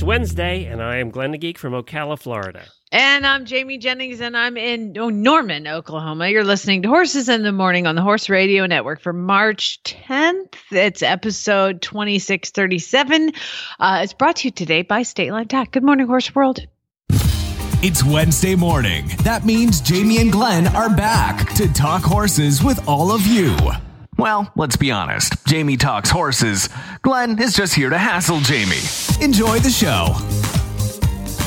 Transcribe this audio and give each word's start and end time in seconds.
It's 0.00 0.06
Wednesday, 0.06 0.64
and 0.64 0.82
I 0.82 0.96
am 0.96 1.10
Glenn 1.10 1.32
the 1.32 1.36
Geek 1.36 1.58
from 1.58 1.74
Ocala, 1.74 2.18
Florida. 2.18 2.62
And 2.90 3.26
I'm 3.26 3.44
Jamie 3.44 3.76
Jennings, 3.76 4.22
and 4.22 4.34
I'm 4.34 4.56
in 4.56 4.96
oh, 4.96 5.10
Norman, 5.10 5.68
Oklahoma. 5.68 6.28
You're 6.28 6.42
listening 6.42 6.80
to 6.82 6.88
Horses 6.88 7.28
in 7.28 7.42
the 7.42 7.52
Morning 7.52 7.86
on 7.86 7.96
the 7.96 8.00
Horse 8.00 8.30
Radio 8.30 8.64
Network 8.64 9.02
for 9.02 9.12
March 9.12 9.78
10th. 9.84 10.54
It's 10.70 11.02
episode 11.02 11.82
2637. 11.82 13.32
Uh, 13.78 14.00
it's 14.02 14.14
brought 14.14 14.36
to 14.36 14.48
you 14.48 14.52
today 14.52 14.80
by 14.80 15.02
State 15.02 15.32
Line 15.32 15.48
Tack. 15.48 15.72
Good 15.72 15.84
morning, 15.84 16.06
Horse 16.06 16.34
World. 16.34 16.66
It's 17.82 18.02
Wednesday 18.02 18.54
morning. 18.54 19.06
That 19.22 19.44
means 19.44 19.82
Jamie 19.82 20.22
and 20.22 20.32
Glenn 20.32 20.66
are 20.68 20.88
back 20.88 21.52
to 21.56 21.70
talk 21.74 22.02
horses 22.02 22.64
with 22.64 22.88
all 22.88 23.12
of 23.12 23.26
you. 23.26 23.54
Well, 24.20 24.52
let's 24.54 24.76
be 24.76 24.90
honest. 24.90 25.32
Jamie 25.46 25.78
talks 25.78 26.10
horses. 26.10 26.68
Glenn 27.00 27.40
is 27.40 27.54
just 27.54 27.74
here 27.74 27.88
to 27.88 27.96
hassle 27.96 28.40
Jamie. 28.40 28.76
Enjoy 29.24 29.58
the 29.60 29.70
show. 29.70 30.08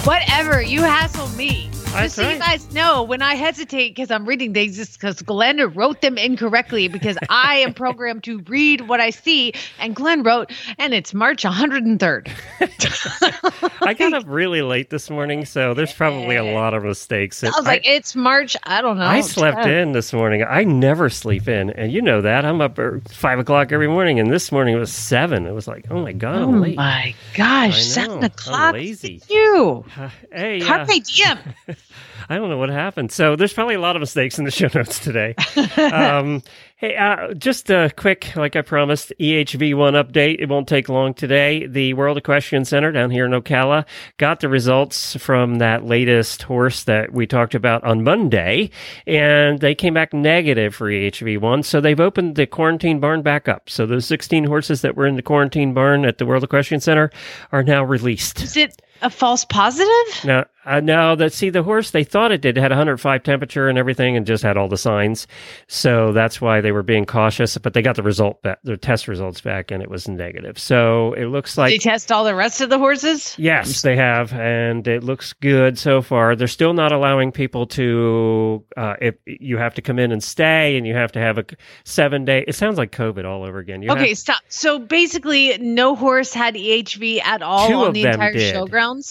Whatever, 0.05 0.59
you 0.59 0.81
hassle 0.81 1.27
me. 1.37 1.69
That's 2.03 2.15
Just 2.15 2.15
so 2.15 2.27
you 2.29 2.39
guys 2.39 2.73
know, 2.73 3.03
when 3.03 3.21
I 3.21 3.35
hesitate 3.35 3.89
because 3.89 4.09
I'm 4.09 4.25
reading 4.25 4.51
things, 4.53 4.79
it's 4.79 4.93
because 4.97 5.21
Glenn 5.21 5.59
wrote 5.75 6.01
them 6.01 6.17
incorrectly 6.17 6.87
because 6.87 7.17
I 7.29 7.57
am 7.57 7.73
programmed 7.73 8.23
to 8.23 8.39
read 8.47 8.87
what 8.87 8.99
I 8.99 9.11
see, 9.11 9.53
and 9.79 9.95
Glenn 9.95 10.23
wrote, 10.23 10.51
and 10.79 10.93
it's 10.93 11.13
March 11.13 11.43
103rd. 11.43 12.29
I 13.81 13.93
got 13.93 14.13
up 14.13 14.23
really 14.25 14.61
late 14.63 14.89
this 14.89 15.09
morning, 15.11 15.45
so 15.45 15.73
there's 15.75 15.93
probably 15.93 16.35
a 16.35 16.43
lot 16.43 16.73
of 16.73 16.83
mistakes. 16.83 17.43
I 17.43 17.49
was 17.49 17.65
like, 17.65 17.83
it's 17.85 18.15
March. 18.15 18.57
I 18.63 18.81
don't 18.81 18.97
know. 18.97 19.05
I 19.05 19.21
slept 19.21 19.59
10th. 19.59 19.81
in 19.83 19.91
this 19.91 20.13
morning. 20.13 20.43
I 20.43 20.63
never 20.63 21.09
sleep 21.09 21.47
in, 21.47 21.69
and 21.71 21.91
you 21.91 22.01
know 22.01 22.21
that. 22.21 22.43
I'm 22.43 22.59
up 22.59 22.79
at 22.79 23.07
five 23.11 23.37
o'clock 23.37 23.71
every 23.71 23.87
morning, 23.87 24.19
and 24.19 24.31
this 24.31 24.51
morning 24.51 24.75
it 24.75 24.79
was 24.79 24.91
seven. 24.91 25.45
It 25.45 25.53
was 25.53 25.67
like, 25.67 25.85
oh 25.91 26.01
my 26.01 26.13
god, 26.13 26.41
Oh 26.41 26.49
I'm 26.49 26.61
late. 26.61 26.75
my 26.75 27.13
gosh, 27.35 27.77
I 27.77 27.79
seven 27.81 28.17
I'm 28.17 28.23
o'clock. 28.23 28.73
lazy. 28.73 29.21
You. 29.29 29.85
Hey, 30.31 30.59
uh, 30.61 30.65
Carpe 30.65 31.03
diem. 31.03 31.37
I 32.29 32.37
don't 32.37 32.49
know 32.49 32.57
what 32.57 32.69
happened. 32.69 33.11
So 33.11 33.35
there's 33.35 33.53
probably 33.53 33.75
a 33.75 33.79
lot 33.79 33.95
of 33.95 33.99
mistakes 33.99 34.39
in 34.39 34.45
the 34.45 34.51
show 34.51 34.69
notes 34.73 34.99
today. 34.99 35.35
um, 35.77 36.41
hey, 36.77 36.95
uh, 36.95 37.33
just 37.33 37.69
a 37.69 37.91
quick, 37.95 38.35
like 38.35 38.55
I 38.55 38.61
promised, 38.61 39.11
E 39.19 39.33
EHV1 39.43 40.01
update. 40.01 40.37
It 40.39 40.49
won't 40.49 40.67
take 40.67 40.89
long 40.89 41.13
today. 41.13 41.67
The 41.67 41.93
World 41.93 42.17
Equestrian 42.17 42.65
Center 42.65 42.91
down 42.91 43.11
here 43.11 43.25
in 43.25 43.31
Ocala 43.31 43.85
got 44.17 44.39
the 44.39 44.49
results 44.49 45.15
from 45.17 45.55
that 45.55 45.85
latest 45.85 46.43
horse 46.43 46.83
that 46.85 47.13
we 47.13 47.27
talked 47.27 47.55
about 47.55 47.83
on 47.83 48.03
Monday, 48.03 48.69
and 49.05 49.59
they 49.59 49.75
came 49.75 49.93
back 49.93 50.13
negative 50.13 50.75
for 50.75 50.89
E 50.89 51.09
EHV1. 51.09 51.65
So 51.65 51.81
they've 51.81 51.99
opened 51.99 52.35
the 52.35 52.47
quarantine 52.47 52.99
barn 52.99 53.21
back 53.21 53.47
up. 53.47 53.69
So 53.69 53.85
those 53.85 54.05
16 54.05 54.45
horses 54.45 54.81
that 54.81 54.95
were 54.95 55.07
in 55.07 55.15
the 55.15 55.21
quarantine 55.21 55.73
barn 55.73 56.05
at 56.05 56.17
the 56.17 56.25
World 56.25 56.43
Equestrian 56.43 56.81
Center 56.81 57.11
are 57.51 57.63
now 57.63 57.83
released. 57.83 58.41
Is 58.41 58.57
it 58.57 58.81
a 59.01 59.09
false 59.09 59.43
positive? 59.45 60.23
No, 60.25 60.45
uh, 60.65 60.79
now 60.79 61.13
that 61.15 61.33
see 61.33 61.49
the 61.49 61.63
horse, 61.63 61.91
they 61.91 62.03
thought 62.05 62.31
it 62.31 62.39
did 62.41 62.55
had 62.55 62.71
105 62.71 63.23
temperature 63.23 63.67
and 63.67 63.77
everything, 63.77 64.15
and 64.15 64.25
just 64.25 64.43
had 64.43 64.55
all 64.55 64.67
the 64.69 64.77
signs. 64.77 65.27
So 65.67 66.13
that's 66.13 66.39
why 66.39 66.61
they 66.61 66.71
were 66.71 66.83
being 66.83 67.05
cautious. 67.05 67.57
But 67.57 67.73
they 67.73 67.81
got 67.81 67.95
the 67.97 68.03
result 68.03 68.41
back, 68.43 68.59
the 68.63 68.77
test 68.77 69.07
results 69.07 69.41
back, 69.41 69.71
and 69.71 69.83
it 69.83 69.89
was 69.89 70.07
negative. 70.07 70.57
So 70.57 71.13
it 71.13 71.25
looks 71.25 71.57
like 71.57 71.71
they 71.71 71.77
test 71.79 72.11
all 72.11 72.23
the 72.23 72.35
rest 72.35 72.61
of 72.61 72.69
the 72.69 72.77
horses? 72.77 73.35
yes, 73.37 73.81
they 73.81 73.95
have, 73.97 74.31
and 74.33 74.87
it 74.87 75.03
looks 75.03 75.33
good 75.33 75.77
so 75.77 76.01
far. 76.01 76.35
They're 76.35 76.47
still 76.47 76.73
not 76.73 76.91
allowing 76.91 77.31
people 77.33 77.65
to. 77.67 78.63
Uh, 78.77 78.95
if 79.01 79.15
you 79.25 79.57
have 79.57 79.73
to 79.75 79.81
come 79.81 79.99
in 79.99 80.11
and 80.11 80.23
stay, 80.23 80.77
and 80.77 80.87
you 80.87 80.93
have 80.93 81.11
to 81.13 81.19
have 81.19 81.37
a 81.37 81.45
seven 81.83 82.23
day. 82.25 82.45
It 82.47 82.55
sounds 82.55 82.77
like 82.77 82.91
COVID 82.91 83.25
all 83.25 83.43
over 83.43 83.59
again. 83.59 83.81
You 83.81 83.89
have- 83.89 83.97
Okay, 83.97 84.13
stop. 84.13 84.41
So 84.47 84.79
basically, 84.79 85.57
no 85.59 85.95
horse 85.95 86.33
had 86.33 86.55
EHV 86.55 87.21
at 87.21 87.41
all 87.41 87.67
on 87.87 87.93
the 87.93 88.03
entire 88.05 88.31
did. 88.33 88.53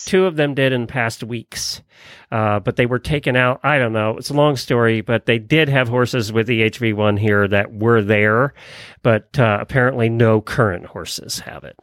Two 0.05 0.27
of 0.27 0.37
them 0.37 0.55
did 0.55 0.73
in 0.73 0.87
past 0.87 1.23
weeks, 1.23 1.83
uh, 2.31 2.61
but 2.61 2.77
they 2.77 2.87
were 2.87 2.99
taken 2.99 3.37
out. 3.37 3.61
I 3.63 3.79
don't 3.79 3.93
know. 3.93 4.17
It's 4.17 4.31
a 4.31 4.35
long 4.35 4.57
story, 4.57 5.01
but 5.01 5.27
they 5.27 5.39
did 5.39 5.69
have 5.69 5.89
horses 5.89 6.33
with 6.33 6.47
the 6.47 6.63
HV1 6.63 7.19
here 7.19 7.47
that 7.49 7.73
were 7.73 8.03
there, 8.03 8.55
but 9.03 9.39
uh, 9.39 9.59
apparently 9.61 10.09
no 10.09 10.41
current 10.41 10.87
horses 10.87 11.41
have 11.41 11.65
it. 11.65 11.79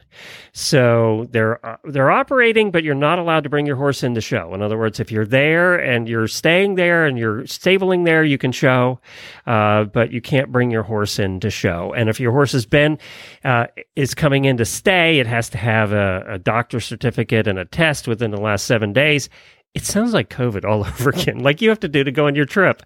So 0.53 1.27
they're 1.31 1.63
uh, 1.66 1.77
they're 1.83 2.11
operating, 2.11 2.72
but 2.72 2.83
you're 2.83 2.95
not 2.95 3.19
allowed 3.19 3.44
to 3.44 3.50
bring 3.50 3.66
your 3.66 3.75
horse 3.75 4.03
in 4.03 4.16
to 4.16 4.21
show. 4.21 4.53
In 4.53 4.61
other 4.61 4.77
words, 4.77 5.00
if 5.00 5.11
you're 5.11 5.25
there 5.25 5.75
and 5.75 6.07
you're 6.07 6.27
staying 6.27 6.75
there 6.75 7.06
and 7.06 7.17
you're 7.17 7.45
stabling 7.45 8.03
there, 8.03 8.23
you 8.23 8.38
can 8.38 8.51
show, 8.51 9.00
uh, 9.45 9.85
but 9.85 10.11
you 10.11 10.21
can't 10.21 10.51
bring 10.51 10.71
your 10.71 10.83
horse 10.83 11.19
in 11.19 11.39
to 11.41 11.50
show. 11.50 11.94
And 11.94 12.09
if 12.09 12.19
your 12.19 12.31
horse 12.31 12.51
has 12.53 12.66
been 12.66 12.97
uh, 13.44 13.67
is 13.95 14.13
coming 14.13 14.45
in 14.45 14.57
to 14.57 14.66
stay, 14.66 15.19
it 15.19 15.27
has 15.27 15.50
to 15.50 15.57
have 15.57 15.91
a, 15.91 16.25
a 16.27 16.39
doctor 16.39 16.79
certificate 16.79 17.47
and 17.47 17.59
a 17.59 17.66
test 17.79 18.09
within 18.09 18.31
the 18.31 18.41
last 18.41 18.66
seven 18.66 18.91
days. 18.91 19.29
It 19.73 19.85
sounds 19.85 20.13
like 20.13 20.29
COVID 20.29 20.66
all 20.66 20.85
over 20.85 21.12
again, 21.12 21.40
like 21.40 21.62
you 21.62 21.69
have 21.69 21.79
to 21.79 21.88
do 21.88 22.03
to 22.03 22.12
go 22.12 22.28
on 22.28 22.35
your 22.35 22.45
trip. 22.45 22.84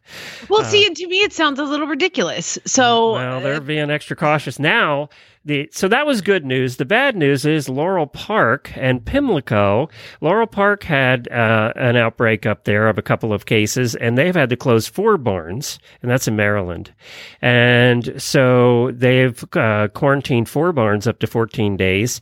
Well, 0.50 0.64
see, 0.64 0.86
and 0.86 0.96
to 0.98 1.08
me, 1.08 1.22
it 1.22 1.34
sounds 1.34 1.58
a 1.58 1.64
little 1.64 1.88
ridiculous. 1.88 2.60
So, 2.66 3.12
Uh, 3.12 3.14
Well, 3.14 3.42
they're 3.42 3.62
being 3.62 3.90
extra 3.90 4.16
cautious 4.16 4.60
now. 4.60 5.10
The 5.46 5.68
so 5.74 5.88
that 5.88 6.06
was 6.06 6.22
good 6.22 6.46
news. 6.46 6.78
The 6.78 6.86
bad 6.86 7.18
news 7.18 7.44
is 7.46 7.68
Laurel 7.68 8.08
Park 8.08 8.72
and 8.76 9.04
Pimlico. 9.04 9.90
Laurel 10.22 10.48
Park 10.48 10.84
had 10.84 11.28
uh, 11.30 11.74
an 11.76 11.98
outbreak 11.98 12.46
up 12.46 12.64
there 12.64 12.88
of 12.88 12.98
a 12.98 13.02
couple 13.02 13.34
of 13.34 13.46
cases, 13.46 13.96
and 13.96 14.18
they've 14.18 14.36
had 14.36 14.50
to 14.52 14.56
close 14.56 14.88
four 14.88 15.18
barns, 15.18 15.80
and 16.02 16.10
that's 16.12 16.28
in 16.30 16.36
Maryland. 16.36 16.94
And 17.42 18.22
so 18.22 18.92
they've 18.92 19.44
uh, 19.54 19.88
quarantined 19.94 20.48
four 20.48 20.72
barns 20.72 21.08
up 21.08 21.20
to 21.20 21.28
14 21.28 21.76
days. 21.76 22.22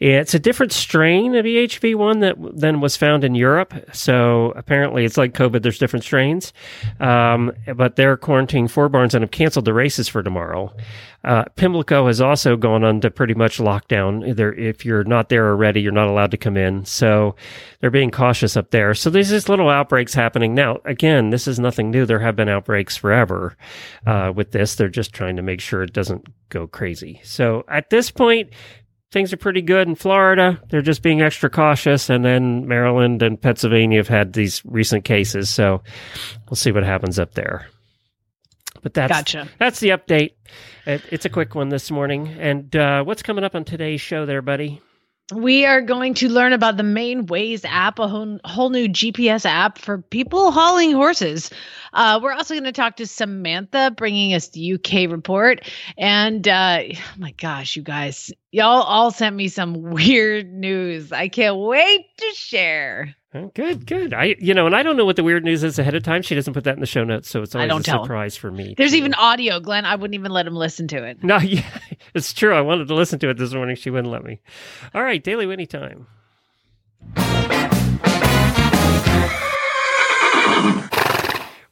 It's 0.00 0.34
a 0.34 0.38
different 0.38 0.72
strain 0.72 1.34
of 1.34 1.44
EHV1 1.44 2.20
that 2.20 2.36
than 2.58 2.80
was 2.80 2.96
found 2.96 3.24
in 3.24 3.34
Europe. 3.34 3.74
So 3.92 4.52
apparently, 4.56 5.04
it's 5.04 5.16
like 5.16 5.34
COVID. 5.34 5.62
There's 5.62 5.78
different 5.78 6.04
strains, 6.04 6.52
um, 7.00 7.52
but 7.76 7.96
they're 7.96 8.16
quarantining 8.16 8.70
four 8.70 8.88
barns 8.88 9.14
and 9.14 9.22
have 9.22 9.30
canceled 9.30 9.64
the 9.64 9.74
races 9.74 10.08
for 10.08 10.22
tomorrow. 10.22 10.74
Uh, 11.24 11.44
Pimlico 11.56 12.06
has 12.06 12.20
also 12.20 12.54
gone 12.54 12.84
on 12.84 13.00
to 13.00 13.10
pretty 13.10 13.32
much 13.32 13.58
lockdown. 13.58 14.38
If 14.58 14.84
you're 14.84 15.04
not 15.04 15.30
there 15.30 15.48
already, 15.48 15.80
you're 15.80 15.90
not 15.90 16.08
allowed 16.08 16.30
to 16.32 16.36
come 16.36 16.56
in. 16.56 16.84
So 16.84 17.34
they're 17.80 17.90
being 17.90 18.10
cautious 18.10 18.58
up 18.58 18.70
there. 18.70 18.92
So 18.92 19.08
there's 19.08 19.30
just 19.30 19.48
little 19.48 19.70
outbreaks 19.70 20.12
happening 20.12 20.54
now. 20.54 20.80
Again, 20.84 21.30
this 21.30 21.48
is 21.48 21.58
nothing 21.58 21.90
new. 21.90 22.04
There 22.04 22.18
have 22.18 22.36
been 22.36 22.50
outbreaks 22.50 22.96
forever 22.96 23.56
uh, 24.06 24.32
with 24.34 24.50
this. 24.50 24.74
They're 24.74 24.88
just 24.88 25.14
trying 25.14 25.36
to 25.36 25.42
make 25.42 25.60
sure 25.60 25.82
it 25.82 25.94
doesn't 25.94 26.26
go 26.50 26.66
crazy. 26.66 27.20
So 27.24 27.64
at 27.68 27.88
this 27.88 28.10
point, 28.10 28.50
things 29.14 29.32
are 29.32 29.38
pretty 29.38 29.62
good 29.62 29.86
in 29.86 29.94
Florida. 29.94 30.60
They're 30.68 30.82
just 30.82 31.00
being 31.00 31.22
extra 31.22 31.48
cautious. 31.48 32.10
And 32.10 32.24
then 32.24 32.66
Maryland 32.66 33.22
and 33.22 33.40
Pennsylvania 33.40 34.00
have 34.00 34.08
had 34.08 34.32
these 34.32 34.60
recent 34.64 35.04
cases. 35.04 35.48
So 35.48 35.82
we'll 36.50 36.56
see 36.56 36.72
what 36.72 36.82
happens 36.82 37.18
up 37.18 37.32
there. 37.34 37.68
But 38.82 38.92
that's 38.92 39.12
Gotcha. 39.12 39.48
that's 39.58 39.78
the 39.80 39.90
update. 39.90 40.32
It, 40.84 41.00
it's 41.10 41.24
a 41.24 41.30
quick 41.30 41.54
one 41.54 41.68
this 41.70 41.90
morning. 41.90 42.26
And 42.38 42.74
uh, 42.76 43.04
what's 43.04 43.22
coming 43.22 43.44
up 43.44 43.54
on 43.54 43.64
today's 43.64 44.00
show, 44.00 44.26
there, 44.26 44.42
buddy? 44.42 44.82
We 45.32 45.64
are 45.64 45.80
going 45.80 46.14
to 46.14 46.28
learn 46.28 46.52
about 46.52 46.76
the 46.76 46.82
Manewayz 46.82 47.64
app, 47.64 47.98
a 47.98 48.06
whole, 48.06 48.38
whole 48.44 48.68
new 48.68 48.88
GPS 48.88 49.46
app 49.46 49.78
for 49.78 50.02
people 50.02 50.50
hauling 50.50 50.92
horses. 50.92 51.50
Uh, 51.94 52.20
we're 52.22 52.32
also 52.32 52.52
going 52.54 52.64
to 52.64 52.72
talk 52.72 52.96
to 52.96 53.06
Samantha, 53.06 53.94
bringing 53.96 54.34
us 54.34 54.48
the 54.48 54.74
UK 54.74 55.10
report. 55.10 55.62
And 55.96 56.46
uh, 56.46 56.82
oh 56.92 56.98
my 57.16 57.30
gosh, 57.32 57.74
you 57.74 57.82
guys, 57.82 58.32
y'all 58.52 58.82
all 58.82 59.10
sent 59.10 59.34
me 59.34 59.48
some 59.48 59.80
weird 59.92 60.52
news. 60.52 61.10
I 61.10 61.28
can't 61.28 61.56
wait 61.56 62.04
to 62.18 62.30
share. 62.34 63.16
Good, 63.54 63.84
good. 63.86 64.14
I, 64.14 64.36
you 64.38 64.54
know, 64.54 64.66
and 64.66 64.76
I 64.76 64.84
don't 64.84 64.96
know 64.96 65.04
what 65.04 65.16
the 65.16 65.24
weird 65.24 65.44
news 65.44 65.64
is 65.64 65.76
ahead 65.80 65.96
of 65.96 66.04
time. 66.04 66.22
She 66.22 66.36
doesn't 66.36 66.54
put 66.54 66.62
that 66.64 66.74
in 66.74 66.80
the 66.80 66.86
show 66.86 67.02
notes, 67.02 67.28
so 67.28 67.42
it's 67.42 67.54
I 67.56 67.60
always 67.60 67.68
don't 67.70 67.80
a 67.80 67.84
tell 67.84 67.98
'em. 67.98 68.04
surprise 68.04 68.36
for 68.36 68.50
me. 68.52 68.74
There's 68.78 68.92
too. 68.92 68.98
even 68.98 69.12
audio, 69.14 69.58
Glenn. 69.58 69.84
I 69.84 69.96
wouldn't 69.96 70.14
even 70.14 70.30
let 70.30 70.46
him 70.46 70.54
listen 70.54 70.86
to 70.88 71.02
it. 71.04 71.24
no, 71.24 71.38
yeah, 71.40 71.62
it's 72.14 72.32
true. 72.32 72.54
I 72.54 72.60
wanted 72.60 72.86
to 72.88 72.94
listen 72.94 73.18
to 73.18 73.30
it 73.30 73.36
this 73.36 73.52
morning. 73.52 73.74
She 73.74 73.90
wouldn't 73.90 74.12
let 74.12 74.22
me. 74.22 74.40
All 74.94 75.02
right, 75.02 75.22
daily 75.22 75.46
Winnie 75.46 75.66
time. 75.66 76.06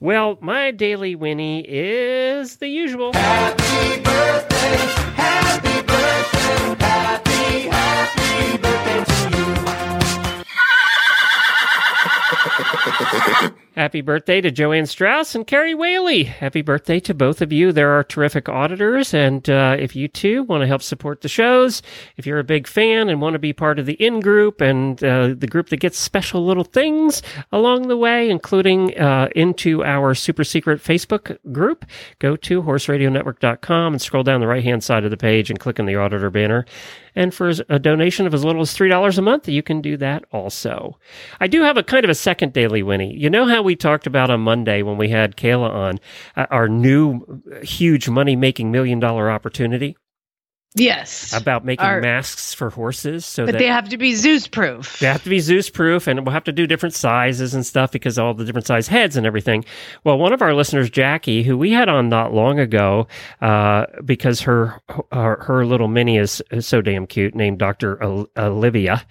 Well, 0.00 0.37
my 0.41 0.73
daily 0.73 1.15
Winnie 1.15 1.65
is 1.69 2.56
the 2.56 2.67
usual. 2.67 3.12
Happy 3.12 4.03
birthday, 4.03 4.76
happy 5.15 5.82
birthday, 5.87 6.85
Happy 7.70 8.58
birthday 8.58 8.71
to 14.42 14.50
Joanne 14.50 14.84
Strauss 14.84 15.34
and 15.34 15.46
Carrie 15.46 15.74
Whaley. 15.74 16.24
Happy 16.24 16.60
birthday 16.60 17.00
to 17.00 17.14
both 17.14 17.40
of 17.40 17.52
you. 17.52 17.72
There 17.72 17.90
are 17.92 18.04
terrific 18.04 18.46
auditors. 18.46 19.14
And 19.14 19.48
uh, 19.48 19.76
if 19.78 19.96
you 19.96 20.08
too 20.08 20.42
want 20.42 20.60
to 20.60 20.66
help 20.66 20.82
support 20.82 21.22
the 21.22 21.28
shows, 21.28 21.80
if 22.19 22.26
you're 22.26 22.38
a 22.38 22.44
big 22.44 22.66
fan 22.66 23.08
and 23.08 23.22
want 23.22 23.32
to 23.32 23.38
be 23.38 23.54
part 23.54 23.78
of 23.78 23.86
the 23.86 23.94
in 23.94 24.20
group 24.20 24.60
and 24.60 25.02
uh, 25.02 25.28
the 25.34 25.46
group 25.46 25.70
that 25.70 25.78
gets 25.78 25.98
special 25.98 26.44
little 26.44 26.64
things 26.64 27.22
along 27.50 27.88
the 27.88 27.96
way, 27.96 28.28
including 28.28 28.98
uh, 28.98 29.30
into 29.34 29.82
our 29.82 30.14
super 30.14 30.44
secret 30.44 30.82
Facebook 30.82 31.38
group, 31.50 31.86
go 32.19 32.36
to 32.36 32.62
horseradionetwork.com 32.62 33.94
and 33.94 34.02
scroll 34.02 34.22
down 34.22 34.40
the 34.40 34.46
right 34.46 34.64
hand 34.64 34.84
side 34.84 35.04
of 35.04 35.10
the 35.10 35.16
page 35.16 35.48
and 35.48 35.58
click 35.58 35.80
on 35.80 35.86
the 35.86 35.96
auditor 35.96 36.28
banner. 36.28 36.66
And 37.14 37.35
for 37.35 37.53
a 37.69 37.79
donation 37.79 38.26
of 38.26 38.35
as 38.35 38.44
little 38.44 38.62
as 38.62 38.76
$3 38.76 39.19
a 39.19 39.23
month, 39.23 39.49
you 39.49 39.62
can 39.62 39.81
do 39.81 39.97
that 39.99 40.25
also. 40.32 40.99
I 41.41 41.47
do 41.47 41.62
have 41.62 41.76
a 41.76 41.82
kind 41.82 42.05
of 42.05 42.11
a 42.11 42.14
second 42.14 42.53
daily 42.53 42.82
Winnie. 42.82 43.14
You 43.14 43.29
know 43.29 43.47
how 43.47 43.62
we 43.62 43.76
talked 43.76 44.06
about 44.06 44.31
on 44.31 44.41
Monday 44.41 44.82
when 44.82 44.97
we 44.97 45.11
had 45.11 45.37
Kayla 45.37 45.70
on 45.70 46.00
uh, 46.37 46.47
our 46.50 46.69
new 46.69 47.43
huge 47.62 48.09
money 48.09 48.37
making 48.37 48.70
million 48.73 48.99
dollar 48.99 49.31
opportunity? 49.31 49.97
Yes. 50.74 51.34
About 51.36 51.64
making 51.66 51.84
Our- 51.84 52.00
masks 52.00 52.54
for 52.54 52.70
horses 52.70 53.26
so 53.26 53.44
but 53.44 53.52
that 53.52 53.58
they 53.58 53.66
have 53.66 53.90
to 53.90 53.98
be 53.98 54.14
Zeus 54.14 54.46
proof. 54.46 54.98
they 55.00 55.06
have 55.06 55.22
to 55.24 55.28
be 55.28 55.38
Zeus 55.38 55.69
proof 55.69 56.06
and 56.06 56.24
we'll 56.24 56.32
have 56.32 56.44
to 56.44 56.52
do 56.52 56.66
different 56.66 56.94
sizes 56.94 57.52
and 57.52 57.64
stuff 57.66 57.92
because 57.92 58.19
all 58.19 58.32
the 58.32 58.44
different 58.46 58.66
size 58.66 58.88
heads 58.88 59.16
and 59.16 59.26
everything. 59.26 59.64
Well, 60.04 60.16
one 60.16 60.32
of 60.32 60.40
our 60.40 60.54
listeners, 60.54 60.88
Jackie, 60.88 61.42
who 61.42 61.58
we 61.58 61.72
had 61.72 61.90
on 61.90 62.08
not 62.08 62.32
long 62.32 62.58
ago, 62.58 63.06
uh, 63.42 63.84
because 64.04 64.40
her, 64.42 64.80
her, 65.12 65.36
her 65.42 65.66
little 65.66 65.88
mini 65.88 66.16
is, 66.16 66.42
is 66.50 66.66
so 66.66 66.80
damn 66.80 67.06
cute, 67.06 67.34
named 67.34 67.58
Dr. 67.58 68.02
Ol- 68.02 68.28
Olivia. 68.38 69.04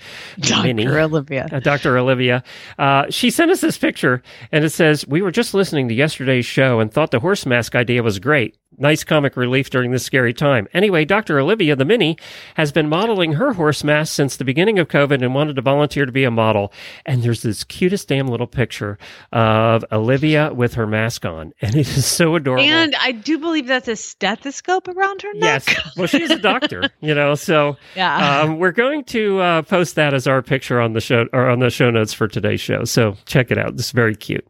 Minnie. 0.64 0.86
Dr. 0.86 1.00
Olivia. 1.00 1.48
Uh, 1.52 1.60
Dr. 1.60 1.98
Olivia. 1.98 2.44
Uh, 2.80 3.06
she 3.12 3.30
sent 3.30 3.52
us 3.52 3.62
this 3.62 3.78
picture 3.78 4.24
and 4.52 4.66
it 4.66 4.72
says, 4.72 5.06
We 5.08 5.22
were 5.22 5.32
just 5.32 5.54
listening 5.54 5.90
to 5.90 5.94
yesterday's 5.94 6.46
show 6.46 6.80
and 6.80 6.92
thought 6.92 7.12
the 7.12 7.20
horse 7.20 7.46
mask 7.46 7.76
idea 7.76 8.02
was 8.02 8.18
great. 8.18 8.58
Nice 8.78 9.04
comic 9.04 9.36
relief 9.36 9.70
during 9.70 9.92
this 9.92 10.04
scary 10.06 10.34
time. 10.34 10.68
Anyway, 10.74 11.04
Dr. 11.06 11.40
Olivia, 11.40 11.76
the 11.76 11.86
mini, 11.86 12.18
has 12.56 12.72
been 12.72 12.88
modeling 12.90 13.34
her 13.34 13.54
horse 13.54 13.84
mask 13.84 14.14
since 14.14 14.38
the 14.38 14.46
beginning 14.46 14.80
of 14.80 14.88
COVID 14.88 15.22
and 15.22 15.36
wanted 15.36 15.56
to 15.58 15.62
volunteer 15.62 16.06
to 16.06 16.12
be 16.12 16.24
a 16.24 16.32
model. 16.32 16.72
And 17.06 17.22
there's 17.22 17.42
this 17.44 17.64
cutest 17.64 18.08
damn 18.08 18.28
little 18.28 18.48
picture 18.48 18.98
of 19.34 19.84
Olivia 19.92 20.54
with 20.54 20.74
her 20.76 20.88
mask 20.88 21.26
on. 21.26 21.54
And 21.62 21.76
it 21.76 21.88
is 21.88 22.06
so 22.06 22.36
adorable. 22.36 22.64
And 22.64 22.96
I 23.00 23.12
do 23.12 23.38
believe 23.38 23.68
that's 23.68 23.88
a 23.88 23.96
stethoscope 23.96 24.88
around 24.88 25.22
her 25.22 25.34
neck. 25.36 25.64
yes. 25.68 25.98
Well, 25.98 26.08
she's 26.08 26.32
a 26.32 26.40
doctor, 26.40 26.90
you 27.02 27.14
know, 27.14 27.36
so 27.36 27.78
Yeah. 27.96 28.42
um, 28.42 28.58
we're 28.58 28.72
going 28.72 29.04
to 29.06 29.40
uh, 29.40 29.62
post 29.64 29.96
that 29.96 30.14
as 30.14 30.28
our 30.28 30.42
picture 30.42 30.80
on 30.82 30.94
the 30.94 31.02
show 31.02 31.28
or 31.34 31.50
on 31.50 31.60
the 31.60 31.70
show 31.70 31.92
notes 31.92 32.14
for 32.14 32.28
today's 32.28 32.62
show. 32.62 32.86
So 32.86 33.16
check 33.26 33.52
it 33.52 33.58
out. 33.58 33.76
This 33.78 33.88
is 33.88 33.92
very 33.92 34.16
cute. 34.16 34.48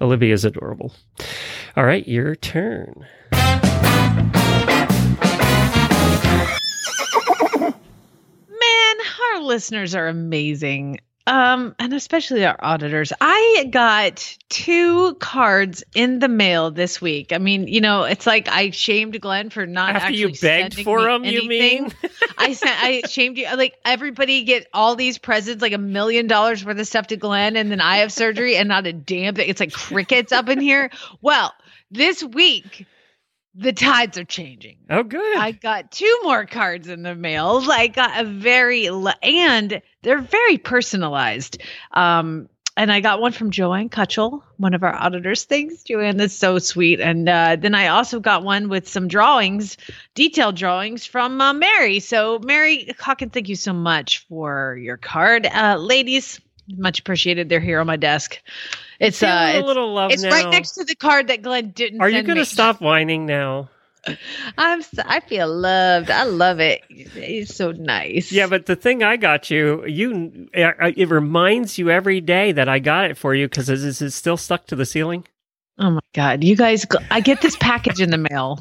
Olivia 0.00 0.34
is 0.34 0.44
adorable. 0.44 0.92
All 1.76 1.84
right, 1.84 2.06
your 2.06 2.34
turn. 2.34 3.06
Man, 8.48 8.96
our 9.34 9.40
listeners 9.42 9.94
are 9.94 10.08
amazing. 10.08 11.00
Um, 11.28 11.74
and 11.78 11.92
especially 11.92 12.46
our 12.46 12.56
auditors. 12.58 13.12
I 13.20 13.68
got 13.70 14.36
two 14.48 15.14
cards 15.16 15.84
in 15.94 16.20
the 16.20 16.28
mail 16.28 16.70
this 16.70 17.02
week. 17.02 17.34
I 17.34 17.38
mean, 17.38 17.68
you 17.68 17.82
know, 17.82 18.04
it's 18.04 18.26
like 18.26 18.48
I 18.48 18.70
shamed 18.70 19.20
Glenn 19.20 19.50
for 19.50 19.66
not 19.66 19.90
After 19.90 20.06
actually 20.06 20.20
you 20.20 20.28
begged 20.28 20.40
sending 20.74 20.84
for 20.84 21.00
me 21.00 21.04
them, 21.04 21.24
you 21.24 21.38
anything. 21.44 21.82
mean? 21.82 21.92
I 22.38 22.54
sent 22.54 22.82
I 22.82 23.02
shamed 23.06 23.36
you 23.36 23.54
like 23.56 23.74
everybody 23.84 24.44
get 24.44 24.68
all 24.72 24.96
these 24.96 25.18
presents, 25.18 25.60
like 25.60 25.74
a 25.74 25.78
million 25.78 26.28
dollars 26.28 26.64
worth 26.64 26.78
of 26.78 26.86
stuff 26.86 27.08
to 27.08 27.16
Glenn, 27.18 27.56
and 27.56 27.70
then 27.70 27.82
I 27.82 27.98
have 27.98 28.10
surgery 28.10 28.56
and 28.56 28.66
not 28.66 28.86
a 28.86 28.94
damn 28.94 29.34
thing. 29.34 29.50
It's 29.50 29.60
like 29.60 29.72
crickets 29.72 30.32
up 30.32 30.48
in 30.48 30.60
here. 30.60 30.90
Well, 31.20 31.52
this 31.90 32.24
week 32.24 32.86
the 33.54 33.72
tides 33.72 34.18
are 34.18 34.24
changing. 34.24 34.78
Oh, 34.90 35.02
good. 35.02 35.36
I 35.36 35.52
got 35.52 35.90
two 35.90 36.20
more 36.22 36.46
cards 36.46 36.88
in 36.88 37.02
the 37.02 37.14
mail. 37.14 37.62
I 37.70 37.88
got 37.88 38.20
a 38.20 38.24
very 38.24 38.88
and 39.22 39.82
they're 40.02 40.20
very 40.20 40.58
personalized. 40.58 41.60
Um, 41.92 42.48
and 42.78 42.92
I 42.92 43.00
got 43.00 43.20
one 43.20 43.32
from 43.32 43.50
Joanne 43.50 43.88
Cutchell, 43.88 44.44
one 44.56 44.72
of 44.72 44.84
our 44.84 44.94
auditors. 44.94 45.42
Thanks, 45.42 45.82
Joanne. 45.82 46.16
That's 46.16 46.32
so 46.32 46.60
sweet. 46.60 47.00
And 47.00 47.28
uh, 47.28 47.56
then 47.56 47.74
I 47.74 47.88
also 47.88 48.20
got 48.20 48.44
one 48.44 48.68
with 48.68 48.86
some 48.86 49.08
drawings, 49.08 49.76
detailed 50.14 50.54
drawings 50.54 51.04
from 51.04 51.40
uh, 51.40 51.52
Mary. 51.52 51.98
So, 51.98 52.38
Mary 52.38 52.94
Hawkins, 53.00 53.32
thank 53.32 53.48
you 53.48 53.56
so 53.56 53.72
much 53.72 54.24
for 54.28 54.78
your 54.80 54.96
card, 54.96 55.46
uh, 55.46 55.76
ladies. 55.76 56.40
Much 56.68 57.00
appreciated. 57.00 57.48
They're 57.48 57.58
here 57.58 57.80
on 57.80 57.88
my 57.88 57.96
desk. 57.96 58.40
It's 58.98 59.22
uh, 59.22 59.26
a 59.26 59.58
it's, 59.58 59.66
little 59.66 59.94
love 59.94 60.10
it's 60.10 60.22
now. 60.22 60.30
right 60.30 60.50
next 60.50 60.72
to 60.72 60.84
the 60.84 60.94
card 60.94 61.28
that 61.28 61.42
Glenn 61.42 61.70
didn't. 61.70 62.00
Are 62.00 62.08
you 62.08 62.22
going 62.22 62.38
to 62.38 62.44
stop 62.44 62.80
whining 62.80 63.26
now? 63.26 63.70
I'm 64.58 64.82
so, 64.82 65.02
I 65.04 65.20
feel 65.20 65.48
loved. 65.48 66.10
I 66.10 66.24
love 66.24 66.60
it. 66.60 66.82
It's 66.88 67.54
so 67.54 67.72
nice. 67.72 68.32
Yeah, 68.32 68.46
but 68.46 68.66
the 68.66 68.76
thing 68.76 69.02
I 69.02 69.16
got 69.16 69.50
you, 69.50 69.84
you 69.86 70.48
uh, 70.56 70.92
it 70.96 71.08
reminds 71.08 71.78
you 71.78 71.90
every 71.90 72.20
day 72.20 72.52
that 72.52 72.68
I 72.68 72.78
got 72.78 73.10
it 73.10 73.16
for 73.16 73.34
you 73.34 73.48
because 73.48 73.68
is, 73.68 73.84
is 73.84 74.02
it 74.02 74.10
still 74.10 74.36
stuck 74.36 74.66
to 74.68 74.76
the 74.76 74.86
ceiling? 74.86 75.24
oh 75.78 75.90
my 75.90 76.00
god, 76.12 76.44
you 76.44 76.56
guys! 76.56 76.86
I 77.10 77.20
get 77.20 77.40
this 77.40 77.56
package 77.56 78.00
in 78.00 78.10
the 78.10 78.18
mail, 78.18 78.58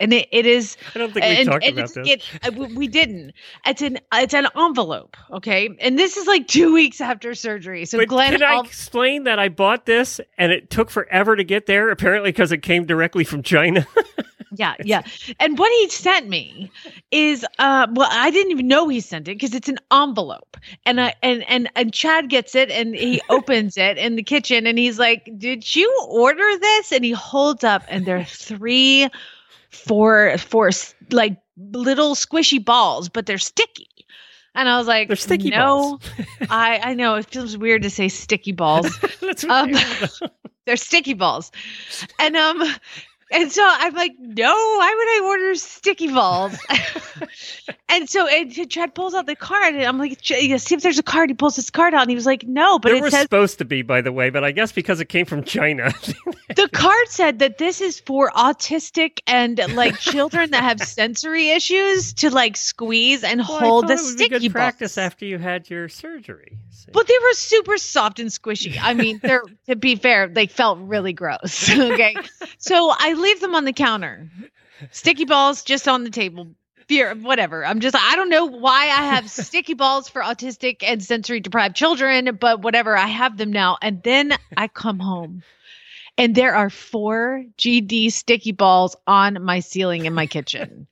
and 0.00 0.12
it, 0.14 0.28
it 0.32 0.46
is. 0.46 0.76
I 0.94 0.98
don't 0.98 1.12
think 1.12 1.24
we 1.24 1.36
and, 1.36 1.48
talked 1.48 1.64
and 1.64 1.78
about 1.78 1.94
this. 1.94 2.08
It, 2.08 2.22
uh, 2.42 2.50
we 2.74 2.88
didn't. 2.88 3.32
It's 3.66 3.82
an 3.82 3.98
it's 4.12 4.34
an 4.34 4.48
envelope, 4.56 5.16
okay, 5.30 5.68
and 5.78 5.98
this 5.98 6.16
is 6.16 6.26
like 6.26 6.48
two 6.48 6.72
weeks 6.72 7.00
after 7.00 7.34
surgery. 7.34 7.84
So 7.84 7.98
But 7.98 8.08
Glenn, 8.08 8.32
can 8.32 8.42
I 8.42 8.60
explain 8.60 9.24
that 9.24 9.38
I 9.38 9.48
bought 9.48 9.86
this 9.86 10.20
and 10.38 10.50
it 10.50 10.70
took 10.70 10.90
forever 10.90 11.36
to 11.36 11.44
get 11.44 11.66
there? 11.66 11.90
Apparently, 11.90 12.32
because 12.32 12.50
it 12.50 12.62
came 12.62 12.86
directly 12.86 13.24
from 13.24 13.42
China. 13.42 13.86
yeah, 14.52 14.74
yeah. 14.82 15.02
And 15.38 15.58
what 15.58 15.70
he 15.72 15.90
sent 15.90 16.28
me 16.28 16.70
is 17.10 17.44
uh 17.58 17.86
well, 17.92 18.08
I 18.10 18.30
didn't 18.30 18.52
even 18.52 18.68
know 18.68 18.88
he 18.88 19.00
sent 19.00 19.28
it 19.28 19.34
because 19.34 19.54
it's 19.54 19.68
an 19.68 19.78
envelope. 19.92 20.56
And 20.86 21.00
I 21.00 21.14
and 21.22 21.44
and 21.48 21.70
and 21.76 21.92
Chad 21.92 22.30
gets 22.30 22.54
it 22.54 22.70
and 22.70 22.94
he 22.94 23.20
opens 23.28 23.76
it 23.76 23.98
in 23.98 24.16
the 24.16 24.22
kitchen 24.22 24.66
and 24.66 24.78
he's 24.78 24.98
like, 24.98 25.30
"Did 25.36 25.76
you 25.76 26.06
order 26.08 26.58
this?" 26.58 26.90
And 26.90 27.04
he 27.04 27.12
holds 27.12 27.64
up 27.64 27.84
and 27.88 28.06
there 28.06 28.16
are 28.16 28.24
three 28.24 29.08
four 29.70 30.36
four 30.38 30.70
like 31.10 31.36
little 31.56 32.14
squishy 32.14 32.64
balls, 32.64 33.08
but 33.08 33.26
they're 33.26 33.38
sticky. 33.38 33.88
And 34.54 34.68
I 34.68 34.78
was 34.78 34.86
like, 34.88 35.06
They're 35.08 35.16
sticky 35.16 35.50
no, 35.50 35.56
balls. 35.58 36.02
I 36.50 36.80
I 36.82 36.94
know 36.94 37.14
it 37.16 37.26
feels 37.26 37.56
weird 37.56 37.82
to 37.82 37.90
say 37.90 38.08
sticky 38.08 38.52
balls 38.52 38.98
That's 39.20 39.44
Um, 39.44 39.72
they- 39.72 40.08
they're 40.66 40.76
sticky 40.76 41.14
balls. 41.14 41.50
And 42.18 42.36
um 42.36 42.62
and 43.32 43.52
so 43.52 43.62
I'm 43.64 43.94
like, 43.94 44.12
no, 44.18 44.52
why 44.52 44.92
would 44.96 45.24
I 45.24 45.28
order 45.28 45.54
sticky 45.54 46.08
balls? 46.12 46.58
And 47.90 48.08
so 48.08 48.26
and 48.26 48.70
Chad 48.70 48.94
pulls 48.94 49.14
out 49.14 49.26
the 49.26 49.36
card 49.36 49.74
and 49.74 49.84
I'm 49.84 49.98
like, 49.98 50.18
see 50.24 50.52
if 50.52 50.82
there's 50.82 50.98
a 50.98 51.02
card. 51.02 51.30
He 51.30 51.34
pulls 51.34 51.56
his 51.56 51.70
card 51.70 51.94
out 51.94 52.02
and 52.02 52.10
he 52.10 52.14
was 52.14 52.26
like, 52.26 52.44
no, 52.46 52.78
but 52.78 52.90
there 52.90 52.98
it 52.98 53.02
was 53.02 53.12
says 53.12 53.22
supposed 53.22 53.58
to 53.58 53.64
be, 53.64 53.82
by 53.82 54.00
the 54.00 54.12
way, 54.12 54.30
but 54.30 54.44
I 54.44 54.52
guess 54.52 54.72
because 54.72 55.00
it 55.00 55.08
came 55.08 55.26
from 55.26 55.42
China. 55.44 55.92
the 56.56 56.68
card 56.72 57.08
said 57.08 57.40
that 57.40 57.58
this 57.58 57.80
is 57.80 58.00
for 58.00 58.30
autistic 58.30 59.20
and 59.26 59.60
like 59.74 59.98
children 59.98 60.50
that 60.52 60.62
have 60.62 60.80
sensory 60.86 61.50
issues 61.50 62.12
to 62.14 62.30
like 62.30 62.56
squeeze 62.56 63.24
and 63.24 63.40
Well, 63.40 63.58
hold 63.58 63.88
the 63.88 63.96
thought 63.96 64.04
it 64.04 64.06
would 64.06 64.18
be 64.18 64.24
sticky 64.24 64.48
good 64.48 64.52
practice 64.52 64.96
after 64.96 65.24
you 65.24 65.38
had 65.38 65.68
your 65.68 65.88
surgery. 65.88 66.58
See? 66.70 66.90
But 66.92 67.06
they 67.08 67.18
were 67.20 67.34
super 67.34 67.76
soft 67.78 68.20
and 68.20 68.30
squishy. 68.30 68.78
I 68.80 68.94
mean, 68.94 69.20
they're 69.22 69.42
to 69.66 69.76
be 69.76 69.96
fair, 69.96 70.28
they 70.28 70.46
felt 70.46 70.78
really 70.80 71.12
gross. 71.12 71.68
Okay. 71.70 72.16
so 72.58 72.92
I 72.96 73.14
leave 73.14 73.40
them 73.40 73.54
on 73.54 73.64
the 73.64 73.72
counter. 73.72 74.30
Sticky 74.92 75.24
balls 75.24 75.62
just 75.62 75.88
on 75.88 76.04
the 76.04 76.10
table. 76.10 76.54
Fear 76.90 77.14
whatever. 77.14 77.64
I'm 77.64 77.78
just 77.78 77.94
I 77.94 78.16
don't 78.16 78.30
know 78.30 78.46
why 78.46 78.86
I 78.86 79.12
have 79.12 79.30
sticky 79.30 79.74
balls 79.74 80.08
for 80.08 80.22
autistic 80.22 80.82
and 80.82 81.00
sensory 81.00 81.38
deprived 81.38 81.76
children, 81.76 82.36
but 82.40 82.62
whatever, 82.62 82.96
I 82.96 83.06
have 83.06 83.36
them 83.36 83.52
now. 83.52 83.78
And 83.80 84.02
then 84.02 84.34
I 84.56 84.66
come 84.66 84.98
home 84.98 85.44
and 86.18 86.34
there 86.34 86.56
are 86.56 86.68
four 86.68 87.44
GD 87.56 88.10
sticky 88.10 88.50
balls 88.50 88.96
on 89.06 89.40
my 89.44 89.60
ceiling 89.60 90.04
in 90.04 90.14
my 90.14 90.26
kitchen. 90.26 90.88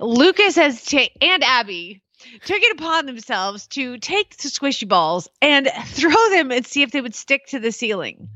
Lucas 0.00 0.56
has 0.56 0.82
ta- 0.86 1.12
and 1.20 1.44
Abby 1.44 2.00
took 2.46 2.62
it 2.62 2.72
upon 2.72 3.04
themselves 3.04 3.66
to 3.66 3.98
take 3.98 4.34
the 4.38 4.48
squishy 4.48 4.88
balls 4.88 5.28
and 5.42 5.68
throw 5.88 6.30
them 6.30 6.50
and 6.50 6.66
see 6.66 6.80
if 6.80 6.92
they 6.92 7.02
would 7.02 7.14
stick 7.14 7.44
to 7.48 7.58
the 7.58 7.72
ceiling. 7.72 8.30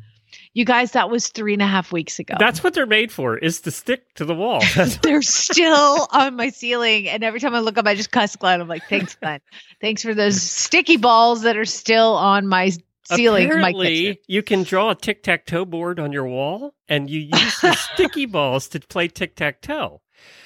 You 0.57 0.65
guys, 0.65 0.93
that 0.93 1.11
was 1.11 1.29
three 1.29 1.53
and 1.53 1.61
a 1.61 1.67
half 1.67 1.93
weeks 1.93 2.19
ago. 2.19 2.35
That's 2.39 2.65
what 2.65 2.73
they're 2.73 2.87
made 2.87 3.13
for, 3.13 3.37
is 3.37 3.61
to 3.61 3.71
stick 3.71 4.15
to 4.15 4.25
the 4.25 4.35
wall. 4.35 4.63
They're 5.03 5.21
still 5.21 6.09
on 6.11 6.35
my 6.35 6.49
ceiling, 6.49 7.11
and 7.11 7.23
every 7.23 7.41
time 7.41 7.55
I 7.55 7.61
look 7.61 7.77
up, 7.77 7.87
I 7.87 7.95
just 7.95 8.11
cuss 8.11 8.37
Glenn. 8.37 8.63
I'm 8.63 8.67
like, 8.67 8.89
"Thanks, 8.89 9.17
Glenn. 9.17 9.41
Thanks 9.83 10.01
for 10.01 10.15
those 10.15 10.41
sticky 10.41 10.97
balls 10.97 11.43
that 11.43 11.59
are 11.59 11.67
still 11.67 12.17
on 12.17 12.47
my 12.47 12.73
ceiling." 13.05 13.51
Apparently, 13.51 14.19
you 14.29 14.43
can 14.43 14.63
draw 14.63 14.93
a 14.93 14.95
tic 14.95 15.23
tac 15.23 15.45
toe 15.45 15.67
board 15.67 16.01
on 16.01 16.11
your 16.11 16.25
wall, 16.25 16.73
and 16.89 17.11
you 17.11 17.21
use 17.21 17.61
the 17.61 17.75
sticky 17.93 18.25
balls 18.25 18.67
to 18.69 18.81
play 18.81 19.09
tic 19.09 19.37
tac 19.37 19.61
toe. 19.61 20.01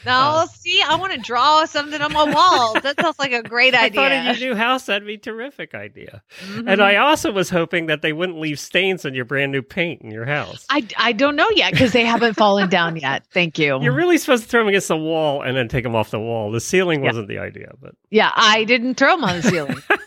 No, 0.06 0.12
Uh, 0.12 0.46
see, 0.46 0.80
I 0.82 0.96
want 0.96 1.12
to 1.12 1.18
draw 1.18 1.66
something 1.66 2.00
on 2.00 2.12
my 2.12 2.24
wall. 2.32 2.80
That 2.80 2.98
sounds 2.98 3.18
like 3.18 3.32
a 3.32 3.42
great 3.42 3.74
idea. 3.74 4.00
I 4.00 4.08
thought 4.08 4.12
of 4.30 4.38
your 4.40 4.50
new 4.50 4.56
house, 4.56 4.86
that'd 4.86 5.06
be 5.06 5.14
a 5.14 5.18
terrific 5.18 5.74
idea. 5.74 6.22
Mhm. 6.46 6.70
And 6.72 6.80
I 6.82 6.96
also 6.96 7.30
was 7.32 7.50
hoping 7.50 7.86
that 7.86 8.00
they 8.00 8.14
wouldn't 8.14 8.38
leave 8.40 8.58
stains 8.58 9.04
on 9.04 9.12
your 9.14 9.26
brand 9.26 9.52
new 9.52 9.60
paint 9.60 10.00
in 10.00 10.10
your 10.10 10.24
house. 10.24 10.64
I, 10.70 10.86
I 10.96 11.12
don't 11.12 11.36
know 11.36 11.48
yet 11.54 11.72
because 11.72 11.92
they 11.92 12.04
haven't 12.06 12.34
fallen 12.34 12.70
down 12.70 12.96
yet. 12.96 13.24
Thank 13.32 13.58
you. 13.58 13.78
You're 13.82 13.92
really 13.92 14.16
supposed 14.16 14.44
to 14.44 14.48
throw 14.48 14.60
them 14.62 14.68
against 14.68 14.88
the 14.88 14.96
wall 14.96 15.42
and 15.42 15.54
then 15.54 15.68
take 15.68 15.84
them 15.84 15.94
off 15.94 16.10
the 16.10 16.20
wall. 16.20 16.50
The 16.50 16.60
ceiling 16.60 17.00
Yeah. 17.02 17.08
wasn't 17.10 17.28
the 17.28 17.38
idea, 17.38 17.72
but 17.82 17.94
yeah, 18.10 18.30
I 18.34 18.64
didn't 18.64 18.94
throw 18.94 19.16
them 19.16 19.24
on 19.24 19.36
the 19.36 19.42
ceiling. 19.42 19.76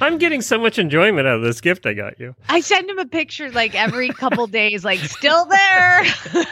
I'm 0.00 0.18
getting 0.18 0.42
so 0.42 0.58
much 0.58 0.78
enjoyment 0.78 1.26
out 1.26 1.36
of 1.36 1.42
this 1.42 1.60
gift 1.60 1.86
I 1.86 1.94
got 1.94 2.18
you. 2.20 2.34
I 2.48 2.60
send 2.60 2.88
him 2.90 2.98
a 2.98 3.06
picture 3.06 3.50
like 3.50 3.74
every 3.74 4.08
couple 4.10 4.46
days, 4.46 4.84
like 4.84 5.00
still 5.00 5.44
there. 5.46 6.04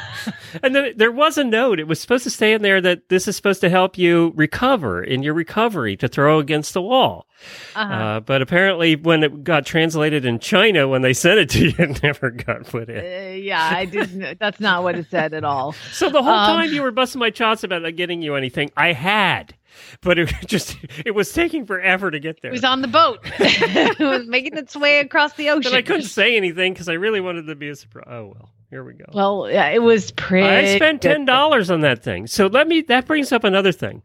And 0.65 0.75
then 0.75 0.95
there 0.97 1.13
was 1.13 1.39
a 1.39 1.45
note. 1.45 1.79
It 1.79 1.87
was 1.87 2.01
supposed 2.01 2.25
to 2.25 2.31
stay 2.31 2.53
in 2.53 2.63
there 2.63 2.81
that 2.81 3.09
this 3.09 3.29
is 3.29 3.37
supposed 3.37 3.61
to 3.61 3.71
help 3.71 3.97
you 3.97 4.33
recover 4.35 5.01
in 5.01 5.23
your 5.23 5.33
recovery 5.33 5.97
to 5.99 6.09
throw 6.09 6.41
against 6.41 6.75
the 6.75 6.83
wall. 6.83 7.29
Uh-huh. 7.77 7.95
Uh, 7.95 8.21
but 8.21 8.43
apparently, 8.43 8.97
when 8.97 9.23
it 9.23 9.45
got 9.45 9.65
translated 9.65 10.25
in 10.25 10.41
China, 10.41 10.89
when 10.89 11.03
they 11.03 11.13
sent 11.13 11.39
it 11.39 11.51
to 11.51 11.69
you, 11.69 11.75
it 11.79 12.03
never 12.03 12.31
got 12.31 12.65
put 12.67 12.89
in. 12.91 12.99
Uh, 12.99 13.35
yeah, 13.37 13.71
I 13.73 13.85
didn't. 13.85 14.41
That's 14.41 14.59
not 14.59 14.83
what 14.83 14.97
it 14.97 15.07
said 15.09 15.35
at 15.35 15.45
all. 15.45 15.73
So 15.93 16.11
the 16.11 16.21
whole 16.21 16.33
Um, 16.35 16.57
time 16.59 16.73
you 16.75 16.83
were 16.83 16.91
busting 16.91 17.21
my 17.21 17.31
chops 17.31 17.63
about 17.63 17.83
not 17.83 17.95
getting 17.95 18.21
you 18.21 18.35
anything, 18.35 18.73
I 18.77 18.93
had, 18.93 19.55
but 20.01 20.19
it 20.19 20.33
just 20.47 20.77
it 21.05 21.13
was 21.13 21.33
taking 21.33 21.67
forever 21.67 22.11
to 22.11 22.19
get 22.19 22.43
there. 22.43 22.51
It 22.51 22.55
was 22.55 22.65
on 22.65 22.83
the 22.83 22.89
boat. 22.89 23.21
it 23.25 23.99
was 23.99 24.27
making 24.27 24.57
its 24.57 24.77
way 24.77 25.01
across 25.01 25.35
the 25.35 25.51
ocean. 25.51 25.73
and 25.73 25.77
I 25.77 25.83
couldn't 25.83 26.07
say 26.07 26.37
anything 26.37 26.73
because 26.73 26.89
I 26.89 26.95
really 26.95 27.21
wanted 27.21 27.47
to 27.47 27.55
be 27.55 27.69
a 27.69 27.77
surprise. 27.77 28.07
Oh 28.09 28.33
well, 28.35 28.51
here 28.71 28.85
we 28.85 28.95
go. 28.95 29.07
Well, 29.13 29.49
yeah, 29.51 29.69
it 29.69 29.83
was 29.83 30.11
pretty. 30.13 30.47
I 30.47 30.77
spent 30.77 31.03
ten 31.03 31.25
dollars 31.25 31.71
on 31.71 31.81
that 31.81 32.03
thing. 32.03 32.27
So 32.27 32.47
let 32.47 32.69
me. 32.69 32.83
That 32.83 33.07
brings 33.07 33.33
up 33.33 33.45
another 33.45 33.73
thing. 33.73 34.03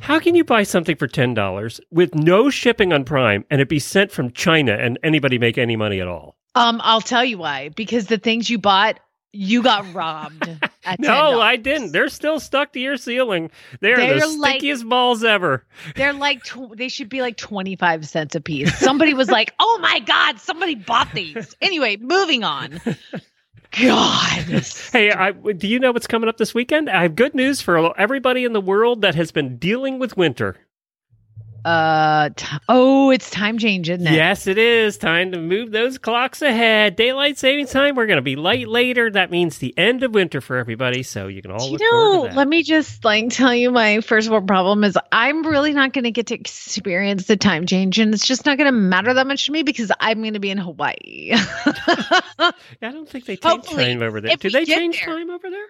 How 0.00 0.18
can 0.18 0.34
you 0.34 0.44
buy 0.44 0.64
something 0.64 0.96
for 0.96 1.06
ten 1.06 1.34
dollars 1.34 1.80
with 1.90 2.14
no 2.14 2.50
shipping 2.50 2.92
on 2.92 3.04
Prime 3.04 3.44
and 3.50 3.60
it 3.60 3.68
be 3.68 3.78
sent 3.78 4.10
from 4.10 4.30
China 4.32 4.72
and 4.72 4.98
anybody 5.02 5.38
make 5.38 5.58
any 5.58 5.76
money 5.76 6.00
at 6.00 6.08
all? 6.08 6.36
Um, 6.54 6.80
I'll 6.84 7.00
tell 7.00 7.24
you 7.24 7.38
why. 7.38 7.70
Because 7.70 8.06
the 8.06 8.18
things 8.18 8.50
you 8.50 8.58
bought, 8.58 9.00
you 9.32 9.62
got 9.62 9.92
robbed. 9.94 10.48
At 10.84 10.98
No, 10.98 11.08
$10. 11.08 11.40
I 11.40 11.56
didn't. 11.56 11.92
They're 11.92 12.08
still 12.08 12.40
stuck 12.40 12.72
to 12.72 12.80
your 12.80 12.96
ceiling. 12.96 13.50
They're, 13.80 13.96
They're 13.96 14.20
the 14.20 14.26
like- 14.38 14.54
stickiest 14.60 14.88
balls 14.88 15.22
ever. 15.22 15.64
They're 15.96 16.12
like 16.12 16.42
tw- 16.44 16.76
they 16.76 16.88
should 16.88 17.08
be 17.08 17.20
like 17.20 17.36
twenty 17.36 17.76
five 17.76 18.06
cents 18.06 18.34
a 18.34 18.40
piece. 18.40 18.76
Somebody 18.78 19.14
was 19.14 19.28
like, 19.30 19.54
"Oh 19.60 19.78
my 19.80 20.00
god, 20.00 20.40
somebody 20.40 20.74
bought 20.74 21.12
these." 21.14 21.54
Anyway, 21.62 21.96
moving 21.98 22.42
on. 22.44 22.80
God, 23.80 24.62
Hey, 24.92 25.10
I, 25.12 25.30
do 25.32 25.66
you 25.66 25.78
know 25.78 25.92
what's 25.92 26.06
coming 26.06 26.28
up 26.28 26.36
this 26.36 26.52
weekend? 26.52 26.90
I 26.90 27.02
have 27.02 27.16
good 27.16 27.34
news 27.34 27.62
for 27.62 27.98
everybody 27.98 28.44
in 28.44 28.52
the 28.52 28.60
world 28.60 29.00
that 29.00 29.14
has 29.14 29.32
been 29.32 29.56
dealing 29.56 29.98
with 29.98 30.14
winter. 30.14 30.56
Uh, 31.64 32.30
t- 32.34 32.46
oh, 32.68 33.10
it's 33.10 33.30
time 33.30 33.58
change, 33.58 33.88
isn't 33.88 34.06
it? 34.06 34.12
Yes, 34.12 34.46
it 34.46 34.58
is 34.58 34.98
time 34.98 35.32
to 35.32 35.38
move 35.38 35.70
those 35.70 35.98
clocks 35.98 36.42
ahead. 36.42 36.96
Daylight 36.96 37.38
savings 37.38 37.70
time. 37.70 37.94
We're 37.94 38.06
going 38.06 38.16
to 38.16 38.22
be 38.22 38.36
light 38.36 38.68
later. 38.68 39.10
That 39.10 39.30
means 39.30 39.58
the 39.58 39.76
end 39.78 40.02
of 40.02 40.12
winter 40.12 40.40
for 40.40 40.56
everybody. 40.56 41.02
So 41.02 41.28
you 41.28 41.42
can 41.42 41.50
all 41.50 41.66
You 41.66 41.72
look 41.72 41.80
know, 41.80 42.34
let 42.34 42.48
me 42.48 42.62
just 42.62 43.04
like 43.04 43.30
tell 43.30 43.54
you 43.54 43.70
my 43.70 44.00
first 44.00 44.28
world 44.28 44.46
problem 44.46 44.82
is 44.84 44.98
I'm 45.12 45.46
really 45.46 45.72
not 45.72 45.92
going 45.92 46.04
to 46.04 46.10
get 46.10 46.26
to 46.28 46.34
experience 46.34 47.26
the 47.26 47.36
time 47.36 47.66
change, 47.66 47.98
and 47.98 48.12
it's 48.12 48.26
just 48.26 48.44
not 48.44 48.58
going 48.58 48.66
to 48.66 48.72
matter 48.72 49.14
that 49.14 49.26
much 49.26 49.46
to 49.46 49.52
me 49.52 49.62
because 49.62 49.92
I'm 50.00 50.20
going 50.20 50.34
to 50.34 50.40
be 50.40 50.50
in 50.50 50.58
Hawaii. 50.58 51.30
I 51.32 52.52
don't 52.80 53.08
think 53.08 53.26
they 53.26 53.36
change 53.36 53.44
Hopefully, 53.44 53.84
time 53.84 54.02
over 54.02 54.20
there. 54.20 54.36
Do 54.36 54.50
they 54.50 54.64
change 54.64 54.98
there. 54.98 55.14
time 55.14 55.30
over 55.30 55.48
there? 55.50 55.66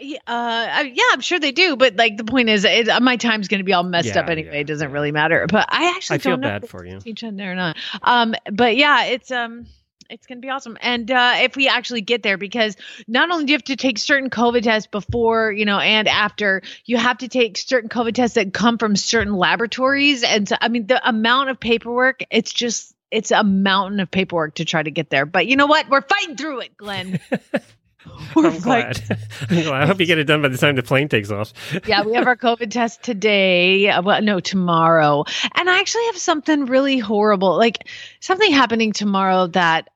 Yeah, 0.00 0.18
uh, 0.26 0.84
yeah, 0.92 1.02
I'm 1.12 1.20
sure 1.20 1.40
they 1.40 1.52
do, 1.52 1.76
but 1.76 1.96
like 1.96 2.16
the 2.16 2.24
point 2.24 2.48
is, 2.48 2.64
it, 2.64 2.88
my 3.02 3.16
time's 3.16 3.48
going 3.48 3.58
to 3.60 3.64
be 3.64 3.72
all 3.72 3.82
messed 3.82 4.08
Yeah, 4.08 4.20
up 4.20 4.28
anyway. 4.28 4.50
yeah, 4.54 4.60
it 4.60 4.64
doesn't 4.64 4.92
really 4.92 5.10
matter. 5.10 5.46
But 5.48 5.66
I 5.70 5.94
actually 5.96 6.16
I 6.16 6.18
feel 6.18 6.32
don't 6.32 6.40
know 6.42 6.48
bad 6.60 6.68
for 6.68 6.84
you. 6.84 7.00
teach 7.00 7.24
on 7.24 7.36
there 7.36 7.52
or 7.52 7.54
not. 7.54 7.76
Um, 8.02 8.34
but 8.52 8.76
yeah, 8.76 9.04
it's 9.06 9.30
um, 9.30 9.66
it's 10.08 10.26
going 10.26 10.38
to 10.38 10.42
be 10.42 10.50
awesome. 10.50 10.76
And 10.80 11.10
uh, 11.10 11.34
if 11.38 11.56
we 11.56 11.68
actually 11.68 12.02
get 12.02 12.22
there, 12.22 12.36
because 12.36 12.76
not 13.08 13.30
only 13.30 13.46
do 13.46 13.52
you 13.52 13.56
have 13.56 13.64
to 13.64 13.76
take 13.76 13.98
certain 13.98 14.28
COVID 14.28 14.62
tests 14.62 14.86
before, 14.86 15.50
you 15.50 15.64
know, 15.64 15.78
and 15.78 16.06
after, 16.08 16.62
you 16.84 16.96
have 16.98 17.18
to 17.18 17.28
take 17.28 17.56
certain 17.56 17.88
COVID 17.88 18.14
tests 18.14 18.34
that 18.34 18.52
come 18.52 18.76
from 18.76 18.96
certain 18.96 19.34
laboratories. 19.34 20.22
And 20.22 20.48
so, 20.48 20.56
I 20.60 20.68
mean, 20.68 20.86
the 20.88 21.06
amount 21.08 21.50
of 21.50 21.58
paperwork, 21.58 22.22
it's 22.30 22.52
just. 22.52 22.94
It's 23.12 23.32
a 23.32 23.42
mountain 23.42 23.98
of 23.98 24.08
paperwork 24.08 24.54
to 24.54 24.64
try 24.64 24.84
to 24.84 24.90
get 24.92 25.10
there, 25.10 25.26
but 25.26 25.48
you 25.48 25.56
know 25.56 25.66
what? 25.66 25.88
We're 25.88 26.00
fighting 26.00 26.36
through 26.36 26.60
it, 26.60 26.76
Glenn. 26.76 27.18
We're 28.34 28.48
I'm 28.48 28.60
glad. 28.60 29.02
I'm 29.50 29.62
glad. 29.62 29.82
I 29.82 29.86
hope 29.86 30.00
you 30.00 30.06
get 30.06 30.18
it 30.18 30.24
done 30.24 30.42
by 30.42 30.48
the 30.48 30.56
time 30.58 30.76
the 30.76 30.82
plane 30.82 31.08
takes 31.08 31.30
off. 31.30 31.52
yeah, 31.86 32.02
we 32.02 32.14
have 32.14 32.26
our 32.26 32.36
COVID 32.36 32.70
test 32.70 33.02
today. 33.02 33.88
uh, 33.88 34.02
Well, 34.02 34.22
no, 34.22 34.40
tomorrow. 34.40 35.24
And 35.54 35.68
I 35.68 35.78
actually 35.80 36.06
have 36.06 36.16
something 36.16 36.66
really 36.66 36.98
horrible, 36.98 37.56
like 37.56 37.88
something 38.20 38.50
happening 38.52 38.92
tomorrow 38.92 39.48
that 39.48 39.90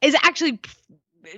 is 0.00 0.14
actually 0.22 0.60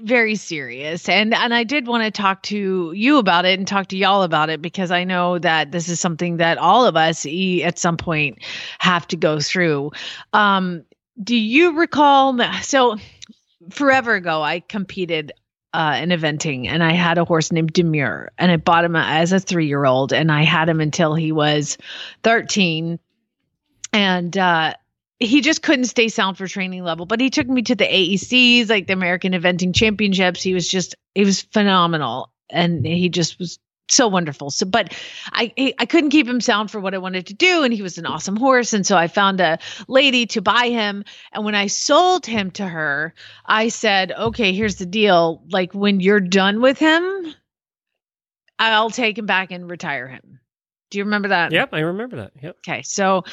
very 0.03 0.35
serious. 0.35 1.09
And 1.09 1.33
and 1.35 1.55
I 1.55 1.65
did 1.65 1.87
want 1.87 2.05
to 2.05 2.11
talk 2.11 2.43
to 2.45 2.93
you 2.95 3.19
about 3.19 3.45
it 3.47 3.59
and 3.59 3.67
talk 3.67 3.89
to 3.89 3.97
y'all 3.97 4.23
about 4.23 4.51
it 4.51 4.61
because 4.61 4.91
I 4.91 5.05
know 5.05 5.39
that 5.39 5.73
this 5.73 5.89
is 5.89 5.99
something 5.99 6.37
that 6.37 6.59
all 6.59 6.85
of 6.87 6.97
us 6.97 7.25
e- 7.25 7.65
at 7.65 7.79
some 7.79 7.97
point 7.97 8.39
have 8.79 9.07
to 9.09 9.17
go 9.17 9.41
through. 9.41 9.93
Um, 10.33 10.85
do 11.23 11.37
you 11.37 11.79
recall? 11.79 12.39
So 12.63 12.97
forever 13.71 14.15
ago, 14.15 14.43
I 14.43 14.61
competed 14.61 15.33
uh, 15.73 15.99
in 16.01 16.11
eventing, 16.11 16.67
and 16.67 16.83
I 16.83 16.93
had 16.93 17.19
a 17.19 17.25
horse 17.25 17.53
named 17.53 17.73
Demure, 17.73 18.31
and 18.39 18.51
I 18.51 18.57
bought 18.57 18.85
him 18.85 18.97
as 18.97 19.33
a 19.33 19.41
three 19.41 19.67
year 19.67 19.85
old, 19.85 20.13
and 20.13 20.33
I 20.33 20.43
had 20.43 20.69
him 20.69 20.81
until 20.81 21.15
he 21.15 21.33
was 21.33 21.79
thirteen, 22.23 22.99
and 23.93 24.37
uh, 24.37 24.75
he 25.19 25.41
just 25.41 25.63
couldn't 25.63 25.87
stay 25.87 26.09
sound 26.09 26.39
for 26.39 26.47
training 26.47 26.85
level. 26.85 27.07
But 27.07 27.21
he 27.21 27.31
took 27.31 27.47
me 27.47 27.63
to 27.63 27.75
the 27.75 27.85
AECs, 27.85 28.71
like 28.71 28.87
the 28.87 28.93
American 28.93 29.33
Eventing 29.33 29.75
Championships. 29.75 30.43
He 30.43 30.55
was 30.55 30.69
just 30.69 30.95
he 31.15 31.25
was 31.25 31.43
phenomenal, 31.43 32.33
and 32.49 32.87
he 32.87 33.09
just 33.09 33.39
was 33.39 33.59
so 33.91 34.09
wonderful. 34.09 34.51
So, 34.51 34.67
but 34.67 34.95
I 35.33 35.75
I 35.79 35.87
couldn't 35.87 36.11
keep 36.11 36.29
him 36.29 36.41
sound 36.41 36.71
for 36.71 36.81
what 36.81 36.95
I 36.95 36.99
wanted 36.99 37.27
to 37.27 37.35
do, 37.35 37.63
and 37.63 37.73
he 37.73 37.83
was 37.83 37.99
an 37.99 38.07
awesome 38.07 38.37
horse, 38.37 38.73
and 38.73 38.87
so 38.87 38.97
I 38.97 39.09
found 39.09 39.41
a 39.41 39.59
lady 39.87 40.27
to 40.27 40.43
buy 40.43 40.69
him. 40.69 41.05
And 41.33 41.45
when 41.45 41.55
I 41.55 41.67
sold 41.67 42.27
him 42.27 42.51
to 42.53 42.67
her, 42.67 43.15
I 43.45 43.69
said, 43.69 44.13
"Okay, 44.13 44.53
here's 44.53 44.77
the 44.77 44.87
deal. 44.87 45.43
Like 45.51 45.75
when 45.75 46.01
you're 46.01 46.21
done 46.21 46.61
with 46.61 46.79
him, 46.79 47.35
I'll 48.59 48.91
take 48.91 49.19
him 49.19 49.27
back 49.27 49.51
and 49.51 49.71
retire 49.71 50.09
him." 50.09 50.41
Do 50.91 50.99
you 50.99 51.05
remember 51.05 51.29
that? 51.29 51.53
Yep, 51.53 51.75
I 51.75 51.81
remember 51.81 52.17
that. 52.17 52.33
Yep. 52.43 52.57
Okay, 52.67 52.81
so 52.83 53.25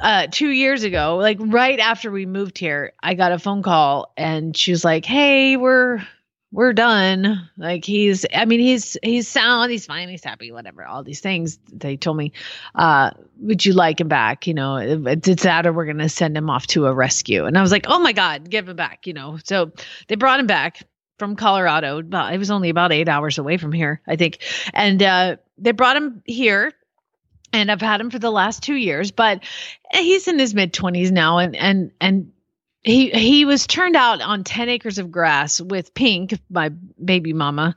uh, 0.00 0.26
two 0.28 0.50
years 0.50 0.82
ago, 0.82 1.16
like 1.18 1.38
right 1.40 1.78
after 1.78 2.10
we 2.10 2.26
moved 2.26 2.58
here, 2.58 2.94
I 3.00 3.14
got 3.14 3.30
a 3.30 3.38
phone 3.38 3.62
call, 3.62 4.12
and 4.16 4.56
she 4.56 4.72
was 4.72 4.84
like, 4.84 5.04
"Hey, 5.04 5.56
we're 5.56 6.02
we're 6.56 6.72
done. 6.72 7.50
Like 7.58 7.84
he's, 7.84 8.24
I 8.34 8.46
mean, 8.46 8.60
he's 8.60 8.96
he's 9.02 9.28
sound, 9.28 9.70
he's 9.70 9.84
fine, 9.84 10.08
he's 10.08 10.24
happy, 10.24 10.50
whatever. 10.50 10.86
All 10.86 11.04
these 11.04 11.20
things 11.20 11.58
they 11.70 11.98
told 11.98 12.16
me. 12.16 12.32
Uh, 12.74 13.10
would 13.40 13.66
you 13.66 13.74
like 13.74 14.00
him 14.00 14.08
back? 14.08 14.46
You 14.46 14.54
know, 14.54 14.76
it's 14.78 15.42
that, 15.42 15.66
or 15.66 15.74
we're 15.74 15.84
gonna 15.84 16.08
send 16.08 16.34
him 16.34 16.48
off 16.48 16.66
to 16.68 16.86
a 16.86 16.94
rescue. 16.94 17.44
And 17.44 17.58
I 17.58 17.60
was 17.60 17.70
like, 17.70 17.84
oh 17.88 17.98
my 17.98 18.12
god, 18.12 18.48
give 18.48 18.70
him 18.70 18.76
back. 18.76 19.06
You 19.06 19.12
know, 19.12 19.38
so 19.44 19.70
they 20.08 20.14
brought 20.14 20.40
him 20.40 20.46
back 20.46 20.82
from 21.18 21.36
Colorado. 21.36 22.00
But 22.00 22.32
it 22.32 22.38
was 22.38 22.50
only 22.50 22.70
about 22.70 22.90
eight 22.90 23.10
hours 23.10 23.36
away 23.36 23.58
from 23.58 23.72
here, 23.72 24.00
I 24.06 24.16
think, 24.16 24.38
and 24.72 25.02
uh, 25.02 25.36
they 25.58 25.72
brought 25.72 25.98
him 25.98 26.22
here 26.24 26.72
and 27.52 27.70
I've 27.70 27.82
had 27.82 28.00
him 28.00 28.10
for 28.10 28.18
the 28.18 28.30
last 28.30 28.62
two 28.62 28.74
years, 28.74 29.10
but 29.10 29.44
he's 29.92 30.26
in 30.26 30.38
his 30.38 30.54
mid 30.54 30.72
twenties 30.72 31.12
now, 31.12 31.36
and 31.36 31.54
and 31.54 31.90
and 32.00 32.32
he 32.86 33.10
he 33.10 33.44
was 33.44 33.66
turned 33.66 33.96
out 33.96 34.22
on 34.22 34.44
ten 34.44 34.68
acres 34.68 34.98
of 34.98 35.10
grass 35.10 35.60
with 35.60 35.92
Pink, 35.92 36.38
my 36.48 36.70
baby 37.04 37.32
mama, 37.32 37.74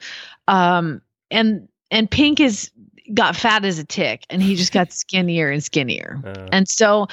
um, 0.48 1.02
and 1.32 1.68
and 1.92 2.10
Pink 2.10 2.40
is 2.40 2.72
got 3.14 3.36
fat 3.36 3.66
as 3.66 3.80
a 3.80 3.84
tick, 3.84 4.26
and 4.30 4.42
he 4.42 4.56
just 4.56 4.72
got 4.72 4.94
skinnier 4.94 5.50
and 5.50 5.64
skinnier. 5.64 6.22
Uh, 6.24 6.48
And 6.52 6.70
so 6.70 7.08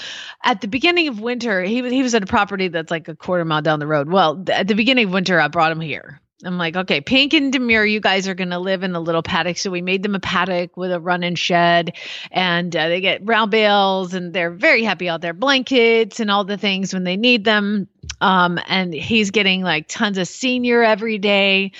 at 0.44 0.60
the 0.60 0.68
beginning 0.68 1.08
of 1.08 1.20
winter, 1.20 1.62
he 1.62 1.80
was 1.80 1.90
he 1.90 2.02
was 2.02 2.14
at 2.14 2.22
a 2.22 2.26
property 2.26 2.68
that's 2.68 2.90
like 2.90 3.08
a 3.08 3.16
quarter 3.16 3.44
mile 3.44 3.62
down 3.62 3.78
the 3.80 3.86
road. 3.86 4.10
Well, 4.10 4.36
th- 4.36 4.58
at 4.58 4.68
the 4.68 4.74
beginning 4.74 5.06
of 5.06 5.12
winter, 5.12 5.40
I 5.40 5.48
brought 5.48 5.72
him 5.72 5.80
here. 5.80 6.20
I'm 6.44 6.58
like, 6.58 6.76
okay, 6.76 7.00
Pink 7.00 7.32
and 7.32 7.50
Demure, 7.50 7.86
you 7.86 7.98
guys 7.98 8.28
are 8.28 8.34
going 8.34 8.50
to 8.50 8.58
live 8.58 8.82
in 8.82 8.94
a 8.94 9.00
little 9.00 9.22
paddock. 9.22 9.56
So 9.56 9.70
we 9.70 9.80
made 9.80 10.02
them 10.02 10.14
a 10.14 10.20
paddock 10.20 10.76
with 10.76 10.92
a 10.92 11.00
run-in 11.00 11.34
shed, 11.34 11.96
and 12.30 12.76
uh, 12.76 12.88
they 12.88 13.00
get 13.00 13.26
round 13.26 13.50
bales, 13.50 14.12
and 14.12 14.34
they're 14.34 14.50
very 14.50 14.82
happy 14.82 15.08
out 15.08 15.22
there, 15.22 15.32
blankets 15.32 16.20
and 16.20 16.30
all 16.30 16.44
the 16.44 16.58
things 16.58 16.92
when 16.92 17.04
they 17.04 17.16
need 17.16 17.44
them. 17.44 17.88
Um, 18.20 18.58
and 18.66 18.92
he's 18.92 19.30
getting 19.30 19.62
like 19.62 19.88
tons 19.88 20.18
of 20.18 20.28
senior 20.28 20.82
every 20.82 21.16
day, 21.16 21.72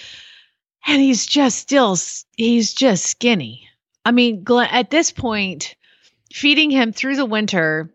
and 0.87 1.03
he's 1.03 1.27
just 1.27 1.59
still 1.59 1.97
he's 2.37 2.73
just 2.73 3.05
skinny. 3.05 3.69
I 4.07 4.13
mean, 4.13 4.43
Glenn, 4.43 4.69
at 4.71 4.91
this 4.91 5.11
point, 5.11 5.77
feeding 6.33 6.71
him 6.71 6.93
through 6.93 7.17
the 7.17 7.27
winter. 7.27 7.93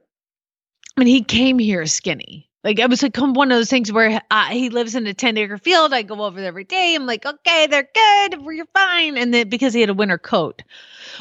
I 0.96 1.00
mean, 1.00 1.08
he 1.08 1.24
came 1.24 1.58
here 1.58 1.88
skinny. 1.88 2.51
Like 2.64 2.78
it 2.78 2.90
was 2.90 3.02
like 3.02 3.18
one 3.18 3.52
of 3.52 3.58
those 3.58 3.70
things 3.70 3.92
where 3.92 4.22
uh, 4.30 4.46
he 4.46 4.70
lives 4.70 4.94
in 4.94 5.08
a 5.08 5.14
10 5.14 5.38
acre 5.38 5.58
field. 5.58 5.94
I 5.94 6.04
go 6.04 6.24
over 6.24 6.40
there 6.40 6.50
every 6.50 6.64
day. 6.64 6.94
I'm 6.96 7.08
like, 7.08 7.26
okay, 7.26 7.66
they're 7.68 7.90
good. 7.94 8.42
You're 8.42 8.68
fine. 8.74 9.18
And 9.18 9.34
then 9.34 9.50
because 9.50 9.74
he 9.74 9.82
had 9.82 9.90
a 9.90 9.96
winter 9.96 10.20
coat. 10.20 10.62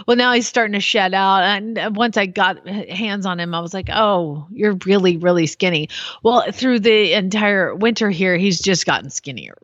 Well, 0.06 0.18
now 0.18 0.35
he's 0.35 0.47
starting 0.47 0.75
to 0.75 0.80
shed 0.80 1.14
out. 1.14 1.42
And 1.42 1.78
uh, 1.78 1.90
once 1.94 2.18
I 2.18 2.26
got 2.26 2.68
hands 2.68 3.25
on 3.25 3.40
him, 3.40 3.54
I 3.54 3.61
was 3.61 3.73
like, 3.73 3.88
oh, 3.90 4.47
you're 4.50 4.78
really, 4.85 5.16
really 5.16 5.47
skinny. 5.47 5.88
Well, 6.23 6.44
through 6.52 6.80
the 6.80 7.14
entire 7.14 7.75
winter 7.75 8.11
here, 8.11 8.37
he's 8.37 8.61
just 8.61 8.85
gotten 8.85 9.09
skinnier 9.09 9.56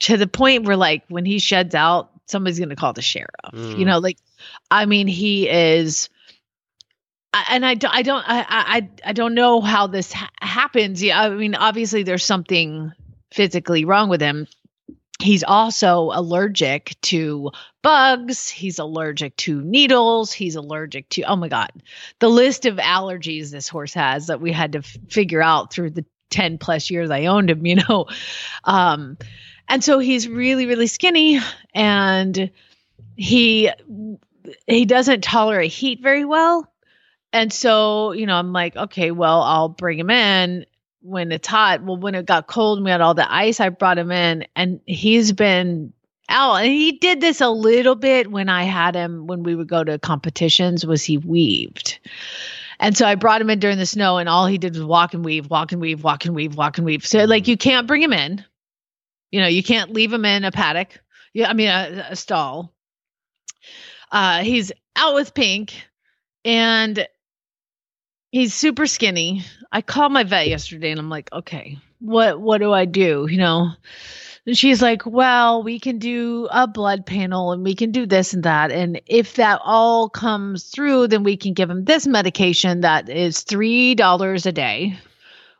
to 0.00 0.16
the 0.16 0.26
point 0.26 0.64
where, 0.64 0.76
like, 0.76 1.04
when 1.08 1.24
he 1.24 1.38
sheds 1.38 1.74
out, 1.74 2.10
somebody's 2.26 2.58
going 2.58 2.70
to 2.70 2.76
call 2.76 2.94
the 2.94 3.02
sheriff. 3.02 3.28
Mm. 3.52 3.78
You 3.78 3.84
know, 3.84 3.98
like, 3.98 4.18
I 4.70 4.86
mean, 4.86 5.06
he 5.06 5.48
is. 5.48 6.08
And 7.50 7.66
I, 7.66 7.76
I 7.88 8.02
don't 8.02 8.24
I, 8.26 8.44
I 8.48 8.88
I 9.04 9.12
don't 9.12 9.34
know 9.34 9.60
how 9.60 9.86
this 9.86 10.12
ha- 10.12 10.30
happens. 10.40 11.02
Yeah, 11.02 11.20
I 11.20 11.30
mean, 11.30 11.54
obviously 11.54 12.02
there's 12.02 12.24
something 12.24 12.92
physically 13.32 13.84
wrong 13.84 14.08
with 14.08 14.20
him. 14.20 14.46
He's 15.20 15.44
also 15.44 16.10
allergic 16.12 16.96
to 17.02 17.50
bugs. 17.82 18.48
He's 18.48 18.78
allergic 18.78 19.36
to 19.38 19.60
needles. 19.62 20.32
He's 20.32 20.56
allergic 20.56 21.08
to, 21.10 21.22
oh 21.22 21.36
my 21.36 21.48
God, 21.48 21.70
the 22.18 22.28
list 22.28 22.66
of 22.66 22.76
allergies 22.76 23.50
this 23.50 23.68
horse 23.68 23.94
has 23.94 24.26
that 24.26 24.40
we 24.40 24.52
had 24.52 24.72
to 24.72 24.78
f- 24.78 24.96
figure 25.08 25.40
out 25.40 25.72
through 25.72 25.90
the 25.90 26.04
10 26.30 26.58
plus 26.58 26.90
years 26.90 27.10
I 27.10 27.26
owned 27.26 27.48
him, 27.48 27.64
you 27.66 27.76
know. 27.76 28.06
Um, 28.64 29.16
and 29.68 29.82
so 29.82 29.98
he's 29.98 30.28
really, 30.28 30.66
really 30.66 30.88
skinny 30.88 31.40
and 31.74 32.50
he 33.16 33.70
he 34.66 34.84
doesn't 34.84 35.22
tolerate 35.24 35.72
heat 35.72 36.02
very 36.02 36.24
well. 36.24 36.70
And 37.34 37.52
so, 37.52 38.12
you 38.12 38.26
know, 38.26 38.36
I'm 38.36 38.52
like, 38.52 38.76
okay, 38.76 39.10
well, 39.10 39.42
I'll 39.42 39.68
bring 39.68 39.98
him 39.98 40.08
in 40.08 40.66
when 41.02 41.32
it's 41.32 41.48
hot. 41.48 41.82
Well, 41.82 41.96
when 41.96 42.14
it 42.14 42.26
got 42.26 42.46
cold 42.46 42.78
and 42.78 42.84
we 42.84 42.92
had 42.92 43.00
all 43.00 43.14
the 43.14 43.30
ice, 43.30 43.58
I 43.58 43.70
brought 43.70 43.98
him 43.98 44.12
in 44.12 44.46
and 44.54 44.80
he's 44.86 45.32
been 45.32 45.92
out. 46.28 46.62
And 46.62 46.68
he 46.68 46.92
did 46.92 47.20
this 47.20 47.40
a 47.40 47.48
little 47.50 47.96
bit 47.96 48.30
when 48.30 48.48
I 48.48 48.62
had 48.62 48.94
him 48.94 49.26
when 49.26 49.42
we 49.42 49.56
would 49.56 49.66
go 49.66 49.82
to 49.82 49.98
competitions 49.98 50.86
was 50.86 51.02
he 51.02 51.18
weaved. 51.18 51.98
And 52.78 52.96
so 52.96 53.04
I 53.04 53.16
brought 53.16 53.40
him 53.40 53.50
in 53.50 53.58
during 53.58 53.78
the 53.78 53.86
snow 53.86 54.18
and 54.18 54.28
all 54.28 54.46
he 54.46 54.56
did 54.56 54.74
was 54.76 54.84
walk 54.84 55.12
and 55.12 55.24
weave, 55.24 55.50
walk 55.50 55.72
and 55.72 55.80
weave, 55.80 56.04
walk 56.04 56.26
and 56.26 56.36
weave, 56.36 56.54
walk 56.54 56.78
and 56.78 56.84
weave. 56.84 57.04
So 57.04 57.24
like 57.24 57.48
you 57.48 57.56
can't 57.56 57.88
bring 57.88 58.00
him 58.00 58.12
in. 58.12 58.44
You 59.32 59.40
know, 59.40 59.48
you 59.48 59.64
can't 59.64 59.90
leave 59.90 60.12
him 60.12 60.24
in 60.24 60.44
a 60.44 60.52
paddock. 60.52 61.00
Yeah, 61.32 61.50
I 61.50 61.54
mean 61.54 61.68
a, 61.68 62.06
a 62.10 62.16
stall. 62.16 62.72
Uh 64.12 64.44
he's 64.44 64.70
out 64.94 65.14
with 65.16 65.34
pink 65.34 65.74
and 66.44 67.08
he's 68.34 68.52
super 68.52 68.84
skinny. 68.88 69.44
I 69.70 69.80
called 69.80 70.10
my 70.10 70.24
vet 70.24 70.48
yesterday 70.48 70.90
and 70.90 70.98
I'm 70.98 71.08
like, 71.08 71.32
okay, 71.32 71.78
what 72.00 72.40
what 72.40 72.58
do 72.58 72.72
I 72.72 72.84
do? 72.84 73.28
You 73.30 73.38
know? 73.38 73.70
And 74.44 74.58
she's 74.58 74.82
like, 74.82 75.06
well, 75.06 75.62
we 75.62 75.78
can 75.78 75.98
do 75.98 76.48
a 76.50 76.66
blood 76.66 77.06
panel 77.06 77.52
and 77.52 77.62
we 77.62 77.74
can 77.76 77.92
do 77.92 78.06
this 78.06 78.34
and 78.34 78.42
that. 78.42 78.72
And 78.72 79.00
if 79.06 79.36
that 79.36 79.60
all 79.64 80.10
comes 80.10 80.64
through, 80.64 81.08
then 81.08 81.22
we 81.22 81.36
can 81.36 81.54
give 81.54 81.70
him 81.70 81.84
this 81.84 82.06
medication 82.06 82.80
that 82.80 83.08
is 83.08 83.40
three 83.40 83.94
dollars 83.94 84.46
a 84.46 84.52
day, 84.52 84.98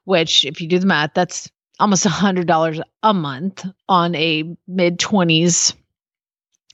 which 0.02 0.44
if 0.44 0.60
you 0.60 0.68
do 0.68 0.80
the 0.80 0.86
math, 0.86 1.14
that's 1.14 1.48
almost 1.78 2.06
a 2.06 2.10
hundred 2.10 2.48
dollars 2.48 2.80
a 3.04 3.14
month 3.14 3.64
on 3.88 4.16
a 4.16 4.56
mid 4.66 4.98
twenties 4.98 5.74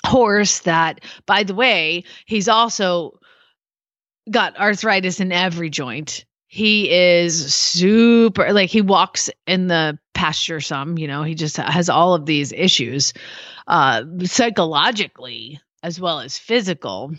horse 0.07 0.61
that 0.61 1.05
by 1.27 1.43
the 1.43 1.55
way, 1.55 2.05
he's 2.25 2.49
also 2.49 3.20
got 4.31 4.59
arthritis 4.59 5.21
in 5.21 5.33
every 5.33 5.71
joint. 5.71 6.25
He 6.47 6.91
is 6.91 7.55
super 7.55 8.53
like 8.53 8.71
he 8.71 8.83
walks 8.83 9.31
in 9.47 9.69
the 9.69 9.99
pasture 10.15 10.61
some, 10.61 10.99
you 10.99 11.07
know, 11.07 11.23
he 11.23 11.35
just 11.35 11.57
has 11.57 11.89
all 11.89 12.15
of 12.15 12.27
these 12.27 12.53
issues 12.53 13.13
uh 13.67 14.03
psychologically 14.25 15.61
as 15.83 16.01
well 16.01 16.21
as 16.21 16.39
physical. 16.39 17.15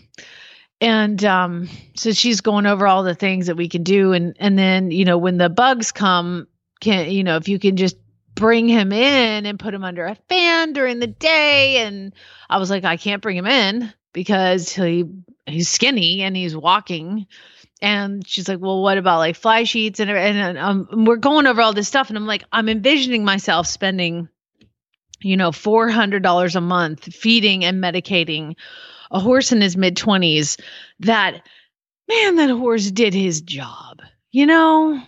And 0.80 1.24
um 1.24 1.68
so 1.94 2.12
she's 2.12 2.42
going 2.42 2.66
over 2.66 2.86
all 2.86 3.02
the 3.02 3.14
things 3.14 3.46
that 3.46 3.56
we 3.56 3.68
can 3.68 3.82
do 3.82 4.12
and 4.12 4.36
and 4.38 4.58
then, 4.58 4.90
you 4.90 5.04
know, 5.04 5.18
when 5.18 5.38
the 5.38 5.48
bugs 5.48 5.92
come, 5.92 6.46
can 6.80 7.10
you 7.10 7.24
know, 7.24 7.36
if 7.36 7.48
you 7.48 7.58
can 7.58 7.76
just 7.76 7.96
bring 8.34 8.68
him 8.68 8.92
in 8.92 9.46
and 9.46 9.58
put 9.58 9.74
him 9.74 9.84
under 9.84 10.06
a 10.06 10.16
fan 10.28 10.72
during 10.72 10.98
the 10.98 11.06
day 11.06 11.78
and 11.78 12.14
I 12.50 12.58
was 12.58 12.70
like 12.70 12.84
I 12.84 12.98
can't 12.98 13.22
bring 13.22 13.36
him 13.36 13.46
in 13.46 13.92
because 14.12 14.72
he 14.72 15.04
he's 15.46 15.68
skinny 15.68 16.22
and 16.22 16.36
he's 16.36 16.56
walking 16.56 17.26
and 17.80 18.26
she's 18.26 18.48
like 18.48 18.60
well 18.60 18.82
what 18.82 18.98
about 18.98 19.18
like 19.18 19.36
fly 19.36 19.64
sheets 19.64 19.98
and 20.00 20.10
and 20.10 20.58
um, 20.58 20.86
we're 21.04 21.16
going 21.16 21.46
over 21.46 21.60
all 21.60 21.72
this 21.72 21.88
stuff 21.88 22.08
and 22.08 22.16
i'm 22.16 22.26
like 22.26 22.44
i'm 22.52 22.68
envisioning 22.68 23.24
myself 23.24 23.66
spending 23.66 24.28
you 25.20 25.36
know 25.36 25.50
$400 25.50 26.56
a 26.56 26.60
month 26.60 27.14
feeding 27.14 27.64
and 27.64 27.82
medicating 27.82 28.54
a 29.10 29.20
horse 29.20 29.52
in 29.52 29.60
his 29.60 29.76
mid 29.76 29.96
20s 29.96 30.60
that 31.00 31.42
man 32.08 32.36
that 32.36 32.50
horse 32.50 32.90
did 32.90 33.14
his 33.14 33.40
job 33.40 34.00
you 34.30 34.46
know 34.46 35.00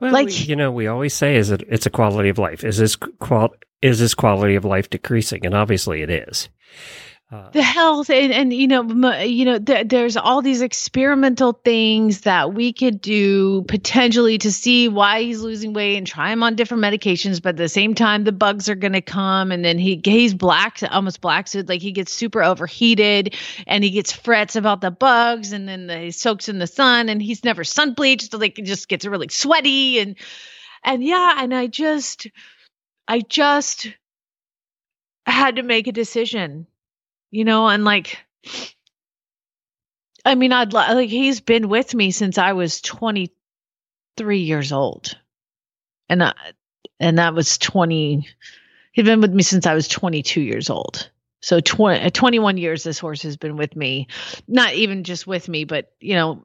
Well, 0.00 0.12
Like- 0.12 0.28
we- 0.28 0.32
you 0.34 0.56
know, 0.56 0.70
we 0.72 0.86
always 0.86 1.12
say 1.14 1.36
is 1.36 1.50
it 1.50 1.62
it's 1.68 1.84
a 1.86 1.90
quality 1.90 2.30
of 2.30 2.38
life. 2.38 2.64
Is 2.64 2.78
this 2.78 2.96
qual 2.96 3.50
is 3.82 3.98
this 4.00 4.14
quality 4.14 4.54
of 4.56 4.64
life 4.64 4.88
decreasing? 4.90 5.44
And 5.46 5.54
obviously, 5.54 6.00
it 6.02 6.08
is. 6.10 6.48
Uh, 7.30 7.50
the 7.50 7.60
health 7.60 8.08
and, 8.08 8.32
and 8.32 8.54
you 8.54 8.66
know 8.66 8.80
m- 8.80 9.28
you 9.28 9.44
know 9.44 9.58
th- 9.58 9.86
there's 9.88 10.16
all 10.16 10.40
these 10.40 10.62
experimental 10.62 11.52
things 11.62 12.22
that 12.22 12.54
we 12.54 12.72
could 12.72 13.02
do 13.02 13.60
potentially 13.68 14.38
to 14.38 14.50
see 14.50 14.88
why 14.88 15.20
he's 15.20 15.42
losing 15.42 15.74
weight 15.74 15.98
and 15.98 16.06
try 16.06 16.32
him 16.32 16.42
on 16.42 16.56
different 16.56 16.82
medications 16.82 17.42
but 17.42 17.50
at 17.50 17.56
the 17.58 17.68
same 17.68 17.94
time 17.94 18.24
the 18.24 18.32
bugs 18.32 18.66
are 18.66 18.74
going 18.74 18.94
to 18.94 19.02
come 19.02 19.52
and 19.52 19.62
then 19.62 19.78
he 19.78 20.00
he's 20.06 20.32
black 20.32 20.78
almost 20.90 21.20
black 21.20 21.48
so 21.48 21.62
like 21.68 21.82
he 21.82 21.92
gets 21.92 22.14
super 22.14 22.42
overheated 22.42 23.34
and 23.66 23.84
he 23.84 23.90
gets 23.90 24.10
frets 24.10 24.56
about 24.56 24.80
the 24.80 24.90
bugs 24.90 25.52
and 25.52 25.68
then 25.68 25.86
the, 25.86 25.98
he 25.98 26.10
soaks 26.10 26.48
in 26.48 26.58
the 26.58 26.66
sun 26.66 27.10
and 27.10 27.20
he's 27.20 27.44
never 27.44 27.62
sun 27.62 27.92
bleached 27.92 28.30
so 28.30 28.38
like 28.38 28.58
it 28.58 28.64
just 28.64 28.88
gets 28.88 29.04
really 29.04 29.28
sweaty 29.28 29.98
and 29.98 30.16
and 30.82 31.04
yeah 31.04 31.34
and 31.36 31.54
i 31.54 31.66
just 31.66 32.26
i 33.06 33.20
just 33.20 33.88
had 35.26 35.56
to 35.56 35.62
make 35.62 35.86
a 35.86 35.92
decision 35.92 36.66
you 37.30 37.44
know 37.44 37.68
and 37.68 37.84
like 37.84 38.18
i 40.24 40.34
mean 40.34 40.52
i'd 40.52 40.72
li- 40.72 40.94
like 40.94 41.08
he's 41.10 41.40
been 41.40 41.68
with 41.68 41.94
me 41.94 42.10
since 42.10 42.38
i 42.38 42.52
was 42.52 42.80
23 42.80 44.38
years 44.38 44.72
old. 44.72 45.16
And 46.10 46.24
I, 46.24 46.32
and 46.98 47.18
that 47.18 47.34
was 47.34 47.58
20 47.58 48.26
he'd 48.92 49.04
been 49.04 49.20
with 49.20 49.32
me 49.32 49.42
since 49.42 49.66
i 49.66 49.74
was 49.74 49.88
22 49.88 50.40
years 50.40 50.70
old. 50.70 51.10
So 51.40 51.60
20, 51.60 52.00
uh, 52.00 52.10
21 52.10 52.56
years 52.56 52.82
this 52.82 52.98
horse 52.98 53.22
has 53.22 53.36
been 53.36 53.56
with 53.56 53.76
me. 53.76 54.08
Not 54.48 54.74
even 54.74 55.04
just 55.04 55.26
with 55.26 55.48
me 55.48 55.64
but 55.64 55.92
you 56.00 56.14
know 56.14 56.42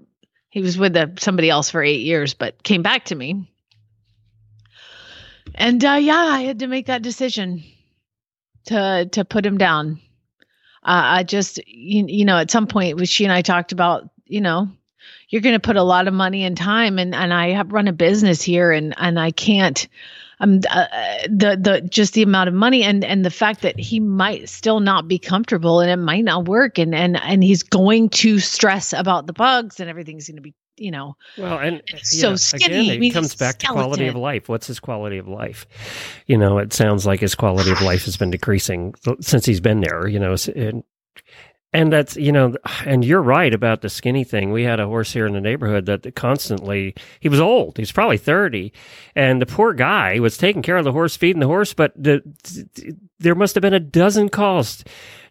he 0.49 0.61
was 0.61 0.77
with 0.77 0.95
uh 0.95 1.07
somebody 1.17 1.49
else 1.49 1.69
for 1.69 1.81
eight 1.81 2.01
years 2.01 2.33
but 2.33 2.61
came 2.63 2.81
back 2.83 3.05
to 3.05 3.15
me. 3.15 3.49
And 5.55 5.83
uh, 5.83 5.97
yeah 5.99 6.15
i 6.17 6.41
had 6.41 6.59
to 6.59 6.67
make 6.67 6.87
that 6.87 7.01
decision 7.01 7.63
to 8.65 9.07
to 9.11 9.25
put 9.25 9.45
him 9.45 9.57
down 9.57 9.99
uh, 10.85 11.17
I 11.19 11.23
just, 11.23 11.59
you, 11.67 12.05
you 12.07 12.25
know, 12.25 12.37
at 12.37 12.51
some 12.51 12.67
point, 12.67 13.07
she 13.07 13.23
and 13.23 13.31
I 13.31 13.41
talked 13.41 13.71
about, 13.71 14.09
you 14.25 14.41
know, 14.41 14.67
you're 15.29 15.41
going 15.41 15.55
to 15.55 15.59
put 15.59 15.77
a 15.77 15.83
lot 15.83 16.07
of 16.07 16.13
money 16.13 16.43
and 16.43 16.55
time, 16.55 16.99
and 16.99 17.15
and 17.15 17.33
I 17.33 17.51
have 17.51 17.71
run 17.71 17.87
a 17.87 17.93
business 17.93 18.41
here, 18.41 18.71
and 18.71 18.93
and 18.97 19.19
I 19.19 19.31
can't, 19.31 19.87
um, 20.39 20.59
uh, 20.69 20.87
the 21.25 21.57
the 21.59 21.81
just 21.89 22.13
the 22.13 22.23
amount 22.23 22.49
of 22.49 22.53
money 22.53 22.83
and 22.83 23.03
and 23.03 23.25
the 23.25 23.31
fact 23.31 23.61
that 23.61 23.79
he 23.79 23.99
might 23.99 24.49
still 24.49 24.79
not 24.79 25.07
be 25.07 25.19
comfortable, 25.19 25.79
and 25.79 25.89
it 25.89 26.03
might 26.03 26.23
not 26.23 26.45
work, 26.45 26.77
and 26.77 26.93
and 26.93 27.19
and 27.19 27.43
he's 27.43 27.63
going 27.63 28.09
to 28.09 28.39
stress 28.39 28.93
about 28.93 29.25
the 29.25 29.33
bugs, 29.33 29.79
and 29.79 29.89
everything's 29.89 30.27
going 30.27 30.35
to 30.35 30.41
be, 30.41 30.53
you 30.77 30.91
know, 30.91 31.15
well, 31.37 31.59
and 31.59 31.81
uh, 31.93 31.97
so 32.01 32.31
know, 32.31 32.35
skinny. 32.35 32.65
Again, 32.65 32.91
I 32.91 32.93
it 32.95 32.99
mean, 32.99 33.13
comes 33.13 33.33
he's 33.33 33.39
back 33.39 33.59
to 33.59 33.67
quality 33.67 34.07
of 34.07 34.15
life. 34.15 34.49
What's 34.49 34.67
his 34.67 34.79
quality 34.79 35.17
of 35.17 35.27
life? 35.27 35.65
You 36.27 36.37
know, 36.37 36.57
it 36.57 36.73
sounds 36.73 37.05
like 37.05 37.19
his 37.19 37.35
quality 37.35 37.71
of 37.71 37.81
life 37.81 38.05
has 38.05 38.17
been 38.17 38.31
decreasing 38.31 38.95
since 39.21 39.45
he's 39.45 39.61
been 39.61 39.81
there. 39.81 40.07
You 40.07 40.19
know, 40.19 40.35
and, 40.55 40.83
and 41.73 41.91
that's 41.91 42.15
you 42.15 42.31
know, 42.31 42.55
and 42.85 43.03
you're 43.03 43.21
right 43.21 43.53
about 43.53 43.81
the 43.81 43.89
skinny 43.89 44.23
thing. 44.23 44.51
We 44.51 44.63
had 44.63 44.79
a 44.79 44.87
horse 44.87 45.11
here 45.11 45.25
in 45.25 45.33
the 45.33 45.41
neighborhood 45.41 45.85
that 45.87 46.15
constantly 46.15 46.95
he 47.19 47.29
was 47.29 47.39
old. 47.39 47.77
He 47.77 47.81
was 47.81 47.91
probably 47.91 48.17
thirty, 48.17 48.73
and 49.15 49.41
the 49.41 49.45
poor 49.45 49.73
guy 49.73 50.19
was 50.19 50.37
taking 50.37 50.61
care 50.61 50.77
of 50.77 50.85
the 50.85 50.91
horse, 50.91 51.15
feeding 51.15 51.39
the 51.39 51.47
horse, 51.47 51.73
but 51.73 51.93
the, 51.95 52.21
there 53.19 53.35
must 53.35 53.55
have 53.55 53.61
been 53.61 53.73
a 53.73 53.79
dozen 53.79 54.29
calls 54.29 54.83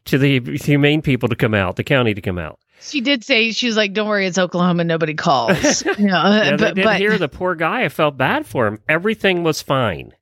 to 0.05 0.19
the 0.19 0.41
humane 0.59 1.03
people 1.03 1.29
to 1.29 1.37
come 1.37 1.55
out, 1.55 1.77
the 1.77 1.85
county 1.85 2.15
to 2.15 2.21
come 2.21 2.39
out. 2.39 2.59
She 2.83 3.01
did 3.01 3.25
say 3.25 3.53
she 3.53 3.66
was 3.66 3.77
like, 3.77 3.92
"Don't 3.92 4.09
worry, 4.09 4.27
it's 4.27 4.38
Oklahoma, 4.38 4.85
nobody 4.85 5.14
calls." 5.14 5.85
you 5.99 6.07
know, 6.07 6.23
Yeah, 6.42 6.51
they 6.51 6.57
but 6.57 6.75
did 6.75 6.85
but 6.85 6.97
hear 6.99 7.16
the 7.18 7.29
poor 7.29 7.55
guy. 7.55 7.85
I 7.85 7.88
felt 7.88 8.16
bad 8.16 8.47
for 8.47 8.66
him. 8.66 8.79
Everything 8.88 9.42
was 9.45 9.62
fine, 9.62 10.12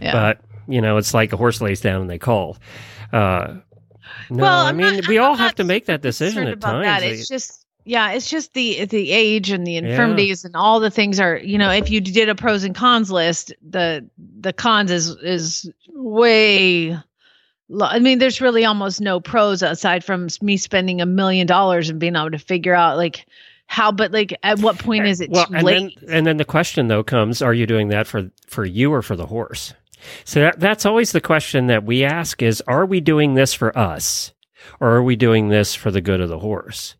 yeah. 0.00 0.12
but 0.12 0.40
you 0.68 0.80
know, 0.80 0.96
it's 0.96 1.14
like 1.14 1.32
a 1.32 1.36
horse 1.36 1.60
lays 1.60 1.80
down 1.80 2.00
and 2.02 2.10
they 2.10 2.18
call. 2.18 2.56
Uh, 3.12 3.56
no, 4.28 4.42
well, 4.42 4.66
I 4.66 4.72
mean, 4.72 4.96
not- 4.96 5.08
we 5.08 5.18
I'm 5.18 5.24
all 5.24 5.34
have 5.36 5.54
to 5.56 5.64
make 5.64 5.86
that 5.86 6.00
decision 6.02 6.46
at 6.48 6.60
times. 6.60 6.84
that. 6.84 7.02
It's 7.02 7.28
just 7.28 7.64
Yeah, 7.84 8.12
it's 8.12 8.28
just 8.28 8.54
the 8.54 8.84
the 8.84 9.10
age 9.10 9.50
and 9.50 9.66
the 9.66 9.76
infirmities 9.76 10.44
and 10.44 10.54
all 10.56 10.80
the 10.80 10.90
things 10.90 11.18
are, 11.20 11.36
you 11.38 11.58
know, 11.58 11.70
if 11.70 11.90
you 11.90 12.00
did 12.00 12.28
a 12.28 12.34
pros 12.34 12.62
and 12.64 12.74
cons 12.74 13.10
list, 13.10 13.52
the 13.68 14.08
the 14.40 14.52
cons 14.52 14.90
is 14.90 15.10
is 15.22 15.70
way 15.92 16.96
I 17.82 17.98
mean, 17.98 18.18
there's 18.18 18.40
really 18.40 18.64
almost 18.64 19.00
no 19.00 19.20
pros 19.20 19.62
aside 19.62 20.04
from 20.04 20.28
me 20.42 20.56
spending 20.56 21.00
a 21.00 21.06
million 21.06 21.46
dollars 21.46 21.88
and 21.88 22.00
being 22.00 22.16
able 22.16 22.30
to 22.30 22.38
figure 22.38 22.74
out 22.74 22.96
like 22.96 23.26
how, 23.66 23.92
but 23.92 24.10
like 24.10 24.36
at 24.42 24.58
what 24.58 24.78
point 24.78 25.06
is 25.06 25.20
it 25.20 25.30
well, 25.30 25.46
too 25.46 25.54
and 25.54 25.62
late? 25.62 25.98
then 26.00 26.10
and 26.16 26.26
then 26.26 26.36
the 26.38 26.44
question 26.44 26.88
though 26.88 27.04
comes: 27.04 27.40
Are 27.40 27.54
you 27.54 27.66
doing 27.66 27.88
that 27.88 28.06
for 28.06 28.30
for 28.48 28.64
you 28.64 28.92
or 28.92 29.02
for 29.02 29.14
the 29.14 29.26
horse? 29.26 29.72
So 30.24 30.40
that, 30.40 30.58
that's 30.58 30.86
always 30.86 31.12
the 31.12 31.20
question 31.20 31.68
that 31.68 31.84
we 31.84 32.02
ask: 32.04 32.42
Is 32.42 32.60
are 32.66 32.84
we 32.84 33.00
doing 33.00 33.34
this 33.34 33.54
for 33.54 33.76
us, 33.78 34.32
or 34.80 34.90
are 34.90 35.02
we 35.02 35.14
doing 35.14 35.48
this 35.48 35.74
for 35.74 35.92
the 35.92 36.00
good 36.00 36.20
of 36.20 36.28
the 36.28 36.40
horse? 36.40 36.96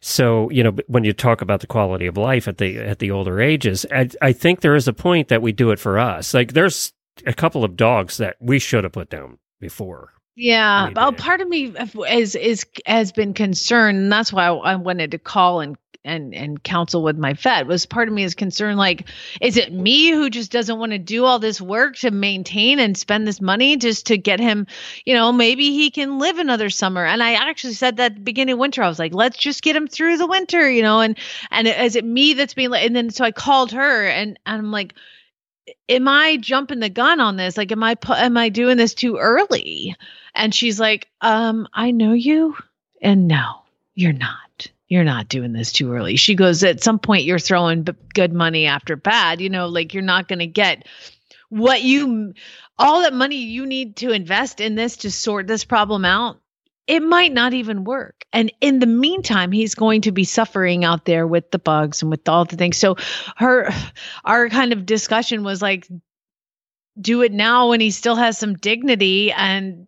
So 0.00 0.48
you 0.50 0.62
know, 0.62 0.76
when 0.86 1.02
you 1.02 1.12
talk 1.12 1.42
about 1.42 1.60
the 1.60 1.66
quality 1.66 2.06
of 2.06 2.16
life 2.16 2.46
at 2.46 2.58
the 2.58 2.78
at 2.78 3.00
the 3.00 3.10
older 3.10 3.40
ages, 3.40 3.84
I, 3.90 4.08
I 4.22 4.32
think 4.32 4.60
there 4.60 4.76
is 4.76 4.86
a 4.86 4.92
point 4.92 5.26
that 5.28 5.42
we 5.42 5.50
do 5.50 5.72
it 5.72 5.80
for 5.80 5.98
us. 5.98 6.32
Like 6.32 6.52
there's 6.52 6.92
a 7.26 7.34
couple 7.34 7.64
of 7.64 7.76
dogs 7.76 8.18
that 8.18 8.36
we 8.38 8.60
should 8.60 8.84
have 8.84 8.92
put 8.92 9.10
down 9.10 9.38
before. 9.60 10.12
Yeah, 10.36 10.88
we 10.88 10.94
well, 10.94 11.12
part 11.12 11.40
of 11.40 11.48
me 11.48 11.74
is 12.10 12.36
is 12.36 12.64
has 12.86 13.10
been 13.10 13.34
concerned, 13.34 13.98
and 13.98 14.12
that's 14.12 14.32
why 14.32 14.46
I 14.46 14.76
wanted 14.76 15.10
to 15.10 15.18
call 15.18 15.60
and 15.60 15.76
and 16.04 16.34
and 16.34 16.62
counsel 16.62 17.02
with 17.02 17.18
my 17.18 17.32
vet. 17.32 17.66
Was 17.66 17.86
part 17.86 18.08
of 18.08 18.14
me 18.14 18.22
is 18.22 18.34
concerned, 18.34 18.78
like, 18.78 19.08
is 19.40 19.56
it 19.56 19.72
me 19.72 20.10
who 20.10 20.30
just 20.30 20.52
doesn't 20.52 20.78
want 20.78 20.92
to 20.92 20.98
do 20.98 21.24
all 21.24 21.38
this 21.38 21.60
work 21.60 21.96
to 21.96 22.10
maintain 22.10 22.78
and 22.78 22.96
spend 22.96 23.26
this 23.26 23.40
money 23.40 23.76
just 23.76 24.06
to 24.06 24.16
get 24.16 24.40
him, 24.40 24.66
you 25.04 25.14
know, 25.14 25.32
maybe 25.32 25.72
he 25.72 25.90
can 25.90 26.18
live 26.18 26.38
another 26.38 26.70
summer. 26.70 27.04
And 27.04 27.22
I 27.22 27.34
actually 27.34 27.74
said 27.74 27.96
that 27.96 28.24
beginning 28.24 28.54
of 28.54 28.58
winter, 28.58 28.82
I 28.82 28.88
was 28.88 28.98
like, 28.98 29.14
let's 29.14 29.38
just 29.38 29.62
get 29.62 29.76
him 29.76 29.88
through 29.88 30.18
the 30.18 30.26
winter, 30.26 30.70
you 30.70 30.82
know, 30.82 31.00
and 31.00 31.18
and 31.50 31.68
is 31.68 31.96
it 31.96 32.04
me 32.04 32.34
that's 32.34 32.54
being 32.54 32.72
and 32.74 32.96
then 32.96 33.10
so 33.10 33.24
I 33.24 33.32
called 33.32 33.72
her 33.72 34.06
and, 34.06 34.38
and 34.46 34.58
I'm 34.58 34.70
like 34.70 34.94
am 35.88 36.08
I 36.08 36.36
jumping 36.36 36.80
the 36.80 36.88
gun 36.88 37.20
on 37.20 37.36
this? 37.36 37.56
Like, 37.56 37.72
am 37.72 37.82
I 37.82 37.96
am 38.08 38.36
I 38.36 38.48
doing 38.48 38.76
this 38.76 38.94
too 38.94 39.16
early? 39.16 39.96
And 40.34 40.54
she's 40.54 40.78
like, 40.78 41.08
um, 41.20 41.68
I 41.72 41.90
know 41.90 42.12
you, 42.12 42.56
and 43.00 43.28
no, 43.28 43.62
you're 43.94 44.12
not. 44.12 44.68
You're 44.88 45.04
not 45.04 45.28
doing 45.28 45.52
this 45.52 45.72
too 45.72 45.92
early. 45.92 46.16
She 46.16 46.34
goes, 46.34 46.64
at 46.64 46.82
some 46.82 46.98
point, 46.98 47.24
you're 47.24 47.38
throwing 47.38 47.82
b- 47.82 47.92
good 48.14 48.32
money 48.32 48.64
after 48.64 48.96
bad. 48.96 49.40
You 49.40 49.50
know, 49.50 49.66
like 49.66 49.92
you're 49.92 50.02
not 50.02 50.28
going 50.28 50.38
to 50.38 50.46
get 50.46 50.86
what 51.50 51.82
you 51.82 52.32
all 52.78 53.02
that 53.02 53.12
money 53.12 53.36
you 53.36 53.66
need 53.66 53.96
to 53.96 54.12
invest 54.12 54.60
in 54.60 54.76
this 54.76 54.98
to 54.98 55.10
sort 55.10 55.46
this 55.46 55.64
problem 55.64 56.04
out 56.04 56.40
it 56.88 57.02
might 57.02 57.32
not 57.32 57.52
even 57.52 57.84
work. 57.84 58.24
And 58.32 58.50
in 58.60 58.80
the 58.80 58.86
meantime, 58.86 59.52
he's 59.52 59.74
going 59.74 60.00
to 60.02 60.12
be 60.12 60.24
suffering 60.24 60.84
out 60.84 61.04
there 61.04 61.26
with 61.26 61.50
the 61.50 61.58
bugs 61.58 62.02
and 62.02 62.10
with 62.10 62.26
all 62.28 62.46
the 62.46 62.56
things. 62.56 62.78
So 62.78 62.96
her 63.36 63.70
our 64.24 64.48
kind 64.48 64.72
of 64.72 64.86
discussion 64.86 65.44
was 65.44 65.62
like 65.62 65.86
do 67.00 67.22
it 67.22 67.32
now 67.32 67.68
when 67.68 67.80
he 67.80 67.90
still 67.90 68.16
has 68.16 68.38
some 68.38 68.54
dignity 68.54 69.30
and 69.30 69.86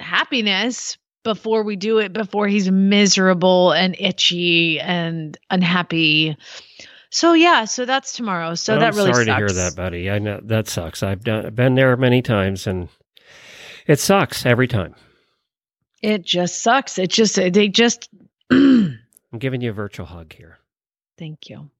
happiness 0.00 0.98
before 1.22 1.62
we 1.62 1.76
do 1.76 1.98
it 1.98 2.12
before 2.12 2.48
he's 2.48 2.68
miserable 2.70 3.70
and 3.72 3.94
itchy 4.00 4.80
and 4.80 5.36
unhappy. 5.50 6.36
So 7.10 7.34
yeah, 7.34 7.66
so 7.66 7.84
that's 7.84 8.14
tomorrow. 8.14 8.54
So 8.54 8.74
I'm 8.74 8.80
that 8.80 8.94
really 8.94 9.12
sorry 9.12 9.26
sucks. 9.26 9.36
to 9.36 9.36
hear 9.36 9.48
that, 9.48 9.76
buddy. 9.76 10.10
I 10.10 10.18
know 10.18 10.40
that 10.44 10.66
sucks. 10.66 11.02
I've 11.02 11.22
done 11.22 11.54
been 11.54 11.74
there 11.74 11.94
many 11.96 12.22
times, 12.22 12.66
and 12.66 12.88
it 13.86 14.00
sucks 14.00 14.46
every 14.46 14.66
time. 14.66 14.94
It 16.02 16.22
just 16.22 16.60
sucks. 16.62 16.98
It 16.98 17.10
just 17.10 17.38
uh, 17.38 17.48
they 17.50 17.68
just 17.68 18.10
I'm 18.50 18.98
giving 19.38 19.60
you 19.60 19.70
a 19.70 19.72
virtual 19.72 20.06
hug 20.06 20.32
here. 20.32 20.58
Thank 21.18 21.48
you. 21.48 21.70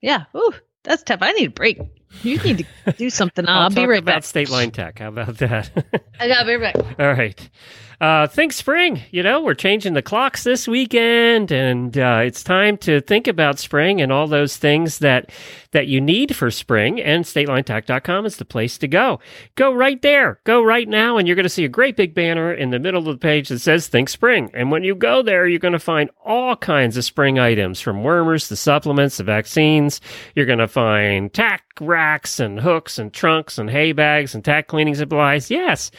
Yeah. 0.00 0.24
Ooh, 0.36 0.52
that's 0.82 1.02
tough. 1.02 1.20
I 1.22 1.32
need 1.32 1.46
a 1.48 1.50
break. 1.50 1.80
You 2.22 2.38
need 2.38 2.66
to 2.86 2.92
do 2.92 3.08
something. 3.10 3.48
I'll, 3.48 3.70
be 3.70 3.76
talk 3.76 3.88
right 3.88 3.98
about 4.02 4.16
back. 4.16 4.24
State 4.24 4.50
Line 4.50 4.70
Tack. 4.70 4.98
How 4.98 5.08
about 5.08 5.38
that? 5.38 5.70
I 6.20 6.28
gotta 6.28 6.46
be 6.46 6.56
right 6.56 6.74
back. 6.74 7.00
All 7.00 7.12
right. 7.12 7.50
Uh, 8.02 8.26
think 8.26 8.52
spring. 8.52 9.00
You 9.12 9.22
know, 9.22 9.40
we're 9.40 9.54
changing 9.54 9.92
the 9.92 10.02
clocks 10.02 10.42
this 10.42 10.66
weekend, 10.66 11.52
and 11.52 11.96
uh, 11.96 12.22
it's 12.24 12.42
time 12.42 12.76
to 12.78 13.00
think 13.00 13.28
about 13.28 13.60
spring 13.60 14.00
and 14.00 14.10
all 14.10 14.26
those 14.26 14.56
things 14.56 14.98
that 14.98 15.30
that 15.70 15.86
you 15.86 16.00
need 16.00 16.34
for 16.34 16.50
spring. 16.50 17.00
And 17.00 17.24
StatelineTack.com 17.24 18.26
is 18.26 18.38
the 18.38 18.44
place 18.44 18.76
to 18.78 18.88
go. 18.88 19.20
Go 19.54 19.72
right 19.72 20.02
there. 20.02 20.40
Go 20.42 20.64
right 20.64 20.88
now, 20.88 21.16
and 21.16 21.28
you're 21.28 21.36
going 21.36 21.44
to 21.44 21.48
see 21.48 21.64
a 21.64 21.68
great 21.68 21.96
big 21.96 22.12
banner 22.12 22.52
in 22.52 22.70
the 22.70 22.80
middle 22.80 23.08
of 23.08 23.14
the 23.14 23.24
page 23.24 23.50
that 23.50 23.60
says 23.60 23.86
"Think 23.86 24.08
Spring." 24.08 24.50
And 24.52 24.72
when 24.72 24.82
you 24.82 24.96
go 24.96 25.22
there, 25.22 25.46
you're 25.46 25.60
going 25.60 25.70
to 25.70 25.78
find 25.78 26.10
all 26.24 26.56
kinds 26.56 26.96
of 26.96 27.04
spring 27.04 27.38
items, 27.38 27.80
from 27.80 28.02
wormers 28.02 28.48
to 28.48 28.56
supplements 28.56 29.18
to 29.18 29.22
vaccines. 29.22 30.00
You're 30.34 30.46
going 30.46 30.58
to 30.58 30.66
find 30.66 31.32
tack 31.32 31.62
racks 31.80 32.40
and 32.40 32.58
hooks 32.58 32.98
and 32.98 33.12
trunks 33.12 33.58
and 33.58 33.70
hay 33.70 33.92
bags 33.92 34.34
and 34.34 34.44
tack 34.44 34.66
cleaning 34.66 34.96
supplies. 34.96 35.52
Yes. 35.52 35.92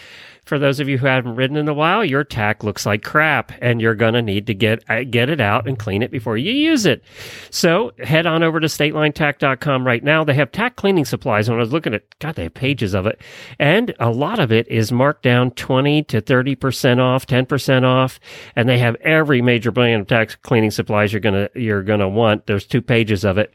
For 0.45 0.59
those 0.59 0.79
of 0.79 0.89
you 0.89 0.97
who 0.97 1.07
haven't 1.07 1.35
ridden 1.35 1.55
in 1.55 1.69
a 1.69 1.73
while, 1.73 2.03
your 2.03 2.23
tack 2.23 2.63
looks 2.63 2.85
like 2.85 3.01
crap, 3.01 3.51
and 3.61 3.81
you're 3.81 3.95
going 3.95 4.13
to 4.13 4.21
need 4.21 4.47
to 4.47 4.53
get 4.53 4.83
uh, 4.89 5.03
get 5.03 5.29
it 5.29 5.39
out 5.39 5.67
and 5.67 5.79
clean 5.79 6.03
it 6.03 6.11
before 6.11 6.37
you 6.37 6.51
use 6.51 6.85
it. 6.85 7.03
So 7.49 7.93
head 7.99 8.25
on 8.25 8.43
over 8.43 8.59
to 8.59 8.67
statelinetack.com 8.67 9.87
right 9.87 10.03
now. 10.03 10.23
They 10.23 10.33
have 10.33 10.51
tack 10.51 10.75
cleaning 10.75 11.05
supplies. 11.05 11.49
When 11.49 11.57
I 11.57 11.61
was 11.61 11.71
looking 11.71 11.93
at, 11.93 12.03
God, 12.19 12.35
they 12.35 12.43
have 12.43 12.53
pages 12.53 12.93
of 12.93 13.05
it, 13.05 13.21
and 13.57 13.93
a 13.99 14.09
lot 14.09 14.39
of 14.39 14.51
it 14.51 14.67
is 14.67 14.91
marked 14.91 15.23
down 15.23 15.51
twenty 15.51 16.03
to 16.03 16.19
thirty 16.19 16.55
percent 16.55 16.99
off, 16.99 17.25
ten 17.25 17.45
percent 17.45 17.85
off, 17.85 18.19
and 18.55 18.67
they 18.67 18.79
have 18.79 18.95
every 19.01 19.41
major 19.41 19.71
brand 19.71 20.01
of 20.01 20.07
tack 20.07 20.41
cleaning 20.41 20.71
supplies 20.71 21.13
you're 21.13 21.19
gonna 21.19 21.49
you're 21.55 21.83
gonna 21.83 22.09
want. 22.09 22.47
There's 22.47 22.65
two 22.65 22.81
pages 22.81 23.23
of 23.23 23.37
it. 23.37 23.53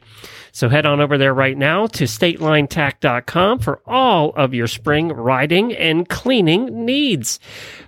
So 0.51 0.69
head 0.69 0.85
on 0.85 0.99
over 0.99 1.17
there 1.17 1.33
right 1.33 1.57
now 1.57 1.87
to 1.87 2.05
statelinetack.com 2.05 3.59
for 3.59 3.81
all 3.85 4.31
of 4.31 4.53
your 4.53 4.67
spring 4.67 5.09
riding 5.09 5.73
and 5.75 6.09
cleaning 6.09 6.78
needs. 6.85 7.39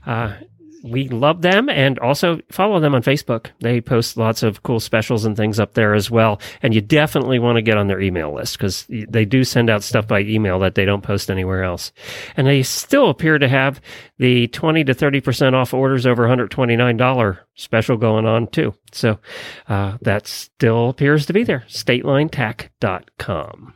Uh, 0.06 0.36
we 0.84 1.08
love 1.10 1.42
them 1.42 1.70
and 1.70 2.00
also 2.00 2.40
follow 2.50 2.80
them 2.80 2.96
on 2.96 3.04
Facebook. 3.04 3.48
They 3.60 3.82
post 3.82 4.18
lots 4.18 4.42
of 4.44 4.64
cool 4.64 4.80
specials 4.80 5.26
and 5.26 5.38
things 5.38 5.60
up 5.60 5.74
there 5.74 5.94
as 5.94 6.10
well. 6.10 6.42
And 6.64 6.74
you 6.74 6.82
definitely 6.82 7.38
want 7.40 7.58
to 7.58 7.62
get 7.62 7.78
on 7.78 7.88
their 7.88 8.02
email 8.02 8.34
list 8.34 8.58
because 8.58 8.88
they 8.90 9.26
do 9.26 9.44
send 9.44 9.70
out 9.70 9.84
stuff 9.84 10.08
by 10.08 10.22
email 10.22 10.60
that 10.60 10.76
they 10.76 10.86
don't 10.86 11.04
post 11.04 11.30
anywhere 11.30 11.64
else. 11.64 11.92
And 12.36 12.48
they 12.48 12.64
still 12.64 13.10
appear 13.10 13.38
to 13.38 13.48
have 13.48 13.80
the 14.18 14.48
20 14.48 14.84
to 14.86 14.96
30% 14.96 15.54
off 15.54 15.74
orders 15.74 16.06
over 16.06 16.28
$129 16.28 17.40
special 17.56 17.98
going 17.98 18.26
on 18.26 18.48
too. 18.48 18.74
So 18.92 19.20
uh, 19.68 19.98
that 20.02 20.28
still 20.28 20.90
appears 20.90 21.26
to 21.28 21.34
be 21.34 21.44
there. 21.44 21.64
StatelineTack.com. 21.68 23.74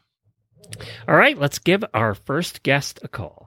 All 1.07 1.15
right, 1.15 1.37
let's 1.37 1.59
give 1.59 1.85
our 1.93 2.15
first 2.15 2.63
guest 2.63 2.99
a 3.03 3.07
call. 3.07 3.44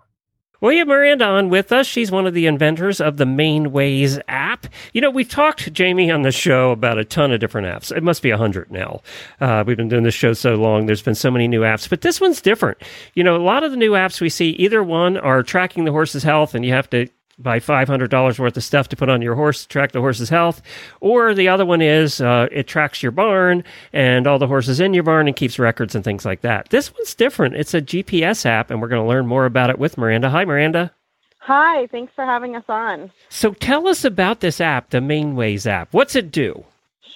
We 0.60 0.78
have 0.78 0.88
Miranda 0.88 1.24
on 1.24 1.50
with 1.50 1.70
us. 1.70 1.86
She's 1.86 2.10
one 2.10 2.26
of 2.26 2.34
the 2.34 2.46
inventors 2.46 3.00
of 3.00 3.16
the 3.16 3.24
Manewayz 3.24 4.20
app. 4.26 4.66
You 4.92 5.00
know, 5.00 5.10
we've 5.10 5.28
talked, 5.28 5.72
Jamie, 5.72 6.10
on 6.10 6.22
the 6.22 6.32
show 6.32 6.72
about 6.72 6.98
a 6.98 7.04
ton 7.04 7.30
of 7.30 7.38
different 7.38 7.68
apps. 7.68 7.96
It 7.96 8.02
must 8.02 8.22
be 8.22 8.30
a 8.30 8.36
hundred 8.36 8.68
now. 8.72 9.00
Uh, 9.40 9.62
we've 9.64 9.76
been 9.76 9.88
doing 9.88 10.02
this 10.02 10.14
show 10.14 10.32
so 10.32 10.56
long. 10.56 10.86
There's 10.86 11.02
been 11.02 11.14
so 11.14 11.30
many 11.30 11.46
new 11.46 11.60
apps, 11.60 11.88
but 11.88 12.00
this 12.00 12.20
one's 12.20 12.40
different. 12.40 12.78
You 13.14 13.22
know, 13.22 13.36
a 13.36 13.44
lot 13.44 13.62
of 13.62 13.70
the 13.70 13.76
new 13.76 13.92
apps 13.92 14.20
we 14.20 14.28
see, 14.28 14.50
either 14.50 14.82
one 14.82 15.16
are 15.16 15.44
tracking 15.44 15.84
the 15.84 15.92
horse's 15.92 16.24
health 16.24 16.56
and 16.56 16.64
you 16.64 16.72
have 16.72 16.90
to 16.90 17.06
buy 17.38 17.60
$500 17.60 18.38
worth 18.38 18.56
of 18.56 18.64
stuff 18.64 18.88
to 18.88 18.96
put 18.96 19.08
on 19.08 19.22
your 19.22 19.34
horse 19.34 19.62
to 19.62 19.68
track 19.68 19.92
the 19.92 20.00
horse's 20.00 20.28
health. 20.28 20.60
Or 21.00 21.34
the 21.34 21.48
other 21.48 21.64
one 21.64 21.80
is 21.80 22.20
uh, 22.20 22.48
it 22.50 22.66
tracks 22.66 23.02
your 23.02 23.12
barn 23.12 23.64
and 23.92 24.26
all 24.26 24.38
the 24.38 24.46
horses 24.46 24.80
in 24.80 24.94
your 24.94 25.04
barn 25.04 25.28
and 25.28 25.36
keeps 25.36 25.58
records 25.58 25.94
and 25.94 26.04
things 26.04 26.24
like 26.24 26.40
that. 26.42 26.70
This 26.70 26.92
one's 26.92 27.14
different. 27.14 27.56
It's 27.56 27.74
a 27.74 27.82
GPS 27.82 28.44
app, 28.44 28.70
and 28.70 28.80
we're 28.80 28.88
going 28.88 29.02
to 29.02 29.08
learn 29.08 29.26
more 29.26 29.46
about 29.46 29.70
it 29.70 29.78
with 29.78 29.96
Miranda. 29.96 30.30
Hi, 30.30 30.44
Miranda. 30.44 30.92
Hi, 31.38 31.86
thanks 31.86 32.12
for 32.14 32.24
having 32.24 32.56
us 32.56 32.64
on. 32.68 33.10
So 33.30 33.52
tell 33.54 33.88
us 33.88 34.04
about 34.04 34.40
this 34.40 34.60
app, 34.60 34.90
the 34.90 34.98
Manewayz 34.98 35.66
app. 35.66 35.88
What's 35.92 36.14
it 36.14 36.30
do? 36.30 36.64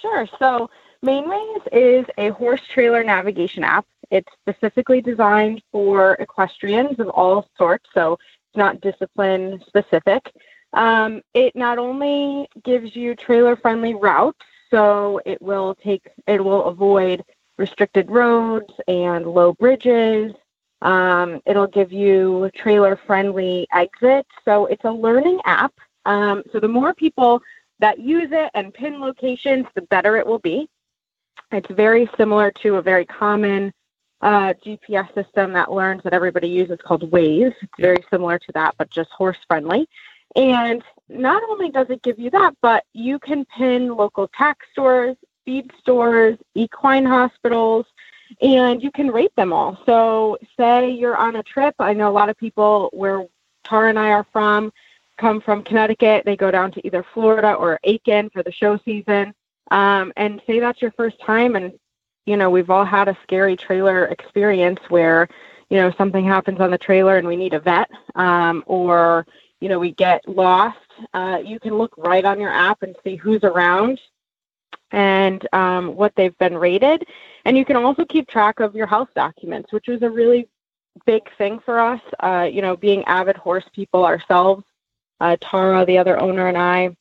Sure. 0.01 0.27
So, 0.39 0.71
Manewayz 1.05 1.69
is 1.73 2.07
a 2.17 2.31
horse 2.31 2.63
trailer 2.73 3.05
navigation 3.05 3.63
app. 3.65 3.85
It's 4.11 4.29
specifically 4.41 5.01
designed 5.01 5.63
for 5.73 6.15
equestrians 6.15 6.99
of 7.01 7.09
all 7.09 7.49
sorts, 7.59 7.87
so 7.93 8.19
it's 8.53 8.59
not 8.59 8.83
discipline 8.83 9.63
specific. 9.67 10.31
Um, 10.75 11.23
it 11.33 11.57
not 11.57 11.79
only 11.79 12.47
gives 12.65 12.95
you 12.95 13.15
trailer 13.15 13.57
friendly 13.57 13.95
routes, 13.95 14.45
so 14.71 15.21
it 15.25 15.41
will 15.41 15.75
take 15.75 16.07
it 16.27 16.45
will 16.45 16.67
avoid 16.67 17.25
restricted 17.57 18.11
roads 18.11 18.71
and 18.89 19.27
low 19.27 19.55
bridges. 19.55 20.35
Um, 20.83 21.41
it'll 21.47 21.67
give 21.67 21.93
you 21.93 22.51
trailer 22.55 22.97
friendly 23.07 23.67
exits. 23.73 24.29
So 24.45 24.67
it's 24.67 24.85
a 24.85 24.91
learning 24.91 25.41
app. 25.47 25.73
Um, 26.05 26.43
so 26.53 26.61
the 26.61 26.69
more 26.69 26.93
people 26.93 27.41
that 27.79 28.01
use 28.01 28.29
it 28.33 28.51
and 28.53 28.75
pin 28.75 29.01
locations, 29.01 29.65
the 29.75 29.83
better 29.83 30.19
it 30.19 30.27
will 30.27 30.41
be. 30.41 30.69
It's 31.53 31.71
very 31.71 32.09
similar 32.19 32.51
to 32.63 32.77
a 32.77 32.83
very 32.83 33.07
common 33.07 33.73
uh, 34.23 34.55
GPS 34.65 35.13
system 35.15 35.53
that 35.53 35.73
learns 35.73 36.03
that 36.05 36.13
everybody 36.13 36.49
uses 36.49 36.79
called 36.83 37.11
Waze. 37.11 37.55
It's 37.61 37.73
very 37.79 38.03
similar 38.11 38.39
to 38.39 38.53
that, 38.53 38.75
but 38.79 38.89
just 38.91 39.11
horse 39.11 39.39
friendly. 39.49 39.89
And 40.37 40.83
not 41.09 41.43
only 41.51 41.71
does 41.71 41.89
it 41.91 42.03
give 42.03 42.19
you 42.19 42.31
that, 42.31 42.55
but 42.63 42.85
you 42.93 43.19
can 43.19 43.45
pin 43.57 43.95
local 43.95 44.29
tack 44.29 44.59
stores, 44.73 45.17
feed 45.45 45.71
stores, 45.79 46.39
equine 46.55 47.05
hospitals, 47.05 47.87
and 48.41 48.83
you 48.83 48.91
can 48.91 49.11
rate 49.11 49.35
them 49.37 49.53
all. 49.53 49.79
So, 49.85 50.39
say 50.57 50.91
you're 50.91 51.17
on 51.17 51.37
a 51.37 51.43
trip. 51.43 51.75
I 51.79 51.93
know 51.93 52.09
a 52.09 52.13
lot 52.13 52.31
of 52.31 52.39
people 52.39 52.89
where 52.93 53.27
Tara 53.65 53.91
and 53.91 53.99
I 53.99 54.11
are 54.11 54.27
from 54.33 54.73
come 55.19 55.41
from 55.41 55.63
Connecticut. 55.63 56.25
They 56.25 56.37
go 56.37 56.51
down 56.51 56.73
to 56.73 56.87
either 56.87 57.05
Florida 57.13 57.53
or 57.53 57.79
Aiken 57.85 58.31
for 58.31 58.43
the 58.43 58.53
show 58.53 58.79
season. 58.85 59.35
Um, 59.71 60.13
and 60.17 60.41
say 60.47 60.61
that's 60.61 60.83
your 60.83 60.93
first 60.93 61.19
time, 61.21 61.57
and 61.57 61.73
you 62.27 62.37
know 62.37 62.51
we've 62.51 62.71
all 62.71 62.85
had 62.85 63.09
a 63.09 63.19
scary 63.23 63.57
trailer 63.57 64.07
experience 64.07 64.81
where 64.89 65.29
you 65.71 65.77
know 65.77 65.93
something 65.99 66.25
happens 66.25 66.61
on 66.61 66.71
the 66.71 66.79
trailer 66.79 67.17
and 67.17 67.27
we 67.27 67.37
need 67.37 67.55
a 67.55 67.61
vet, 67.61 67.91
um, 68.15 68.63
or 68.67 69.27
you 69.61 69.69
know 69.69 69.79
we 69.79 69.93
get 69.93 70.27
lost. 70.29 70.79
Uh, 71.15 71.39
you 71.45 71.59
can 71.59 71.77
look 71.77 71.95
right 71.97 72.25
on 72.25 72.41
your 72.41 72.53
app 72.53 72.83
and 72.83 72.97
see 73.05 73.17
who's 73.17 73.45
around 73.45 74.01
and 74.93 75.49
um, 75.53 75.95
what 75.97 76.15
they've 76.15 76.37
been 76.39 76.57
rated. 76.57 77.07
And 77.45 77.57
you 77.57 77.65
can 77.65 77.77
also 77.77 78.05
keep 78.05 78.29
track 78.29 78.61
of 78.61 78.75
your 78.75 78.87
health 78.87 79.09
documents, 79.15 79.73
which 79.73 79.89
was 79.89 80.03
a 80.03 80.11
really 80.11 80.49
big 81.07 81.23
thing 81.37 81.59
for 81.65 81.81
us. 81.81 82.01
Uh, 82.21 82.49
you 82.51 82.63
know, 82.63 82.77
being 82.77 83.03
avid 83.05 83.37
horse 83.37 83.65
people 83.75 84.05
ourselves, 84.05 84.65
uh, 85.21 85.37
Tara, 85.41 85.85
the 85.87 85.99
other 85.99 86.21
owner, 86.21 86.49
and 86.49 86.59
I, 86.59 86.97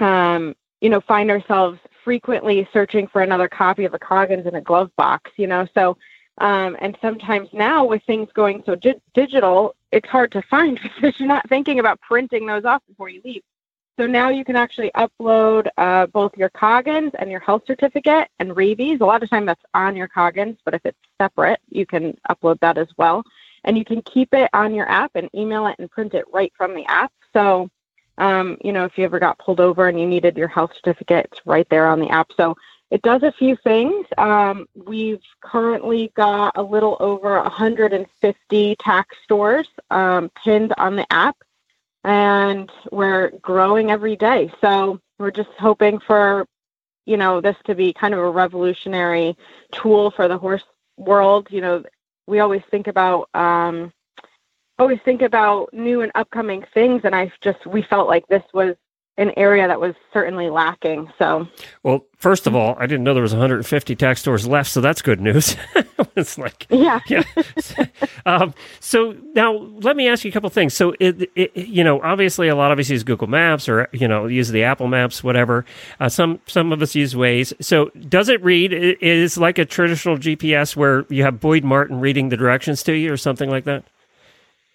um, 0.00 0.54
you 0.80 0.88
know, 0.88 1.00
find 1.00 1.30
ourselves 1.30 1.78
frequently 2.08 2.66
searching 2.72 3.06
for 3.06 3.20
another 3.20 3.48
copy 3.48 3.84
of 3.84 3.92
the 3.92 3.98
Coggins 3.98 4.46
in 4.46 4.54
a 4.54 4.62
glove 4.62 4.90
box. 4.96 5.30
You 5.36 5.46
know, 5.46 5.68
so 5.74 5.94
um, 6.38 6.74
and 6.80 6.96
sometimes 7.02 7.50
now 7.52 7.84
with 7.84 8.02
things 8.04 8.30
going 8.32 8.62
so 8.64 8.74
di- 8.76 9.02
digital, 9.12 9.76
it's 9.92 10.08
hard 10.08 10.32
to 10.32 10.40
find 10.40 10.80
because 10.94 11.20
you're 11.20 11.28
not 11.28 11.46
thinking 11.50 11.80
about 11.80 12.00
printing 12.00 12.46
those 12.46 12.64
off 12.64 12.80
before 12.88 13.10
you 13.10 13.20
leave. 13.26 13.42
So 13.98 14.06
now 14.06 14.30
you 14.30 14.42
can 14.42 14.56
actually 14.56 14.90
upload 14.96 15.68
uh, 15.76 16.06
both 16.06 16.34
your 16.34 16.48
Coggins 16.48 17.12
and 17.18 17.30
your 17.30 17.40
health 17.40 17.64
certificate 17.66 18.28
and 18.38 18.56
rabies. 18.56 19.02
A 19.02 19.04
lot 19.04 19.22
of 19.22 19.28
time 19.28 19.44
that's 19.44 19.64
on 19.74 19.94
your 19.94 20.08
Coggins, 20.08 20.56
but 20.64 20.72
if 20.72 20.80
it's 20.86 20.96
separate, 21.20 21.60
you 21.68 21.84
can 21.84 22.16
upload 22.30 22.58
that 22.60 22.78
as 22.78 22.88
well. 22.96 23.22
And 23.64 23.76
you 23.76 23.84
can 23.84 24.00
keep 24.00 24.32
it 24.32 24.48
on 24.54 24.74
your 24.74 24.88
app 24.88 25.10
and 25.14 25.28
email 25.34 25.66
it 25.66 25.76
and 25.78 25.90
print 25.90 26.14
it 26.14 26.24
right 26.32 26.50
from 26.56 26.74
the 26.74 26.86
app. 26.86 27.12
So, 27.34 27.68
um, 28.18 28.58
you 28.62 28.72
know, 28.72 28.84
if 28.84 28.98
you 28.98 29.04
ever 29.04 29.18
got 29.18 29.38
pulled 29.38 29.60
over 29.60 29.88
and 29.88 29.98
you 29.98 30.06
needed 30.06 30.36
your 30.36 30.48
health 30.48 30.72
certificate, 30.74 31.28
it's 31.32 31.46
right 31.46 31.68
there 31.70 31.86
on 31.86 32.00
the 32.00 32.08
app. 32.10 32.30
So 32.36 32.56
it 32.90 33.02
does 33.02 33.22
a 33.22 33.32
few 33.32 33.56
things. 33.56 34.06
Um, 34.16 34.66
we've 34.74 35.22
currently 35.40 36.12
got 36.16 36.56
a 36.56 36.62
little 36.62 36.96
over 37.00 37.40
150 37.42 38.76
tack 38.76 39.08
stores 39.22 39.68
um, 39.90 40.30
pinned 40.42 40.74
on 40.78 40.96
the 40.96 41.10
app 41.12 41.36
and 42.04 42.70
we're 42.90 43.30
growing 43.42 43.90
every 43.90 44.16
day. 44.16 44.50
So 44.60 45.00
we're 45.18 45.30
just 45.30 45.50
hoping 45.58 46.00
for, 46.00 46.46
you 47.04 47.16
know, 47.16 47.40
this 47.40 47.56
to 47.64 47.74
be 47.74 47.92
kind 47.92 48.14
of 48.14 48.20
a 48.20 48.30
revolutionary 48.30 49.36
tool 49.72 50.10
for 50.10 50.26
the 50.26 50.38
horse 50.38 50.64
world. 50.96 51.48
You 51.50 51.60
know, 51.60 51.84
we 52.26 52.40
always 52.40 52.62
think 52.70 52.86
about, 52.86 53.28
um, 53.34 53.92
always 54.78 54.98
think 55.04 55.22
about 55.22 55.72
new 55.72 56.00
and 56.00 56.12
upcoming 56.14 56.64
things, 56.74 57.02
and 57.04 57.14
I 57.14 57.32
just 57.42 57.66
we 57.66 57.82
felt 57.82 58.08
like 58.08 58.26
this 58.28 58.42
was 58.54 58.76
an 59.18 59.32
area 59.36 59.66
that 59.66 59.80
was 59.80 59.94
certainly 60.12 60.48
lacking. 60.48 61.10
So, 61.18 61.46
well, 61.82 62.06
first 62.18 62.46
of 62.46 62.54
all, 62.54 62.76
I 62.78 62.86
didn't 62.86 63.02
know 63.02 63.14
there 63.14 63.22
was 63.22 63.32
150 63.32 63.96
tack 63.96 64.16
stores 64.16 64.46
left, 64.46 64.70
so 64.70 64.80
that's 64.80 65.02
good 65.02 65.20
news. 65.20 65.56
it's 66.16 66.38
like, 66.38 66.68
yeah, 66.70 67.00
yeah. 67.08 67.24
um, 68.26 68.54
so 68.78 69.16
now 69.34 69.54
let 69.54 69.96
me 69.96 70.08
ask 70.08 70.24
you 70.24 70.28
a 70.28 70.32
couple 70.32 70.48
things. 70.50 70.72
So, 70.72 70.94
it, 71.00 71.28
it, 71.34 71.56
you 71.56 71.82
know, 71.82 72.00
obviously, 72.00 72.46
a 72.46 72.54
lot 72.54 72.70
of 72.70 72.78
us 72.78 72.88
use 72.88 73.02
Google 73.02 73.26
Maps 73.26 73.68
or 73.68 73.88
you 73.92 74.06
know 74.06 74.26
use 74.26 74.50
the 74.50 74.62
Apple 74.62 74.86
Maps, 74.86 75.24
whatever. 75.24 75.64
Uh, 75.98 76.08
some 76.08 76.40
some 76.46 76.72
of 76.72 76.80
us 76.80 76.94
use 76.94 77.14
Waze. 77.14 77.52
So, 77.60 77.86
does 78.08 78.28
it 78.28 78.42
read? 78.44 78.72
It 78.72 79.02
is 79.02 79.36
like 79.36 79.58
a 79.58 79.64
traditional 79.64 80.16
GPS 80.16 80.76
where 80.76 81.04
you 81.08 81.24
have 81.24 81.40
Boyd 81.40 81.64
Martin 81.64 81.98
reading 81.98 82.28
the 82.28 82.36
directions 82.36 82.84
to 82.84 82.92
you, 82.92 83.12
or 83.12 83.16
something 83.16 83.50
like 83.50 83.64
that. 83.64 83.82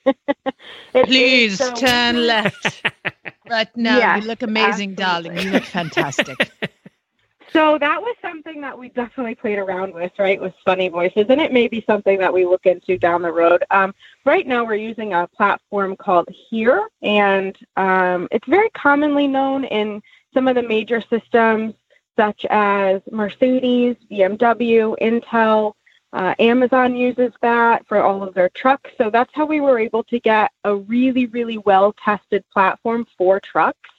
Please 1.05 1.57
so 1.57 1.73
turn 1.73 2.25
left. 2.27 2.83
right 3.49 3.75
now, 3.75 3.97
yes, 3.97 4.21
you 4.21 4.27
look 4.27 4.41
amazing, 4.41 4.91
absolutely. 4.91 4.95
darling. 4.95 5.37
You 5.45 5.51
look 5.51 5.63
fantastic. 5.63 6.37
so 7.53 7.77
that 7.79 8.01
was 8.01 8.15
something 8.21 8.61
that 8.61 8.77
we 8.77 8.89
definitely 8.89 9.35
played 9.35 9.57
around 9.57 9.93
with, 9.93 10.11
right? 10.17 10.39
With 10.39 10.53
funny 10.65 10.89
voices, 10.89 11.25
and 11.29 11.41
it 11.41 11.51
may 11.51 11.67
be 11.67 11.83
something 11.87 12.19
that 12.19 12.33
we 12.33 12.45
look 12.45 12.65
into 12.65 12.97
down 12.97 13.21
the 13.21 13.31
road. 13.31 13.63
Um, 13.71 13.93
right 14.25 14.45
now, 14.45 14.65
we're 14.65 14.75
using 14.75 15.13
a 15.13 15.27
platform 15.27 15.95
called 15.95 16.27
Here, 16.49 16.87
and 17.01 17.57
um, 17.77 18.27
it's 18.31 18.47
very 18.47 18.69
commonly 18.71 19.27
known 19.27 19.65
in 19.65 20.01
some 20.33 20.47
of 20.47 20.55
the 20.55 20.63
major 20.63 21.01
systems 21.01 21.73
such 22.15 22.45
as 22.49 23.01
Mercedes, 23.11 23.95
BMW, 24.11 24.95
Intel. 25.01 25.73
Uh, 26.13 26.36
Amazon 26.38 26.95
uses 26.95 27.34
that 27.41 27.86
for 27.88 28.02
all 28.02 28.21
of 28.21 28.36
their 28.36 28.49
trucks. 28.49 28.91
So 28.99 29.10
that's 29.10 29.32
how 29.34 29.45
we 29.45 29.62
were 29.62 29.80
able 29.80 30.04
to 30.06 30.19
get 30.19 30.52
a 30.63 30.76
really, 30.76 31.26
really 31.26 31.58
well 31.58 31.93
tested 31.93 32.45
platform 32.54 33.08
for 33.17 33.39
trucks 33.39 33.89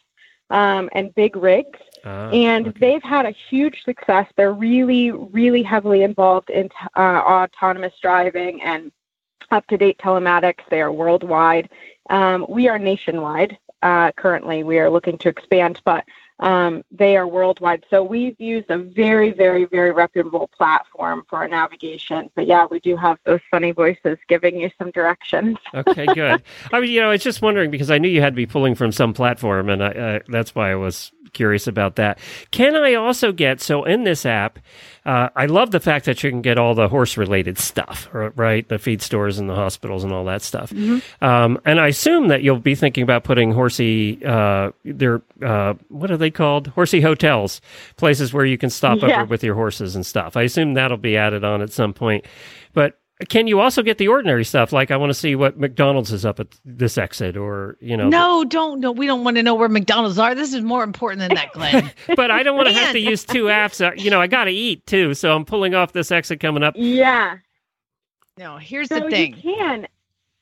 um, 0.51 0.89
and 0.93 1.13
big 1.17 1.35
rigs. 1.35 1.81
Uh, 2.05 2.31
and 2.33 2.69
okay. 2.69 2.79
they've 2.79 3.03
had 3.03 3.27
a 3.27 3.35
huge 3.51 3.83
success. 3.83 4.29
They're 4.37 4.53
really, 4.53 5.11
really 5.11 5.65
heavily 5.65 6.03
involved 6.03 6.51
in 6.51 6.69
uh, 6.95 7.01
autonomous 7.01 7.95
driving 8.01 8.63
and 8.63 8.93
up 9.51 9.67
to 9.67 9.77
date 9.77 9.99
telematics. 9.99 10.61
They 10.71 10.81
are 10.81 10.93
worldwide. 10.93 11.69
Um, 12.11 12.47
we 12.49 12.69
are 12.69 12.79
nationwide 12.79 13.59
uh, 13.83 14.13
currently. 14.13 14.63
We 14.63 14.79
are 14.79 14.91
looking 14.91 15.19
to 15.19 15.29
expand, 15.29 15.81
but 15.85 16.05
um, 16.41 16.83
they 16.91 17.17
are 17.17 17.27
worldwide. 17.27 17.85
So 17.91 18.03
we've 18.03 18.39
used 18.41 18.71
a 18.71 18.79
very, 18.79 19.31
very, 19.31 19.65
very 19.65 19.93
reputable 19.93 20.49
platform 20.49 21.25
for 21.29 21.39
our 21.39 21.49
navigation. 21.49 22.31
But 22.35 22.47
yeah, 22.47 22.67
we 22.71 22.81
do 22.81 22.97
have 22.97 23.19
those 23.25 23.41
funny 23.51 23.71
voices 23.71 24.19
giving 24.29 24.61
you 24.61 24.71
some 24.77 24.91
directions. 24.91 25.59
okay, 25.75 26.07
good. 26.07 26.43
I 26.73 26.81
mean, 26.81 26.91
you 26.91 27.01
know, 27.01 27.09
I 27.09 27.13
was 27.13 27.23
just 27.23 27.41
wondering 27.41 27.71
because 27.71 27.91
I 27.91 27.99
knew 27.99 28.09
you 28.09 28.21
had 28.21 28.35
to 28.35 28.37
be 28.37 28.47
pulling 28.47 28.75
from 28.75 28.93
some 28.93 29.15
platform, 29.15 29.69
and 29.69 29.83
I, 29.83 29.89
uh, 29.89 30.19
that's 30.29 30.55
why 30.55 30.73
I 30.73 30.75
was 30.75 31.13
curious 31.35 31.67
about 31.67 31.97
that. 31.97 32.19
Can 32.51 32.75
I 32.75 32.95
also 32.95 33.33
get 33.33 33.61
so 33.61 33.85
in 33.85 34.05
this 34.05 34.25
app? 34.25 34.59
Uh, 35.05 35.29
I 35.37 35.47
love 35.47 35.71
the 35.71 35.81
fact 35.81 36.07
that 36.07 36.25
you 36.25 36.31
can 36.31 36.41
get 36.41 36.57
all 36.57 36.75
the 36.75 36.89
horse 36.89 37.19
related 37.19 37.59
stuff, 37.59 38.09
right? 38.13 38.67
The 38.67 38.79
feed 38.79 39.03
stores 39.03 39.39
and 39.39 39.51
the 39.51 39.55
hospitals 39.55 40.03
and 40.03 40.13
all 40.13 40.25
that 40.25 40.41
stuff. 40.41 40.71
Mm-hmm. 40.71 41.23
Um, 41.23 41.61
and 41.67 41.79
I 41.79 41.89
assume 41.89 42.29
that 42.29 42.43
you'll 42.43 42.59
be 42.59 42.75
thinking 42.75 43.03
about 43.03 43.23
putting 43.23 43.53
horsey, 43.53 44.25
uh, 44.25 44.71
their, 44.85 45.21
uh, 45.43 45.75
what 45.89 46.11
are 46.11 46.17
they 46.17 46.31
called? 46.31 46.69
Horsey 46.69 47.03
hotels, 47.03 47.61
places 47.97 48.33
where 48.33 48.47
you 48.47 48.57
can 48.57 48.71
stop 48.71 49.03
yeah. 49.03 49.21
over 49.21 49.27
with 49.27 49.45
your 49.45 49.55
horses 49.55 49.95
and 49.95 50.07
stuff. 50.07 50.39
I 50.39 50.43
assume 50.43 50.73
that'll 50.73 50.97
be 50.97 51.19
added 51.19 51.45
on 51.45 51.61
at 51.61 51.71
some 51.71 51.93
point. 51.93 52.25
But 52.73 52.99
can 53.29 53.47
you 53.47 53.61
also 53.61 53.83
get 53.83 53.99
the 53.99 54.09
ordinary 54.09 54.45
stuff? 54.45 54.73
Like 54.73 54.91
I 54.91 54.97
want 54.97 55.11
to 55.11 55.15
see 55.15 55.35
what 55.35 55.59
McDonald's 55.59 56.13
is 56.13 56.25
up 56.25 56.41
at 56.41 56.49
this 56.65 56.99
exit, 56.99 57.37
or 57.37 57.77
you 57.81 57.97
know. 57.97 58.09
No, 58.09 58.45
don't. 58.45 58.81
No, 58.81 58.93
we 58.93 59.07
don't 59.07 59.25
want 59.25 59.37
to 59.37 59.43
know 59.43 59.55
where 59.55 59.69
McDonald's 59.69 60.19
are. 60.19 60.35
This 60.35 60.55
is 60.55 60.63
more 60.63 60.83
important 60.83 61.21
than 61.21 61.35
that, 61.35 61.53
Glenn. 61.53 61.91
but 62.17 62.31
I 62.31 62.43
don't 62.43 62.57
want 62.57 62.69
to 62.69 62.75
have 62.75 62.93
to 62.93 63.01
use 63.01 63.25
two 63.25 63.45
apps. 63.45 63.85
Uh, 63.85 63.93
you 63.97 64.11
know, 64.11 64.21
I 64.21 64.27
got 64.27 64.45
to 64.45 64.53
eat 64.53 64.87
too, 64.87 65.15
so 65.15 65.35
I'm 65.35 65.45
pulling 65.45 65.75
off 65.75 65.93
this 65.93 66.11
exit 66.11 66.41
coming 66.41 66.63
up. 66.63 66.75
Yeah. 66.77 67.39
No, 68.37 68.57
here's 68.59 68.89
so 68.89 69.01
the 69.01 69.11
thing. 69.11 69.37
You 69.37 69.55
can 69.55 69.87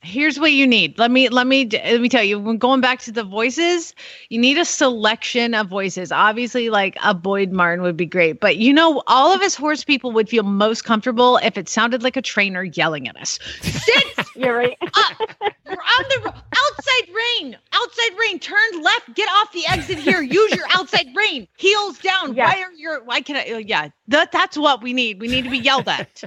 here's 0.02 0.38
what 0.38 0.52
you 0.52 0.66
need. 0.66 0.98
Let 0.98 1.10
me 1.10 1.28
let 1.28 1.46
me 1.46 1.68
let 1.70 2.00
me 2.00 2.08
tell 2.08 2.22
you 2.22 2.38
when 2.38 2.58
going 2.58 2.80
back 2.80 3.00
to 3.00 3.12
the 3.12 3.24
voices 3.24 3.94
you 4.28 4.38
need 4.38 4.58
a 4.58 4.64
selection 4.64 5.54
of 5.54 5.68
voices. 5.68 6.12
Obviously 6.12 6.70
like 6.70 6.96
a 7.02 7.14
boyd 7.14 7.52
martin 7.52 7.82
would 7.82 7.96
be 7.96 8.06
great 8.06 8.40
but 8.40 8.56
you 8.56 8.72
know 8.72 9.02
all 9.06 9.32
of 9.32 9.40
us 9.40 9.54
horse 9.54 9.84
people 9.84 10.12
would 10.12 10.28
feel 10.28 10.42
most 10.42 10.84
comfortable 10.84 11.38
if 11.38 11.56
it 11.56 11.68
sounded 11.68 12.02
like 12.02 12.16
a 12.16 12.22
trainer 12.22 12.64
yelling 12.64 13.08
at 13.08 13.16
us. 13.16 13.38
Sit 13.62 14.04
you're 14.36 14.56
right. 14.56 14.76
up, 14.82 15.20
on 15.20 16.04
the 16.08 16.26
outside 16.26 17.14
rein 17.14 17.56
outside 17.72 18.18
rein 18.18 18.38
turn 18.38 18.82
left 18.82 19.14
get 19.14 19.28
off 19.28 19.52
the 19.52 19.64
exit 19.68 19.98
here. 19.98 20.20
Use 20.20 20.52
your 20.52 20.66
outside 20.70 21.06
rein 21.14 21.46
heels 21.56 21.98
down. 21.98 22.34
Yes. 22.34 22.54
why 22.54 22.62
are 22.62 22.72
your 22.72 23.04
why 23.04 23.20
can 23.20 23.36
i 23.36 23.64
yeah 23.66 23.88
that 24.08 24.32
that's 24.32 24.58
what 24.58 24.82
we 24.82 24.92
need. 24.92 25.20
We 25.20 25.28
need 25.28 25.44
to 25.44 25.50
be 25.50 25.58
yelled 25.58 25.88
at 25.88 26.24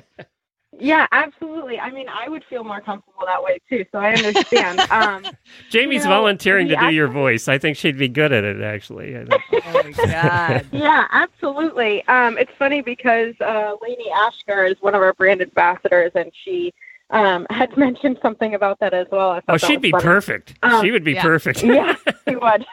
yeah, 0.79 1.07
absolutely. 1.11 1.79
I 1.79 1.91
mean, 1.91 2.07
I 2.09 2.29
would 2.29 2.43
feel 2.49 2.63
more 2.63 2.81
comfortable 2.81 3.23
that 3.25 3.41
way 3.43 3.59
too. 3.69 3.85
So 3.91 3.99
I 3.99 4.13
understand. 4.13 4.81
Um, 4.95 5.25
Jamie's 5.71 6.03
you 6.03 6.09
know, 6.09 6.15
volunteering 6.15 6.67
to 6.69 6.75
do 6.75 6.89
your 6.93 7.07
voice. 7.07 7.47
I 7.47 7.57
think 7.57 7.75
she'd 7.75 7.97
be 7.97 8.07
good 8.07 8.31
at 8.31 8.43
it, 8.43 8.61
actually. 8.61 9.15
oh 9.17 9.27
my 9.73 9.91
god! 9.91 10.65
yeah, 10.71 11.05
absolutely. 11.11 12.05
Um, 12.07 12.37
it's 12.37 12.51
funny 12.57 12.81
because 12.81 13.33
uh, 13.41 13.75
Lainey 13.81 14.09
Ashker 14.13 14.69
is 14.69 14.77
one 14.81 14.95
of 14.95 15.01
our 15.01 15.13
brand 15.13 15.41
ambassadors, 15.41 16.11
and 16.15 16.31
she 16.43 16.73
um, 17.09 17.45
had 17.49 17.75
mentioned 17.77 18.19
something 18.21 18.53
about 18.55 18.79
that 18.79 18.93
as 18.93 19.07
well. 19.11 19.41
oh, 19.47 19.57
she'd 19.57 19.81
be 19.81 19.91
funny. 19.91 20.03
perfect. 20.03 20.55
Um, 20.63 20.83
she 20.83 20.91
would 20.91 21.03
be 21.03 21.13
yeah. 21.13 21.21
perfect. 21.21 21.63
yeah, 21.63 21.95
she 22.27 22.35
would. 22.35 22.65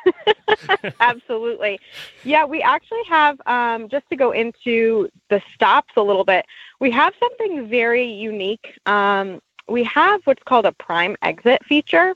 Absolutely. 1.00 1.78
Yeah, 2.24 2.44
we 2.44 2.62
actually 2.62 3.04
have, 3.08 3.40
um, 3.46 3.88
just 3.88 4.08
to 4.10 4.16
go 4.16 4.32
into 4.32 5.08
the 5.30 5.42
stops 5.54 5.92
a 5.96 6.02
little 6.02 6.24
bit, 6.24 6.46
we 6.80 6.90
have 6.90 7.14
something 7.20 7.68
very 7.68 8.04
unique. 8.04 8.78
Um, 8.86 9.40
we 9.68 9.84
have 9.84 10.20
what's 10.24 10.42
called 10.42 10.66
a 10.66 10.72
prime 10.72 11.16
exit 11.22 11.64
feature. 11.64 12.14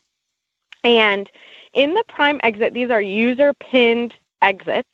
And 0.85 1.29
in 1.72 1.94
the 1.94 2.05
Prime 2.09 2.40
exit, 2.42 2.74
these 2.74 2.90
are 2.90 3.02
user 3.02 3.52
pinned 3.55 4.14
exits. 4.40 4.88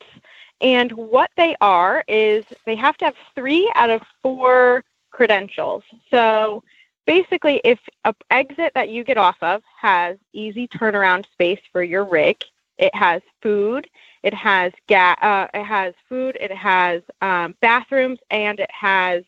And 0.60 0.92
what 0.92 1.30
they 1.36 1.56
are 1.60 2.04
is 2.08 2.44
they 2.66 2.76
have 2.76 2.96
to 2.98 3.06
have 3.06 3.14
three 3.34 3.70
out 3.74 3.90
of 3.90 4.00
four 4.22 4.84
credentials. 5.10 5.82
So 6.10 6.62
basically, 7.06 7.60
if 7.64 7.78
a 8.04 8.14
exit 8.30 8.72
that 8.74 8.88
you 8.90 9.04
get 9.04 9.16
off 9.16 9.36
of 9.42 9.62
has 9.80 10.16
easy 10.32 10.68
turnaround 10.68 11.24
space 11.32 11.60
for 11.72 11.82
your 11.82 12.04
rig, 12.04 12.42
it 12.78 12.94
has 12.94 13.22
food, 13.42 13.88
it 14.22 14.34
has 14.34 14.72
ga- 14.88 15.16
uh, 15.20 15.46
it 15.54 15.64
has 15.64 15.94
food, 16.08 16.36
it 16.40 16.52
has 16.52 17.02
um, 17.20 17.54
bathrooms, 17.60 18.18
and 18.30 18.60
it 18.60 18.70
has, 18.70 19.24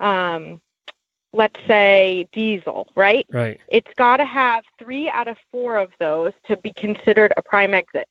um, 0.00 0.60
let's 1.32 1.58
say, 1.66 2.28
diesel, 2.32 2.88
right? 2.94 3.26
Right. 3.30 3.60
It's 3.68 3.92
got 3.96 4.18
to 4.18 4.24
have 4.24 4.64
three 4.78 5.08
out 5.08 5.28
of 5.28 5.36
four 5.50 5.78
of 5.78 5.90
those 5.98 6.32
to 6.46 6.56
be 6.58 6.72
considered 6.74 7.32
a 7.36 7.42
prime 7.42 7.74
exit. 7.74 8.06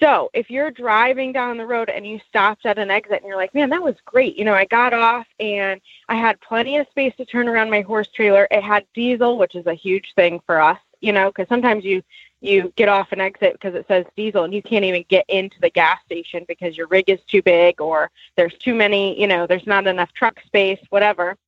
So 0.00 0.30
if 0.34 0.50
you're 0.50 0.70
driving 0.70 1.32
down 1.32 1.56
the 1.56 1.66
road 1.66 1.88
and 1.88 2.06
you 2.06 2.20
stopped 2.28 2.66
at 2.66 2.78
an 2.78 2.90
exit 2.90 3.20
and 3.20 3.26
you're 3.26 3.36
like, 3.36 3.54
man, 3.54 3.70
that 3.70 3.82
was 3.82 3.94
great. 4.04 4.36
You 4.36 4.44
know, 4.44 4.54
I 4.54 4.64
got 4.64 4.92
off 4.92 5.26
and 5.38 5.80
I 6.08 6.16
had 6.16 6.40
plenty 6.40 6.76
of 6.78 6.88
space 6.88 7.14
to 7.16 7.24
turn 7.24 7.48
around 7.48 7.70
my 7.70 7.82
horse 7.82 8.08
trailer. 8.08 8.48
It 8.50 8.62
had 8.62 8.86
diesel, 8.94 9.38
which 9.38 9.54
is 9.54 9.66
a 9.66 9.74
huge 9.74 10.12
thing 10.14 10.40
for 10.46 10.60
us, 10.60 10.78
you 11.00 11.12
know, 11.12 11.30
because 11.30 11.48
sometimes 11.48 11.84
you 11.84 12.02
you 12.40 12.70
get 12.76 12.90
off 12.90 13.10
an 13.12 13.22
exit 13.22 13.54
because 13.54 13.74
it 13.74 13.86
says 13.88 14.04
diesel 14.16 14.44
and 14.44 14.52
you 14.52 14.60
can't 14.60 14.84
even 14.84 15.02
get 15.08 15.24
into 15.28 15.58
the 15.60 15.70
gas 15.70 15.98
station 16.04 16.44
because 16.46 16.76
your 16.76 16.86
rig 16.88 17.08
is 17.08 17.20
too 17.22 17.40
big 17.40 17.80
or 17.80 18.10
there's 18.36 18.52
too 18.58 18.74
many, 18.74 19.18
you 19.18 19.26
know, 19.26 19.46
there's 19.46 19.66
not 19.66 19.86
enough 19.86 20.12
truck 20.12 20.38
space, 20.44 20.78
whatever. 20.90 21.38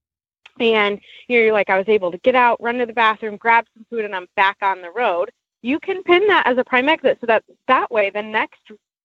And 0.58 0.98
you're 1.28 1.52
like, 1.52 1.68
I 1.68 1.76
was 1.76 1.88
able 1.88 2.10
to 2.12 2.18
get 2.18 2.34
out, 2.34 2.62
run 2.62 2.78
to 2.78 2.86
the 2.86 2.94
bathroom, 2.94 3.36
grab 3.36 3.66
some 3.74 3.84
food, 3.90 4.06
and 4.06 4.16
I'm 4.16 4.26
back 4.36 4.56
on 4.62 4.80
the 4.80 4.90
road 4.90 5.30
you 5.66 5.80
can 5.80 6.02
pin 6.04 6.26
that 6.28 6.46
as 6.46 6.56
a 6.58 6.64
prime 6.64 6.88
exit 6.88 7.18
so 7.20 7.26
that 7.26 7.42
that 7.66 7.90
way 7.90 8.08
the 8.10 8.22
next 8.22 8.60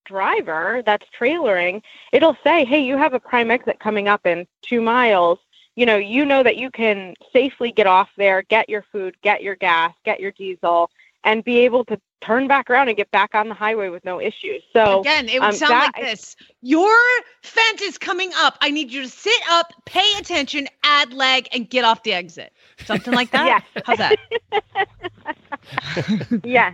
driver 0.06 0.82
that's 0.86 1.06
trailering 1.20 1.82
it'll 2.12 2.38
say 2.44 2.66
hey 2.66 2.80
you 2.84 2.98
have 2.98 3.14
a 3.14 3.20
prime 3.20 3.50
exit 3.52 3.80
coming 3.80 4.08
up 4.08 4.26
in 4.26 4.46
two 4.62 4.82
miles 4.82 5.40
you 5.76 5.86
know 5.86 5.98
you 5.98 6.26
know 6.26 6.44
that 6.44 6.58
you 6.58 6.70
can 6.70 7.14
safely 7.34 7.72
get 7.72 7.88
off 7.88 8.10
there 8.18 8.42
get 8.44 8.70
your 8.70 8.84
food 8.92 9.16
get 9.22 9.42
your 9.42 9.56
gas 9.56 9.94
get 10.06 10.20
your 10.20 10.32
diesel 10.32 10.90
and 11.24 11.44
be 11.44 11.60
able 11.60 11.86
to 11.86 12.00
turn 12.20 12.48
back 12.48 12.70
around 12.70 12.88
and 12.88 12.98
get 12.98 13.10
back 13.12 13.34
on 13.34 13.48
the 13.48 13.54
highway 13.56 13.90
with 13.90 14.04
no 14.06 14.20
issues 14.20 14.62
so 14.74 15.00
Again, 15.02 15.28
it 15.30 15.40
would 15.40 15.50
um, 15.50 15.54
sound 15.54 15.72
that- 15.72 15.92
like 15.96 16.06
this. 16.06 16.36
Your 16.62 16.96
fence 17.42 17.82
is 17.82 17.98
coming 17.98 18.32
up. 18.36 18.56
I 18.62 18.70
need 18.70 18.92
you 18.92 19.02
to 19.02 19.10
sit 19.10 19.42
up, 19.50 19.74
pay 19.86 20.06
attention, 20.20 20.68
add 20.84 21.12
leg, 21.12 21.48
and 21.52 21.68
get 21.68 21.84
off 21.84 22.04
the 22.04 22.14
exit. 22.14 22.54
Something 22.86 23.14
like 23.14 23.32
that? 23.38 23.64
Yes. 23.74 23.84
How's 23.84 23.98
that? 23.98 24.16
yeah 26.44 26.74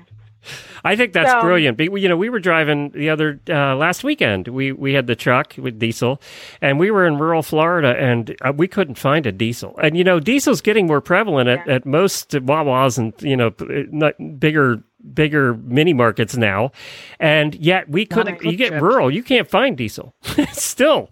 I 0.86 0.96
think 0.96 1.14
that's 1.14 1.32
So- 1.32 1.42
brilliant. 1.42 1.80
You 1.80 2.08
know, 2.08 2.16
we 2.16 2.30
were 2.30 2.40
driving 2.40 2.92
the 2.92 3.10
other 3.10 3.40
uh, 3.50 3.76
last 3.76 4.04
weekend. 4.04 4.48
We 4.48 4.72
we 4.72 4.94
had 4.94 5.08
the 5.08 5.16
truck 5.16 5.56
with 5.58 5.78
diesel, 5.80 6.22
and 6.62 6.80
we 6.80 6.92
were 6.92 7.06
in 7.06 7.18
rural 7.18 7.44
Florida, 7.44 7.96
and 7.98 8.36
uh, 8.42 8.54
we 8.56 8.68
couldn't 8.68 8.96
find 8.96 9.26
a 9.26 9.32
diesel. 9.32 9.78
And 9.82 9.98
you 9.98 10.04
know, 10.04 10.20
diesel's 10.20 10.62
getting 10.62 10.88
more 10.88 11.02
prevalent 11.02 11.50
at, 11.50 11.68
at 11.68 11.86
most 11.86 12.30
Wawas 12.32 12.98
and 12.98 13.14
you 13.22 13.36
know 13.36 13.54
not 13.92 14.14
bigger 14.40 14.84
bigger 15.14 15.56
mini 15.56 15.94
markets 15.94 16.38
now, 16.38 16.72
and 17.20 17.56
yet 17.56 17.90
we 17.90 18.06
couldn't. 18.06 18.42
You 18.44 18.56
get 18.56 18.70
trip. 18.70 18.82
rural, 18.82 19.12
you 19.12 19.24
can't 19.24 19.50
find 19.50 19.78
diesel. 19.78 20.14
Still, 20.52 21.10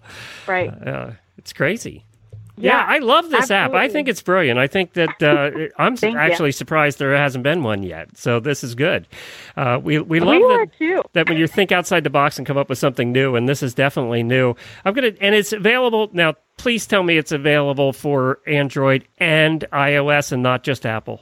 right 0.48 0.70
uh, 0.88 1.12
it's 1.38 1.52
crazy. 1.52 2.05
Yeah, 2.58 2.78
Yeah, 2.80 2.86
I 2.88 3.00
love 3.00 3.30
this 3.30 3.52
app. 3.52 3.74
I 3.74 3.89
think 3.89 4.08
it's 4.08 4.22
brilliant. 4.22 4.60
I 4.60 4.68
think 4.68 4.94
that 4.94 5.22
uh, 5.22 5.52
I'm 5.82 5.96
Thank 5.98 6.13
you. 6.13 6.20
actually 6.20 6.52
surprised 6.54 7.00
there 7.00 7.15
hasn't 7.15 7.44
been 7.44 7.63
one 7.63 7.84
yet. 7.84 8.18
So 8.18 8.39
this 8.39 8.63
is 8.63 8.76
good. 8.76 9.08
Uh, 9.58 9.80
we 9.82 10.00
we 10.00 10.20
love 10.20 10.36
we 10.41 10.88
that 10.89 11.04
that 11.13 11.30
when 11.30 11.38
you 11.38 11.48
think 11.48 11.72
outside 11.72 12.04
the 12.04 12.10
box 12.10 12.38
and 12.38 12.48
come 12.48 12.58
up 12.58 12.70
with 12.70 12.78
something 12.78 13.12
new, 13.12 13.36
and 13.36 13.48
this 13.50 13.62
is 13.63 13.74
definitely 13.74 14.24
new. 14.24 14.56
I'm 14.86 14.94
gonna 14.94 15.12
and 15.22 15.36
it's 15.36 15.54
available 15.54 16.10
now. 16.13 16.36
Please 16.58 16.88
tell 16.88 17.04
me 17.04 17.18
it's 17.18 17.34
available 17.34 17.91
for 17.91 18.39
Android 18.48 19.06
and 19.20 19.65
iOS 19.74 20.32
and 20.32 20.41
not 20.41 20.63
just 20.63 20.86
Apple. 20.86 21.22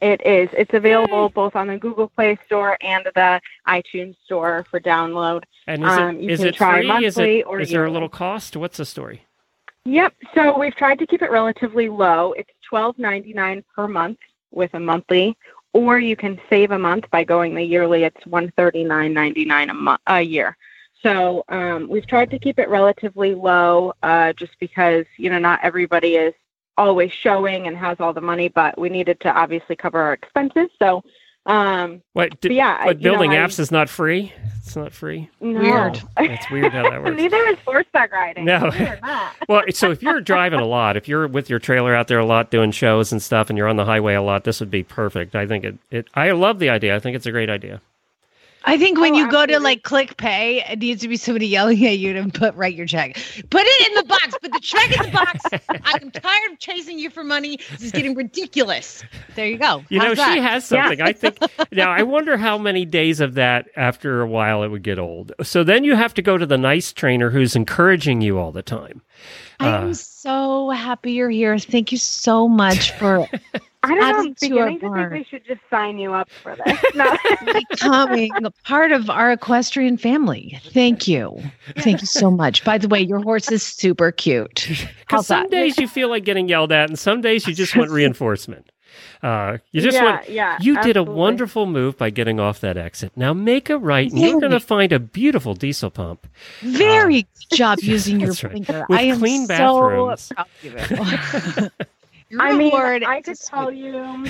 It 0.00 0.20
is. 0.26 0.50
It's 0.52 0.74
available 0.74 1.30
both 1.30 1.56
on 1.56 1.66
the 1.68 1.78
Google 1.78 2.08
Play 2.08 2.38
Store 2.46 2.76
and 2.82 3.06
the 3.14 3.40
iTunes 3.66 4.16
Store 4.26 4.66
for 4.70 4.78
download. 4.78 5.44
And 5.66 5.82
is 5.82 5.88
Um, 5.90 6.16
it 6.16 6.22
you 6.22 6.30
is 6.30 6.38
can 6.40 6.48
it 6.48 6.54
try 6.54 6.82
free? 6.82 7.04
Is 7.06 7.16
monthly 7.16 7.38
it 7.40 7.46
or 7.46 7.60
is 7.60 7.70
there 7.70 7.84
a 7.86 7.90
little 7.90 8.10
cost? 8.10 8.56
What's 8.56 8.76
the 8.76 8.84
story? 8.84 9.22
Yep. 9.84 10.14
So 10.34 10.58
we've 10.58 10.74
tried 10.74 10.98
to 11.00 11.06
keep 11.06 11.22
it 11.22 11.30
relatively 11.30 11.88
low. 11.88 12.32
It's 12.32 12.50
twelve 12.68 12.98
ninety 12.98 13.32
nine 13.32 13.62
per 13.74 13.86
month 13.86 14.18
with 14.50 14.72
a 14.74 14.80
monthly, 14.80 15.36
or 15.72 15.98
you 15.98 16.16
can 16.16 16.40
save 16.48 16.70
a 16.70 16.78
month 16.78 17.10
by 17.10 17.24
going 17.24 17.54
the 17.54 17.62
yearly. 17.62 18.04
It's 18.04 18.26
one 18.26 18.50
thirty 18.56 18.82
nine 18.82 19.12
ninety 19.12 19.44
nine 19.44 19.70
a 19.70 19.74
month 19.74 20.00
a 20.06 20.22
year. 20.22 20.56
So 21.02 21.44
um, 21.50 21.86
we've 21.90 22.06
tried 22.06 22.30
to 22.30 22.38
keep 22.38 22.58
it 22.58 22.70
relatively 22.70 23.34
low, 23.34 23.92
uh, 24.02 24.32
just 24.32 24.52
because 24.58 25.04
you 25.18 25.28
know 25.28 25.38
not 25.38 25.60
everybody 25.62 26.16
is 26.16 26.34
always 26.76 27.12
showing 27.12 27.66
and 27.66 27.76
has 27.76 28.00
all 28.00 28.12
the 28.12 28.20
money, 28.20 28.48
but 28.48 28.78
we 28.78 28.88
needed 28.88 29.20
to 29.20 29.32
obviously 29.32 29.76
cover 29.76 30.00
our 30.00 30.14
expenses. 30.14 30.70
So 30.78 31.04
um, 31.46 32.02
What? 32.14 32.40
d- 32.40 32.48
But 32.48 32.52
yeah, 32.54 32.76
I- 32.80 32.86
but 32.86 33.00
you 33.00 33.04
know, 33.10 33.12
building 33.18 33.32
I- 33.32 33.36
apps 33.36 33.58
is 33.58 33.70
not 33.70 33.88
free. 33.88 34.32
It's 34.58 34.76
not 34.76 34.92
free. 34.92 35.28
no. 35.40 35.60
Weird. 35.60 36.02
It's 36.18 36.50
weird 36.50 36.72
how 36.72 36.88
that 36.88 37.02
works. 37.02 37.16
Neither 37.16 37.36
is 37.48 37.58
horseback 37.66 38.12
riding. 38.12 38.46
No. 38.46 38.60
Believe 38.60 38.80
it 38.80 38.98
or 39.02 39.06
not. 39.06 39.32
Well, 39.48 39.62
so 39.70 39.90
if 39.90 40.02
you're 40.02 40.20
driving 40.22 40.58
a 40.60 40.64
lot, 40.66 40.96
if 40.96 41.06
you're 41.06 41.26
with 41.28 41.50
your 41.50 41.58
trailer 41.58 41.94
out 41.94 42.08
there 42.08 42.18
a 42.18 42.24
lot 42.24 42.50
doing 42.50 42.70
shows 42.70 43.12
and 43.12 43.22
stuff, 43.22 43.50
and 43.50 43.58
you're 43.58 43.68
on 43.68 43.76
the 43.76 43.84
highway 43.84 44.14
a 44.14 44.22
lot, 44.22 44.44
this 44.44 44.60
would 44.60 44.70
be 44.70 44.82
perfect. 44.82 45.36
I 45.36 45.46
think 45.46 45.64
it. 45.64 45.78
it 45.90 46.08
I 46.14 46.30
love 46.30 46.58
the 46.60 46.70
idea. 46.70 46.96
I 46.96 46.98
think 46.98 47.14
it's 47.14 47.26
a 47.26 47.30
great 47.32 47.50
idea. 47.50 47.82
I 48.66 48.78
think 48.78 48.98
when 48.98 49.12
Oh, 49.14 49.18
you 49.18 49.30
go 49.30 49.44
to 49.46 49.60
like 49.60 49.82
click 49.82 50.16
pay, 50.16 50.64
it 50.64 50.78
needs 50.78 51.02
to 51.02 51.08
be 51.08 51.16
somebody 51.16 51.46
yelling 51.46 51.84
at 51.86 51.98
you 51.98 52.12
to 52.14 52.28
put 52.30 52.54
write 52.54 52.74
your 52.74 52.86
check. 52.86 53.14
Put 53.50 53.62
it 53.64 53.88
in 53.88 53.94
the 53.94 54.04
box. 54.04 54.34
Put 54.40 54.52
the 54.52 54.60
check 54.60 54.90
in 54.98 55.04
the 55.06 55.12
box. 55.12 55.40
I'm 55.84 56.10
tired 56.10 56.52
of 56.52 56.58
chasing 56.58 56.98
you 56.98 57.10
for 57.10 57.22
money. 57.24 57.58
This 57.72 57.82
is 57.82 57.92
getting 57.92 58.14
ridiculous. 58.14 59.04
There 59.34 59.46
you 59.46 59.58
go. 59.58 59.84
You 59.90 59.98
know, 59.98 60.14
that? 60.14 60.32
she 60.34 60.40
has 60.40 60.64
something. 60.64 61.00
I 61.02 61.12
think 61.12 61.38
now. 61.72 61.90
I 61.92 62.02
wonder 62.02 62.36
how 62.38 62.56
many 62.56 62.84
days 62.86 63.20
of 63.20 63.34
that 63.34 63.68
after 63.76 64.22
a 64.22 64.26
while 64.26 64.62
it 64.62 64.68
would 64.68 64.82
get 64.82 64.98
old. 64.98 65.32
So 65.42 65.62
then 65.62 65.84
you 65.84 65.94
have 65.94 66.14
to 66.14 66.22
go 66.22 66.38
to 66.38 66.46
the 66.46 66.58
nice 66.58 66.92
trainer 66.92 67.30
who's 67.30 67.54
encouraging 67.54 68.22
you 68.22 68.38
all 68.38 68.50
the 68.52 68.62
time. 68.62 69.02
I'm 69.60 69.90
Uh, 69.90 69.94
so 69.94 70.70
happy 70.70 71.12
you're 71.12 71.30
here. 71.30 71.58
Thank 71.58 71.92
you 71.92 71.98
so 71.98 72.48
much 72.48 72.92
for 72.92 73.28
I 73.84 73.88
don't 73.88 73.98
know. 73.98 74.04
I'm 74.06 74.14
Added 74.20 74.36
to 74.38 74.48
beginning 74.48 74.80
to 74.80 74.90
think 74.94 75.10
we 75.12 75.24
should 75.24 75.44
just 75.46 75.60
sign 75.70 75.98
you 75.98 76.12
up 76.14 76.28
for 76.42 76.56
this. 76.56 76.78
No. 76.94 77.16
becoming 77.52 78.30
a 78.44 78.50
part 78.64 78.92
of 78.92 79.10
our 79.10 79.32
equestrian 79.32 79.96
family. 79.96 80.60
Thank 80.72 81.08
you. 81.08 81.40
Thank 81.78 82.00
you 82.00 82.06
so 82.06 82.30
much. 82.30 82.64
By 82.64 82.78
the 82.78 82.88
way, 82.88 83.00
your 83.00 83.20
horse 83.20 83.50
is 83.50 83.62
super 83.62 84.12
cute. 84.12 84.66
Because 84.68 84.86
How's 85.06 85.26
some 85.26 85.42
that? 85.44 85.50
days 85.50 85.78
you 85.78 85.88
feel 85.88 86.08
like 86.08 86.24
getting 86.24 86.48
yelled 86.48 86.72
at, 86.72 86.88
and 86.88 86.98
some 86.98 87.20
days 87.20 87.46
you 87.46 87.54
just 87.54 87.76
want 87.76 87.90
reinforcement. 87.92 88.70
Uh, 89.24 89.58
you 89.72 89.80
just 89.80 89.94
yeah, 89.96 90.04
want. 90.04 90.28
yeah. 90.28 90.58
You 90.60 90.80
did 90.82 90.96
a 90.96 91.02
wonderful 91.02 91.66
move 91.66 91.96
by 91.98 92.10
getting 92.10 92.38
off 92.38 92.60
that 92.60 92.76
exit. 92.76 93.10
Now 93.16 93.32
make 93.32 93.68
a 93.70 93.78
right, 93.78 94.08
and 94.10 94.20
you're 94.20 94.38
going 94.38 94.52
to 94.52 94.60
find 94.60 94.92
a 94.92 95.00
beautiful 95.00 95.54
diesel 95.54 95.90
pump. 95.90 96.26
Very 96.60 97.22
good 97.22 97.56
job 97.56 97.78
using 97.82 98.20
your 98.20 98.28
That's 98.30 98.44
right. 98.44 98.52
finger. 98.52 98.86
With 98.88 98.98
I 98.98 99.02
am 99.04 99.18
clean 99.18 99.46
so 99.46 99.48
bathrooms. 99.48 100.32
proud 100.32 100.46
of 100.62 101.72
you. 101.78 101.84
Your 102.34 102.42
I 102.42 102.52
mean, 102.52 102.72
reward 102.74 103.04
I 103.04 103.22
could 103.22 103.38
sweet. 103.38 103.48
tell 103.50 103.70
you, 103.70 104.26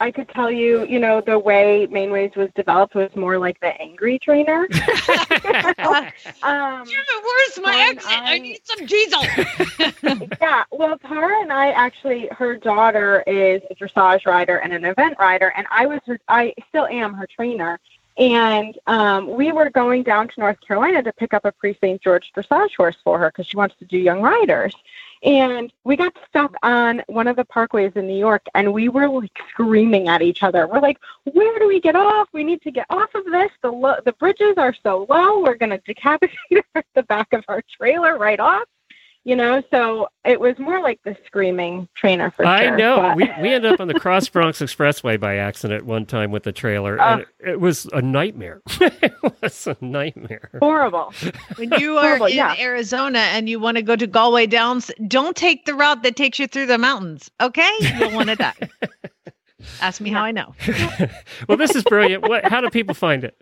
I 0.00 0.10
could 0.10 0.28
tell 0.30 0.50
you, 0.50 0.86
you 0.86 0.98
know, 0.98 1.20
the 1.20 1.38
way 1.38 1.86
Manewayz 1.90 2.34
was 2.36 2.48
developed 2.54 2.94
was 2.94 3.14
more 3.14 3.36
like 3.38 3.60
the 3.60 3.78
angry 3.80 4.18
trainer. 4.18 4.66
Um, 6.42 6.84
Where's 6.86 7.60
my 7.62 7.86
exit? 7.90 8.10
I 8.10 8.34
I- 8.34 8.38
need 8.38 8.60
some 8.64 8.86
diesel. 8.86 9.22
yeah, 10.40 10.64
well, 10.70 10.98
Tara 10.98 11.40
and 11.42 11.52
I 11.52 11.70
actually, 11.70 12.28
her 12.32 12.56
daughter 12.56 13.22
is 13.26 13.60
a 13.70 13.74
dressage 13.74 14.26
rider 14.26 14.56
and 14.58 14.72
an 14.72 14.84
event 14.84 15.16
rider, 15.18 15.52
and 15.56 15.66
I 15.70 15.86
was 15.86 16.00
her, 16.06 16.18
I 16.28 16.54
still 16.68 16.86
am 16.86 17.12
her 17.14 17.26
trainer. 17.26 17.78
And 18.16 18.78
um, 18.86 19.28
we 19.34 19.50
were 19.52 19.70
going 19.70 20.04
down 20.04 20.28
to 20.28 20.34
North 20.40 20.58
Carolina 20.66 21.02
to 21.02 21.12
pick 21.12 21.34
up 21.34 21.44
a 21.44 21.50
Prix 21.52 21.76
St. 21.80 22.00
George 22.00 22.30
dressage 22.36 22.76
horse 22.76 22.96
for 23.02 23.18
her 23.18 23.28
because 23.28 23.46
she 23.46 23.56
wants 23.56 23.74
to 23.80 23.84
do 23.84 23.98
young 23.98 24.20
riders. 24.22 24.74
And 25.24 25.72
we 25.84 25.96
got 25.96 26.12
stuck 26.28 26.54
on 26.62 27.02
one 27.06 27.26
of 27.26 27.36
the 27.36 27.46
parkways 27.46 27.96
in 27.96 28.06
New 28.06 28.18
York, 28.18 28.44
and 28.54 28.72
we 28.72 28.90
were 28.90 29.08
like 29.08 29.32
screaming 29.50 30.06
at 30.08 30.20
each 30.20 30.42
other. 30.42 30.66
We're 30.66 30.80
like, 30.80 30.98
"Where 31.24 31.58
do 31.58 31.66
we 31.66 31.80
get 31.80 31.96
off? 31.96 32.28
We 32.34 32.44
need 32.44 32.60
to 32.62 32.70
get 32.70 32.86
off 32.90 33.08
of 33.14 33.24
this. 33.24 33.50
The 33.62 33.72
lo- 33.72 34.00
the 34.04 34.12
bridges 34.14 34.54
are 34.58 34.74
so 34.82 35.06
low. 35.08 35.40
We're 35.40 35.56
going 35.56 35.70
to 35.70 35.78
decapitate 35.78 36.36
the 36.94 37.02
back 37.04 37.32
of 37.32 37.42
our 37.48 37.62
trailer 37.78 38.18
right 38.18 38.38
off." 38.38 38.64
You 39.26 39.36
know, 39.36 39.62
so 39.70 40.08
it 40.26 40.38
was 40.38 40.54
more 40.58 40.82
like 40.82 41.00
the 41.02 41.16
screaming 41.26 41.88
trainer 41.96 42.30
for 42.30 42.44
I 42.44 42.66
sure. 42.66 42.76
know. 42.76 42.96
but- 42.96 43.16
We 43.16 43.30
we 43.40 43.54
ended 43.54 43.72
up 43.72 43.80
on 43.80 43.88
the 43.88 43.98
Cross 43.98 44.28
Bronx 44.28 44.60
Expressway 44.60 45.18
by 45.18 45.36
accident 45.36 45.86
one 45.86 46.04
time 46.04 46.30
with 46.30 46.42
the 46.42 46.52
trailer, 46.52 47.00
and 47.00 47.22
oh. 47.22 47.24
it, 47.40 47.52
it 47.52 47.60
was 47.60 47.86
a 47.94 48.02
nightmare. 48.02 48.60
it 48.80 49.14
was 49.40 49.66
a 49.66 49.76
nightmare. 49.80 50.50
horrible. 50.60 51.12
When 51.56 51.72
you 51.78 51.96
are 51.96 52.02
Horrible, 52.04 52.26
in 52.26 52.36
yeah. 52.36 52.54
Arizona 52.58 53.20
and 53.20 53.48
you 53.48 53.58
want 53.58 53.78
to 53.78 53.82
go 53.82 53.96
to 53.96 54.06
Galway 54.06 54.46
Downs, 54.46 54.90
don't 55.08 55.34
take 55.36 55.64
the 55.64 55.74
route 55.74 56.02
that 56.02 56.16
takes 56.16 56.38
you 56.38 56.46
through 56.46 56.66
the 56.66 56.76
mountains. 56.78 57.30
Okay, 57.40 57.70
you'll 57.98 58.12
want 58.12 58.28
to 58.28 58.36
die. 58.36 58.54
Ask 59.80 60.02
me 60.02 60.10
how 60.10 60.22
I 60.22 60.32
know. 60.32 60.54
well, 61.48 61.56
this 61.56 61.74
is 61.74 61.82
brilliant. 61.84 62.28
What? 62.28 62.44
How 62.44 62.60
do 62.60 62.68
people 62.68 62.94
find 62.94 63.24
it? 63.24 63.40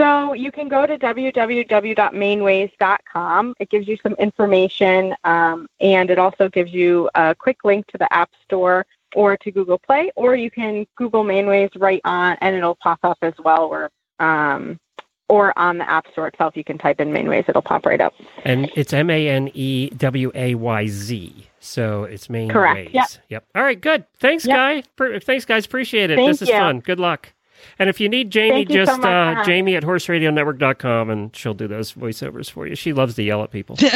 So 0.00 0.32
you 0.32 0.50
can 0.50 0.68
go 0.68 0.86
to 0.86 0.98
www.manewayz.com. 0.98 3.54
It 3.60 3.68
gives 3.68 3.86
you 3.86 3.98
some 4.02 4.14
information, 4.14 5.14
um, 5.24 5.66
and 5.78 6.08
it 6.08 6.18
also 6.18 6.48
gives 6.48 6.72
you 6.72 7.10
a 7.14 7.34
quick 7.34 7.58
link 7.64 7.86
to 7.88 7.98
the 7.98 8.10
App 8.10 8.30
Store 8.44 8.86
or 9.14 9.36
to 9.36 9.50
Google 9.50 9.78
Play, 9.78 10.10
or 10.16 10.36
you 10.36 10.50
can 10.50 10.86
Google 10.96 11.22
Manewayz 11.22 11.68
right 11.78 12.00
on, 12.04 12.38
and 12.40 12.56
it'll 12.56 12.76
pop 12.76 13.00
up 13.02 13.18
as 13.20 13.34
well. 13.44 13.66
Or 13.66 13.90
um, 14.20 14.80
or 15.28 15.52
on 15.58 15.76
the 15.76 15.86
App 15.88 16.10
Store 16.12 16.28
itself, 16.28 16.56
you 16.56 16.64
can 16.64 16.78
type 16.78 16.98
in 16.98 17.10
Manewayz; 17.10 17.46
it'll 17.46 17.60
pop 17.60 17.84
right 17.84 18.00
up. 18.00 18.14
And 18.46 18.72
it's 18.76 18.94
M 18.94 19.10
A 19.10 19.28
N 19.28 19.50
E 19.52 19.90
W 19.90 20.32
A 20.34 20.54
Y 20.54 20.86
Z. 20.86 21.46
So 21.58 22.04
it's 22.04 22.28
Manewayz. 22.28 22.52
Correct. 22.52 22.94
Yep. 22.94 23.08
Yep. 23.28 23.44
All 23.54 23.62
right. 23.62 23.78
Good. 23.78 24.06
Thanks, 24.18 24.46
Yep. 24.46 24.56
guy. 24.56 24.82
Thanks, 25.20 25.44
guys. 25.44 25.66
Appreciate 25.66 26.10
it. 26.10 26.16
Thank 26.16 26.28
this 26.28 26.40
is 26.40 26.48
you. 26.48 26.56
fun. 26.56 26.80
Good 26.80 26.98
luck. 26.98 27.34
And 27.78 27.88
if 27.88 28.00
you 28.00 28.08
need 28.08 28.30
Jamie, 28.30 28.60
you 28.60 28.64
just 28.66 28.92
much 28.92 29.00
for 29.00 29.06
uh, 29.08 29.34
having 29.34 29.44
Jamie 29.44 29.76
at 29.76 29.82
horseradionetwork.com 29.82 31.10
and 31.10 31.34
she'll 31.34 31.54
do 31.54 31.68
those 31.68 31.92
voiceovers 31.92 32.50
for 32.50 32.66
you. 32.66 32.74
She 32.74 32.92
loves 32.92 33.14
to 33.14 33.22
yell 33.22 33.42
at 33.42 33.50
people. 33.50 33.76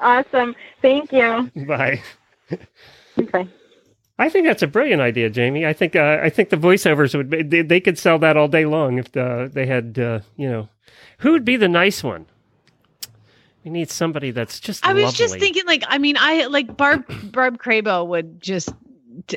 Awesome. 0.00 0.54
Thank 0.80 1.12
you. 1.12 1.50
Bye. 1.66 2.00
Okay. 3.18 3.48
I 4.18 4.28
think 4.28 4.46
that's 4.46 4.62
a 4.62 4.66
brilliant 4.66 5.00
idea, 5.00 5.30
Jamie. 5.30 5.66
I 5.66 5.72
think 5.72 5.94
uh, 5.94 6.18
I 6.22 6.28
think 6.28 6.50
the 6.50 6.56
voiceovers 6.56 7.14
would 7.14 7.30
be, 7.30 7.42
they, 7.42 7.62
they 7.62 7.80
could 7.80 7.98
sell 7.98 8.18
that 8.20 8.36
all 8.36 8.48
day 8.48 8.64
long 8.64 8.98
if 8.98 9.16
uh, 9.16 9.48
they 9.50 9.66
had 9.66 9.98
uh, 9.98 10.20
you 10.36 10.48
know 10.48 10.68
who 11.18 11.32
would 11.32 11.44
be 11.44 11.56
the 11.56 11.68
nice 11.68 12.02
one. 12.02 12.26
We 13.64 13.70
need 13.70 13.90
somebody 13.90 14.30
that's 14.30 14.60
just. 14.60 14.86
I 14.86 14.92
was 14.92 15.14
just 15.14 15.38
thinking, 15.38 15.64
like, 15.66 15.84
I 15.88 15.98
mean, 15.98 16.16
I 16.18 16.46
like 16.46 16.76
Barb 16.76 17.04
Barb 17.32 17.58
Crabo 17.58 18.06
would 18.06 18.40
just 18.40 18.70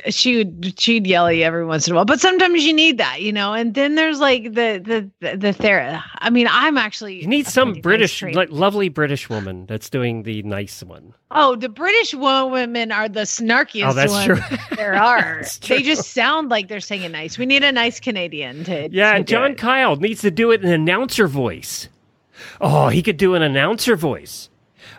she 0.08 0.38
would 0.38 0.74
she'd 0.78 1.06
yell 1.06 1.26
at 1.26 1.36
you 1.36 1.42
every 1.44 1.64
once 1.64 1.86
in 1.86 1.92
a 1.92 1.96
while, 1.96 2.04
but 2.04 2.20
sometimes 2.20 2.64
you 2.64 2.72
need 2.72 2.98
that, 2.98 3.22
you 3.22 3.32
know. 3.32 3.52
And 3.52 3.74
then 3.74 3.94
there's 3.94 4.20
like 4.20 4.44
the 4.54 5.10
the 5.20 5.36
the 5.36 5.52
ther. 5.52 6.02
I 6.18 6.30
mean, 6.30 6.46
I'm 6.50 6.76
actually 6.78 7.20
You 7.22 7.26
need 7.26 7.46
some 7.46 7.74
pretty 7.80 8.02
nice 8.02 8.20
British, 8.20 8.34
like, 8.36 8.48
lovely 8.50 8.88
British 8.88 9.28
woman 9.28 9.66
that's 9.66 9.90
doing 9.90 10.22
the 10.22 10.42
nice 10.42 10.82
one. 10.82 11.14
Oh, 11.30 11.56
the 11.56 11.68
British 11.68 12.14
wo- 12.14 12.46
women 12.48 12.92
are 12.92 13.08
the 13.08 13.20
snarkiest 13.22 13.90
Oh, 13.90 13.92
that's 13.94 14.12
ones 14.12 14.26
true. 14.26 14.56
there 14.76 14.94
are. 14.94 15.42
They 15.68 15.82
just 15.82 16.12
sound 16.12 16.50
like 16.50 16.68
they're 16.68 16.80
saying 16.80 17.02
it 17.02 17.10
nice. 17.10 17.38
We 17.38 17.46
need 17.46 17.64
a 17.64 17.72
nice 17.72 18.00
Canadian 18.00 18.64
to 18.64 18.88
Yeah, 18.90 19.12
to 19.12 19.16
and 19.16 19.26
John 19.26 19.50
it. 19.52 19.58
Kyle 19.58 19.96
needs 19.96 20.20
to 20.22 20.30
do 20.30 20.50
it 20.52 20.62
in 20.62 20.70
announcer 20.70 21.26
voice. 21.26 21.88
Oh, 22.60 22.88
he 22.88 23.02
could 23.02 23.16
do 23.16 23.34
an 23.34 23.42
announcer 23.42 23.96
voice. 23.96 24.48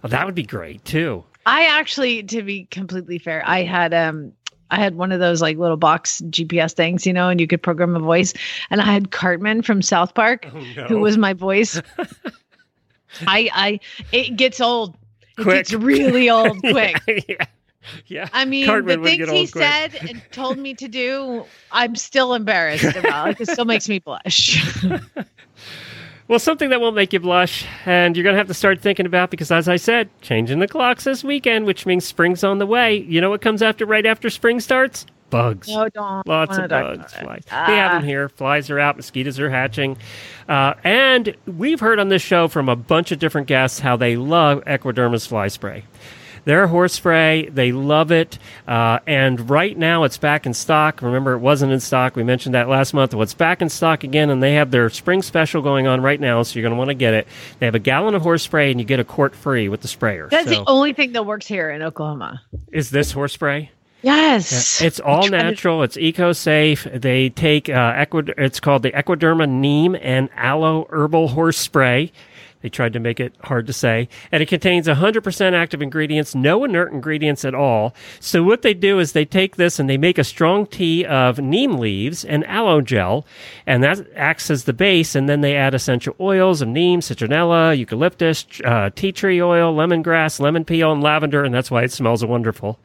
Oh, 0.04 0.08
that 0.08 0.26
would 0.26 0.36
be 0.36 0.44
great 0.44 0.84
too. 0.86 1.24
I 1.46 1.66
actually, 1.66 2.24
to 2.24 2.42
be 2.42 2.66
completely 2.72 3.20
fair, 3.20 3.44
I 3.46 3.64
had 3.64 3.94
um 3.94 4.34
I 4.74 4.78
had 4.80 4.96
one 4.96 5.12
of 5.12 5.20
those 5.20 5.42
like 5.42 5.58
little 5.58 5.78
box 5.78 6.22
GPS 6.30 6.74
things, 6.74 7.06
you 7.06 7.14
know, 7.14 7.30
and 7.30 7.40
you 7.40 7.48
could 7.48 7.62
program 7.62 7.96
a 7.96 8.00
voice. 8.00 8.34
And 8.70 8.82
I 8.82 8.86
had 8.86 9.12
Cartman 9.12 9.62
from 9.62 9.82
South 9.82 10.14
Park, 10.14 10.48
Oh, 10.54 10.60
no. 10.76 10.84
who 10.86 11.00
was 11.00 11.18
my 11.18 11.34
voice. 11.34 11.82
I 13.28 13.50
I 13.54 13.80
it 14.12 14.36
gets 14.36 14.60
old. 14.60 14.96
It 15.38 15.44
Quick. 15.44 15.56
gets 15.68 15.74
really 15.74 16.30
old 16.30 16.60
quick. 16.62 17.02
yeah. 17.28 17.46
yeah. 18.08 18.30
I 18.34 18.46
mean, 18.46 18.66
Cartman 18.66 19.02
the 19.02 19.08
things 19.18 19.30
he 19.30 19.48
quick. 19.48 19.64
said 19.64 19.96
and 20.10 20.22
told 20.32 20.58
me 20.58 20.74
to 20.76 20.88
do, 20.88 21.46
I'm 21.72 21.96
still 21.96 22.34
embarrassed 22.34 22.96
about. 22.96 23.40
It 23.42 23.48
still 23.50 23.66
makes 23.66 23.88
me 23.90 24.00
blush. 24.00 24.64
Well, 26.28 26.40
something 26.40 26.70
that 26.70 26.80
won't 26.80 26.96
make 26.96 27.12
you 27.12 27.20
blush, 27.20 27.66
and 27.86 28.16
you're 28.16 28.24
going 28.24 28.34
to 28.34 28.38
have 28.38 28.48
to 28.48 28.54
start 28.54 28.80
thinking 28.80 29.06
about 29.06 29.30
because, 29.30 29.52
as 29.52 29.68
I 29.68 29.76
said, 29.76 30.10
changing 30.22 30.60
the 30.60 30.68
clocks 30.70 31.04
this 31.04 31.24
weekend, 31.24 31.66
which 31.66 31.86
means 31.86 32.06
spring's 32.06 32.44
on 32.46 32.60
the 32.60 32.66
way. 32.66 32.96
You 32.96 33.20
know 33.20 33.30
what 33.30 33.42
comes 33.42 33.62
after 33.62 33.86
right 33.86 34.06
after 34.06 34.30
spring 34.30 34.60
starts? 34.62 35.06
Bugs. 35.30 35.68
no, 35.68 35.90
don't. 35.90 36.26
Lots 36.28 36.58
of 36.58 36.70
bugs, 36.70 37.12
flies. 37.14 37.42
we 37.48 37.74
have 37.74 37.92
Ah. 37.92 37.94
them 37.96 38.04
here. 38.06 38.30
Flies 38.30 38.70
are 38.70 38.80
out. 38.80 38.96
Mosquitoes 38.98 39.40
are 39.40 39.50
hatching. 39.50 39.98
Uh, 40.48 40.76
and 40.84 41.36
we've 41.48 41.80
heard 41.80 42.00
on 42.00 42.10
this 42.10 42.22
show 42.22 42.48
from 42.48 42.70
a 42.70 42.76
bunch 42.76 43.12
of 43.12 43.18
different 43.20 43.48
guests 43.48 43.80
how 43.80 43.96
they 43.98 44.16
love 44.16 44.64
Equiderma's 44.66 45.26
fly 45.26 45.48
spray. 45.48 45.84
Their 46.46 46.68
horse 46.68 46.94
spray, 46.94 47.48
they 47.50 47.72
love 47.72 48.12
it. 48.12 48.38
Uh, 48.68 49.00
and 49.08 49.50
right 49.50 49.78
now 49.78 50.04
it's 50.04 50.18
back 50.18 50.46
in 50.46 50.54
stock. 50.54 51.02
Remember, 51.02 51.34
it 51.34 51.40
wasn't 51.40 51.72
in 51.72 51.80
stock. 51.80 52.16
We 52.16 52.24
mentioned 52.24 52.54
that 52.56 52.68
last 52.68 52.94
month. 52.94 53.14
Well, 53.14 53.24
it's 53.24 53.34
back 53.34 53.62
in 53.62 53.70
stock 53.70 54.04
again, 54.04 54.30
and 54.30 54.44
they 54.44 54.56
have 54.56 54.72
their 54.72 54.90
spring 54.90 55.22
special 55.22 55.62
going 55.62 55.88
on 55.88 56.02
right 56.02 56.20
now, 56.20 56.44
so 56.44 56.60
you're 56.60 56.64
going 56.68 56.74
to 56.74 56.78
want 56.78 56.90
to 56.90 56.96
get 56.96 57.14
it. 57.14 57.28
They 57.60 57.66
have 57.66 57.76
a 57.76 57.80
gallon 57.80 58.14
of 58.16 58.22
horse 58.24 58.44
spray, 58.44 58.72
and 58.72 58.80
you 58.80 58.86
get 58.86 59.00
a 59.00 59.04
quart 59.06 59.36
free 59.36 59.70
with 59.70 59.82
the 59.82 59.88
sprayer. 59.88 60.28
That's 60.30 60.50
So, 60.50 60.56
the 60.64 60.70
only 60.70 60.94
thing 60.94 61.14
that 61.14 61.26
works 61.26 61.48
here 61.48 61.70
in 61.70 61.82
Oklahoma. 61.82 62.42
is 62.72 62.90
this 62.90 63.12
horse 63.12 63.34
spray? 63.34 63.72
Yes. 64.02 64.82
It's 64.82 65.00
all 65.00 65.22
trying 65.28 65.32
to- 65.32 65.50
natural. 65.52 65.82
It's 65.84 65.96
eco 65.96 66.34
safe. 66.34 66.86
They 66.94 67.30
take 67.30 67.70
uh, 67.70 67.94
Equid- 67.94 68.34
It's 68.38 68.60
called 68.60 68.84
the 68.84 68.92
Equiderma 68.92 69.48
Neem 69.50 69.96
and 69.96 70.28
Aloe 70.36 70.88
Herbal 70.92 71.30
Horse 71.30 71.58
Spray. 71.58 72.12
They 72.64 72.70
tried 72.70 72.94
to 72.94 73.00
make 73.02 73.20
it 73.20 73.36
hard 73.44 73.68
to 73.68 73.74
say, 73.74 74.08
and 74.32 74.42
it 74.42 74.48
contains 74.48 74.88
100% 74.88 75.54
active 75.54 75.82
ingredients, 75.82 76.34
no 76.34 76.64
inert 76.64 76.94
ingredients 76.94 77.44
at 77.44 77.54
all. 77.54 77.94
So 78.22 78.42
what 78.42 78.62
they 78.62 78.74
do 78.74 79.00
is 79.00 79.12
they 79.12 79.26
take 79.26 79.58
this 79.58 79.80
and 79.80 79.90
they 79.90 79.98
make 79.98 80.18
a 80.18 80.24
strong 80.24 80.66
tea 80.66 81.06
of 81.06 81.40
neem 81.40 81.74
leaves 81.74 82.24
and 82.24 82.48
aloe 82.48 82.80
gel, 82.80 83.26
and 83.68 83.84
that 83.84 84.08
acts 84.16 84.50
as 84.50 84.64
the 84.64 84.72
base. 84.72 85.14
And 85.14 85.28
then 85.28 85.42
they 85.42 85.58
add 85.58 85.74
essential 85.74 86.16
oils 86.22 86.62
of 86.62 86.70
neem, 86.70 87.02
citronella, 87.02 87.78
eucalyptus, 87.78 88.46
uh, 88.64 88.92
tea 88.96 89.12
tree 89.12 89.42
oil, 89.42 89.76
lemongrass, 89.76 90.40
lemon 90.40 90.64
peel, 90.64 90.94
and 90.94 91.04
lavender, 91.04 91.44
and 91.44 91.54
that's 91.54 91.70
why 91.70 91.84
it 91.84 91.92
smells 91.92 92.24
wonderful. 92.24 92.80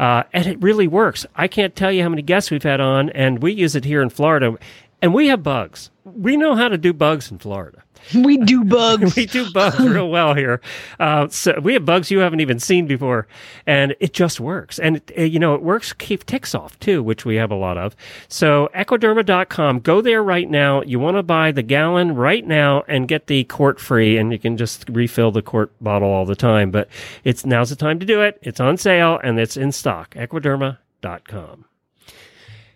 Uh, 0.00 0.24
and 0.32 0.48
it 0.48 0.60
really 0.60 0.88
works. 0.88 1.24
I 1.36 1.46
can't 1.46 1.76
tell 1.76 1.92
you 1.92 2.02
how 2.02 2.08
many 2.08 2.22
guests 2.22 2.50
we've 2.50 2.62
had 2.64 2.80
on, 2.80 3.10
and 3.10 3.40
we 3.40 3.52
use 3.52 3.76
it 3.76 3.84
here 3.84 4.02
in 4.02 4.10
Florida. 4.10 4.58
And 5.00 5.14
we 5.14 5.28
have 5.28 5.42
bugs. 5.42 5.90
We 6.04 6.36
know 6.36 6.54
how 6.54 6.68
to 6.68 6.78
do 6.78 6.92
bugs 6.92 7.30
in 7.30 7.38
Florida. 7.38 7.82
we 8.14 8.36
do 8.38 8.64
bugs. 8.64 9.16
We 9.22 9.26
do 9.26 9.50
bugs 9.52 9.78
real 9.78 10.08
well 10.08 10.34
here. 10.34 10.60
Uh, 10.98 11.28
so 11.28 11.58
we 11.60 11.74
have 11.74 11.84
bugs 11.84 12.10
you 12.10 12.18
haven't 12.18 12.40
even 12.40 12.58
seen 12.58 12.86
before, 12.86 13.26
and 13.66 13.94
it 14.00 14.12
just 14.12 14.40
works. 14.40 14.78
And 14.78 15.00
it, 15.14 15.30
you 15.30 15.38
know, 15.38 15.54
it 15.54 15.62
works 15.62 15.92
keep 15.92 16.24
ticks 16.24 16.54
off 16.54 16.78
too, 16.80 17.02
which 17.02 17.24
we 17.24 17.36
have 17.36 17.50
a 17.50 17.56
lot 17.56 17.76
of. 17.76 17.94
So 18.28 18.70
equiderma.com, 18.74 19.80
go 19.80 20.00
there 20.00 20.22
right 20.22 20.48
now. 20.48 20.82
You 20.82 20.98
want 20.98 21.16
to 21.16 21.22
buy 21.22 21.52
the 21.52 21.62
gallon 21.62 22.14
right 22.14 22.46
now 22.46 22.84
and 22.88 23.06
get 23.06 23.26
the 23.26 23.44
quart 23.44 23.78
free, 23.78 24.16
and 24.16 24.32
you 24.32 24.38
can 24.38 24.56
just 24.56 24.88
refill 24.88 25.30
the 25.30 25.42
quart 25.42 25.72
bottle 25.80 26.08
all 26.08 26.24
the 26.24 26.36
time. 26.36 26.70
But 26.70 26.88
it's 27.24 27.44
now's 27.44 27.70
the 27.70 27.76
time 27.76 27.98
to 28.00 28.06
do 28.06 28.22
it. 28.22 28.38
It's 28.42 28.60
on 28.60 28.76
sale 28.76 29.20
and 29.22 29.38
it's 29.38 29.56
in 29.56 29.72
stock. 29.72 30.14
Equiderma.com. 30.14 31.64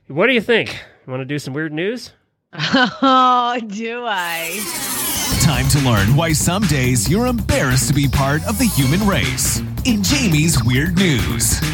What 0.09 0.27
do 0.27 0.33
you 0.33 0.41
think? 0.41 0.71
You 1.07 1.11
want 1.11 1.21
to 1.23 1.25
do 1.25 1.39
some 1.39 1.55
weird 1.55 1.73
news? 1.73 2.13
oh, 2.53 3.61
do 3.67 4.05
I? 4.07 4.95
Time 5.43 5.69
to 5.69 5.81
learn 5.81 6.15
why 6.15 6.33
some 6.33 6.63
days 6.63 7.11
you're 7.11 7.27
embarrassed 7.27 7.89
to 7.89 7.95
be 7.95 8.07
part 8.07 8.47
of 8.47 8.59
the 8.59 8.65
human 8.65 9.05
race. 9.07 9.59
In 9.85 10.03
Jamie's 10.03 10.63
Weird 10.63 10.97
News. 10.97 11.61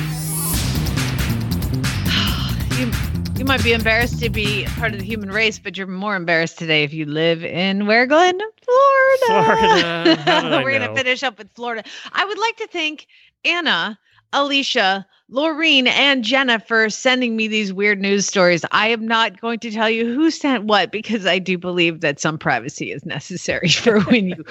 You, 2.79 2.91
you 3.37 3.45
might 3.45 3.63
be 3.63 3.75
embarrassed 3.75 4.19
to 4.21 4.31
be 4.31 4.65
part 4.77 4.95
of 4.95 4.99
the 4.99 5.05
human 5.05 5.31
race, 5.31 5.59
but 5.59 5.77
you're 5.77 5.87
more 5.87 6.17
embarrassed 6.17 6.59
today 6.59 6.85
if 6.85 6.95
you 6.95 7.05
live 7.05 7.45
in 7.45 7.87
where, 7.87 8.07
Glenn? 8.07 8.39
Florida. 8.39 9.27
Florida. 9.27 10.17
How 10.25 10.41
did 10.41 10.53
I 10.55 10.65
We're 10.65 10.79
going 10.79 10.89
to 10.89 10.97
finish 10.97 11.23
up 11.23 11.37
with 11.37 11.51
Florida. 11.53 11.85
I 12.13 12.25
would 12.25 12.39
like 12.39 12.57
to 12.57 12.67
thank 12.69 13.07
Anna, 13.45 13.99
Alicia, 14.33 15.07
Laureen, 15.33 15.87
and 15.87 16.23
Jenna 16.23 16.61
for 16.61 16.91
sending 16.91 17.37
me 17.37 17.49
these 17.49 17.73
weird 17.73 17.99
news 18.01 18.27
stories. 18.27 18.67
I 18.71 18.89
am 18.89 19.09
not 19.09 19.41
going 19.41 19.61
to 19.61 19.71
tell 19.71 19.89
you 19.89 20.05
who 20.15 20.31
sent 20.31 20.65
what 20.65 20.93
because 20.93 21.25
I 21.25 21.39
do 21.39 21.57
believe 21.57 22.01
that 22.01 22.21
some 22.21 22.37
privacy 22.37 22.93
is 22.93 23.07
necessary 23.07 23.69
for 23.71 24.01
when 24.03 24.29
you. 24.29 24.45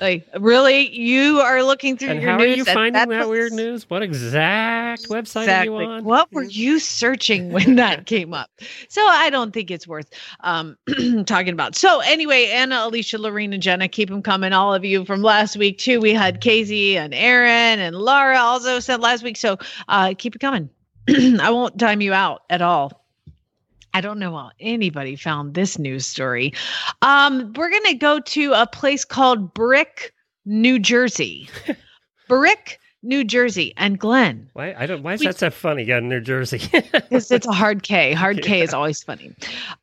Like 0.00 0.26
really, 0.38 0.88
you 0.98 1.40
are 1.40 1.62
looking 1.62 1.98
through 1.98 2.08
And 2.10 2.22
your 2.22 2.30
how 2.30 2.38
news. 2.38 2.46
are 2.46 2.56
you 2.56 2.64
finding 2.64 2.92
that 3.08 3.28
weird 3.28 3.52
news? 3.52 3.88
What 3.90 4.02
exact 4.02 5.08
website 5.08 5.46
are 5.48 5.64
you 5.64 5.76
on? 5.76 6.04
What 6.04 6.32
were 6.32 6.42
you 6.42 6.78
searching 6.78 7.52
when 7.52 7.76
that 7.76 8.06
came 8.06 8.32
up? 8.32 8.50
So 8.88 9.06
I 9.06 9.28
don't 9.28 9.52
think 9.52 9.70
it's 9.70 9.86
worth 9.86 10.08
um, 10.40 10.78
talking 11.26 11.52
about. 11.52 11.76
So 11.76 12.00
anyway, 12.00 12.46
Anna, 12.46 12.80
Alicia, 12.84 13.18
Lorene, 13.18 13.52
and 13.52 13.62
Jenna, 13.62 13.88
keep 13.88 14.08
them 14.08 14.22
coming. 14.22 14.52
All 14.54 14.72
of 14.72 14.84
you 14.84 15.04
from 15.04 15.20
last 15.22 15.56
week 15.56 15.76
too. 15.78 16.00
We 16.00 16.14
had 16.14 16.40
Casey 16.40 16.96
and 16.96 17.12
Aaron 17.12 17.78
and 17.80 17.94
Laura 17.94 18.38
also 18.38 18.80
sent 18.80 19.02
last 19.02 19.22
week. 19.22 19.36
So 19.36 19.58
uh, 19.88 20.14
keep 20.16 20.34
it 20.34 20.38
coming. 20.40 20.70
I 21.08 21.50
won't 21.50 21.78
time 21.78 22.00
you 22.00 22.14
out 22.14 22.42
at 22.48 22.62
all. 22.62 22.99
I 23.94 24.00
don't 24.00 24.18
know 24.18 24.32
how 24.36 24.50
anybody 24.60 25.16
found 25.16 25.54
this 25.54 25.78
news 25.78 26.06
story. 26.06 26.52
Um, 27.02 27.52
we're 27.56 27.70
gonna 27.70 27.94
go 27.94 28.20
to 28.20 28.52
a 28.52 28.66
place 28.66 29.04
called 29.04 29.52
Brick, 29.54 30.12
New 30.44 30.78
Jersey. 30.78 31.48
Brick, 32.28 32.78
New 33.02 33.24
Jersey, 33.24 33.72
and 33.76 33.98
Glenn. 33.98 34.48
Why 34.52 34.74
I 34.78 34.86
don't 34.86 35.02
why 35.02 35.14
is 35.14 35.20
We- 35.20 35.26
that 35.26 35.38
so 35.38 35.50
funny? 35.50 35.82
Yeah, 35.84 35.98
in 35.98 36.08
New 36.08 36.20
Jersey. 36.20 36.60
because 36.92 37.30
it's 37.30 37.46
a 37.46 37.52
hard 37.52 37.82
K. 37.82 38.12
Hard 38.12 38.42
K 38.42 38.60
is 38.60 38.72
always 38.74 39.02
funny. 39.02 39.34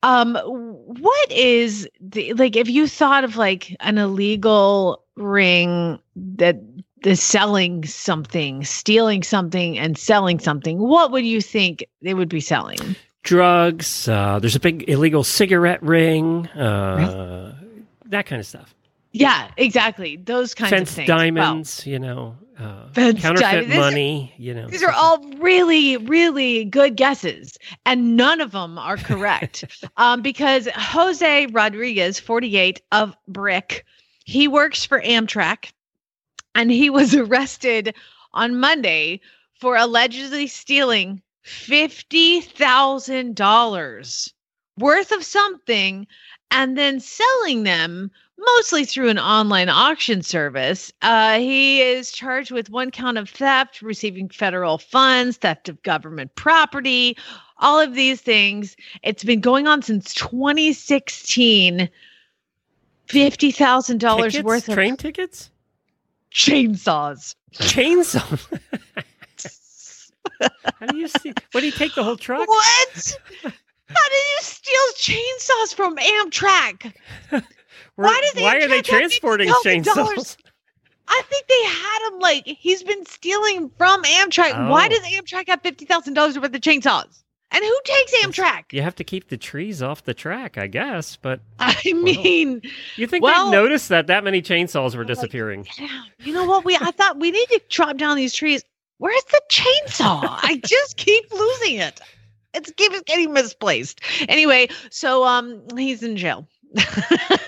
Um, 0.04 0.36
what 0.36 1.32
is 1.32 1.90
the 2.00 2.34
like? 2.34 2.56
If 2.56 2.70
you 2.70 2.88
thought 2.88 3.24
of 3.24 3.36
like 3.36 3.76
an 3.82 3.98
illegal 3.98 5.04
ring 5.16 6.00
that 6.16 6.62
is 7.04 7.22
selling 7.22 7.84
something, 7.86 8.64
stealing 8.64 9.24
something, 9.24 9.78
and 9.78 9.98
selling 9.98 10.40
something, 10.40 10.78
what 10.80 11.12
would 11.12 11.26
you 11.26 11.42
think 11.42 11.86
they 12.02 12.14
would 12.14 12.30
be 12.30 12.40
selling? 12.40 12.80
Drugs. 13.28 14.08
Uh, 14.08 14.40
there's 14.40 14.56
a 14.56 14.60
big 14.60 14.90
illegal 14.90 15.22
cigarette 15.22 15.84
ring. 15.84 16.48
Uh, 16.48 17.54
that 18.06 18.26
kind 18.26 18.40
of 18.40 18.46
stuff. 18.46 18.74
Yeah, 19.12 19.52
exactly. 19.58 20.16
Those 20.16 20.54
kinds 20.54 20.70
Fence 20.70 20.90
of 20.92 20.96
things. 20.96 21.08
diamonds. 21.08 21.86
You 21.86 22.00
know, 22.00 22.38
uh, 22.58 22.88
counterfeit 22.94 23.68
money. 23.68 24.34
You 24.38 24.54
know, 24.54 24.68
these 24.68 24.82
are 24.82 24.94
all 24.94 25.22
really, 25.40 25.98
really 25.98 26.64
good 26.64 26.96
guesses, 26.96 27.58
and 27.86 28.16
none 28.16 28.40
of 28.40 28.52
them 28.52 28.78
are 28.78 28.96
correct. 28.96 29.66
um, 29.98 30.22
because 30.22 30.70
Jose 30.74 31.48
Rodriguez, 31.48 32.22
48 32.22 32.82
of 32.94 33.14
Brick, 33.28 33.86
he 34.24 34.48
works 34.48 34.86
for 34.86 35.02
Amtrak, 35.02 35.72
and 36.56 36.72
he 36.72 36.90
was 36.90 37.14
arrested 37.16 37.94
on 38.34 38.58
Monday 38.58 39.20
for 39.60 39.76
allegedly 39.76 40.48
stealing 40.48 41.22
fifty 41.48 42.42
thousand 42.42 43.36
dollars 43.36 44.34
worth 44.78 45.12
of 45.12 45.24
something 45.24 46.06
and 46.52 46.78
then 46.78 47.00
selling 47.00 47.64
them 47.64 48.12
mostly 48.38 48.86
through 48.86 49.10
an 49.10 49.18
online 49.18 49.70
auction 49.70 50.22
service. 50.22 50.92
Uh, 51.02 51.40
he 51.40 51.82
is 51.82 52.12
charged 52.12 52.52
with 52.52 52.70
one 52.70 52.92
count 52.92 53.18
of 53.18 53.30
theft, 53.30 53.82
receiving 53.82 54.30
federal 54.30 54.78
funds, 54.78 55.38
theft 55.38 55.70
of 55.70 55.82
government 55.84 56.36
property, 56.36 57.18
all 57.58 57.80
of 57.80 57.96
these 57.96 58.22
things. 58.22 58.76
It's 59.02 59.24
been 59.24 59.40
going 59.40 59.68
on 59.68 59.82
since 59.82 60.14
2016. 60.14 61.90
Fifty 63.08 63.52
thousand 63.52 64.00
dollars 64.02 64.44
worth 64.44 64.68
of 64.68 64.76
train 64.76 64.98
tickets. 64.98 65.50
chainsaws. 66.30 67.36
Chainsaw. 67.54 68.60
How 70.42 70.86
do 70.88 70.98
you 70.98 71.08
see? 71.08 71.34
What 71.52 71.62
do 71.62 71.66
you 71.66 71.72
take 71.72 71.96
the 71.96 72.04
whole 72.04 72.18
truck? 72.18 72.48
What? 72.48 73.18
How 73.44 74.10
did 74.10 74.24
you 74.32 74.40
steal 74.42 75.16
chainsaws 75.16 75.74
from 75.74 75.96
Amtrak? 75.98 76.94
Why 77.96 78.22
does 78.34 78.44
why 78.44 78.58
are 78.58 78.68
they 78.68 78.82
transporting 78.84 79.50
chainsaws? 79.66 80.38
I 81.08 81.22
think 81.30 81.48
they 81.48 81.64
had 81.64 82.12
him 82.12 82.20
like 82.20 82.44
he's 82.46 82.84
been 82.84 83.06
stealing 83.06 83.72
from 83.78 84.04
Amtrak. 84.04 84.70
Why 84.70 84.86
Oh. 84.86 84.90
does 84.90 85.00
Amtrak 85.00 85.48
have 85.48 85.62
fifty 85.62 85.86
thousand 85.86 86.14
dollars 86.14 86.38
worth 86.38 86.54
of 86.54 86.62
chainsaws? 86.62 87.24
And 87.50 87.64
who 87.64 87.80
takes 87.86 88.14
Amtrak? 88.24 88.74
You 88.74 88.82
have 88.82 88.96
to 88.96 89.06
keep 89.06 89.30
the 89.30 89.38
trees 89.38 89.82
off 89.82 90.04
the 90.04 90.14
track, 90.14 90.58
I 90.58 90.68
guess. 90.68 91.16
But 91.16 91.40
I 91.60 91.82
mean, 91.94 92.62
you 92.98 93.08
think 93.08 93.24
Well- 93.24 93.46
they 93.46 93.52
noticed 93.58 93.88
that 93.90 94.08
that 94.08 94.24
many 94.26 94.42
chainsaws 94.42 94.94
were 94.96 95.04
Like, 95.06 95.08
disappearing? 95.08 95.66
yeah, 95.80 96.02
you 96.20 96.34
know 96.34 96.44
what? 96.46 96.66
We 96.66 96.76
I 96.76 96.92
thought 96.92 97.18
we 97.20 97.32
need 97.32 97.48
to 97.50 97.62
chop 97.70 97.96
down 97.98 98.18
these 98.18 98.34
trees. 98.36 98.64
Where's 99.00 99.24
the 99.26 99.42
chainsaw? 99.52 100.24
I 100.42 100.60
just 100.66 100.98
keep 100.98 101.32
losing 101.32 101.76
it. 101.76 102.00
It's 102.54 102.72
keeps 102.72 103.00
getting 103.02 103.34
misplaced. 103.34 104.02
Anyway, 104.28 104.70
so 104.90 105.24
um, 105.26 105.62
he's 105.78 106.02
in 106.02 106.18
jail. 106.18 106.48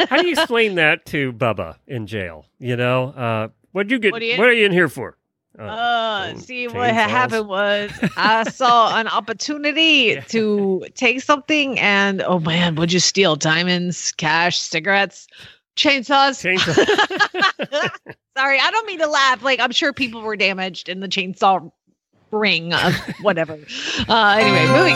How 0.09 0.21
do 0.21 0.27
you 0.27 0.33
explain 0.33 0.75
that 0.75 1.05
to 1.07 1.33
Bubba 1.33 1.75
in 1.87 2.05
jail? 2.07 2.45
You 2.59 2.75
know, 2.75 3.05
uh, 3.09 3.47
what'd 3.71 3.91
you 3.91 3.99
get? 3.99 4.11
What 4.11 4.17
What, 4.17 4.19
do 4.19 4.25
you- 4.27 4.43
are 4.43 4.51
you 4.53 4.65
in 4.65 4.71
here 4.71 4.87
for? 4.89 5.15
Uh, 5.57 6.31
boom, 6.31 6.39
see 6.39 6.67
what 6.69 6.93
happened 6.93 7.47
was 7.49 7.91
I 8.15 8.43
saw 8.49 8.95
an 8.97 9.07
opportunity 9.09 9.81
Yeah. 10.13 10.21
to 10.29 10.85
take 10.93 11.21
something 11.21 11.77
and 11.79 12.21
oh 12.21 12.39
man, 12.39 12.75
would 12.75 12.93
you 12.93 12.99
steal 13.01 13.35
diamonds, 13.35 14.13
cash, 14.13 14.57
cigarettes, 14.59 15.27
chainsaws? 15.75 16.39
Chainsaw. 16.45 17.89
Sorry, 18.39 18.57
I 18.57 18.71
don't 18.71 18.87
mean 18.87 18.99
to 18.99 19.07
laugh. 19.07 19.43
Like 19.43 19.59
I'm 19.59 19.73
sure 19.73 19.91
people 19.91 20.21
were 20.21 20.37
damaged 20.37 20.87
in 20.87 21.01
the 21.01 21.09
chainsaw 21.09 21.69
ring 22.31 22.73
of 22.73 22.95
whatever. 23.21 23.59
uh 24.07 24.37
anyway, 24.39 24.65
moving 24.67 24.95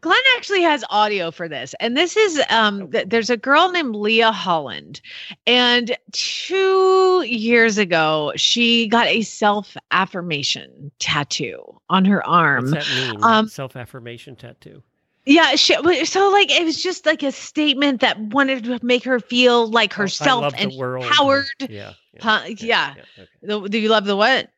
Glenn 0.00 0.20
actually 0.36 0.62
has 0.62 0.84
audio 0.90 1.32
for 1.32 1.48
this. 1.48 1.74
And 1.80 1.96
this 1.96 2.16
is 2.16 2.40
um 2.50 2.88
th- 2.92 3.08
there's 3.08 3.30
a 3.30 3.36
girl 3.36 3.72
named 3.72 3.96
Leah 3.96 4.30
Holland. 4.30 5.00
And 5.44 5.96
2 6.12 7.24
years 7.26 7.76
ago, 7.76 8.32
she 8.36 8.86
got 8.86 9.08
a 9.08 9.22
self-affirmation 9.22 10.92
tattoo 11.00 11.80
on 11.90 12.04
her 12.04 12.24
arm. 12.24 12.70
What's 12.70 12.86
that 12.86 13.10
mean? 13.10 13.24
Um, 13.24 13.48
Self 13.48 13.74
affirmation 13.74 14.36
tattoo. 14.36 14.84
Yeah, 15.26 15.54
she, 15.54 15.74
so 16.04 16.30
like 16.30 16.50
it 16.50 16.64
was 16.64 16.82
just 16.82 17.06
like 17.06 17.22
a 17.22 17.32
statement 17.32 18.00
that 18.00 18.18
wanted 18.18 18.64
to 18.64 18.78
make 18.82 19.04
her 19.04 19.20
feel 19.20 19.68
like 19.68 19.94
Oh, 19.98 20.02
herself 20.02 20.52
and 20.58 20.70
empowered. 20.72 21.46
Yeah. 21.68 21.94
Huh, 22.20 22.42
okay, 22.44 22.66
yeah. 22.66 22.94
okay. 23.18 23.28
The- 23.42 23.68
Do 23.68 23.78
you 23.78 23.88
love 23.88 24.04
the 24.04 24.16
what? 24.16 24.50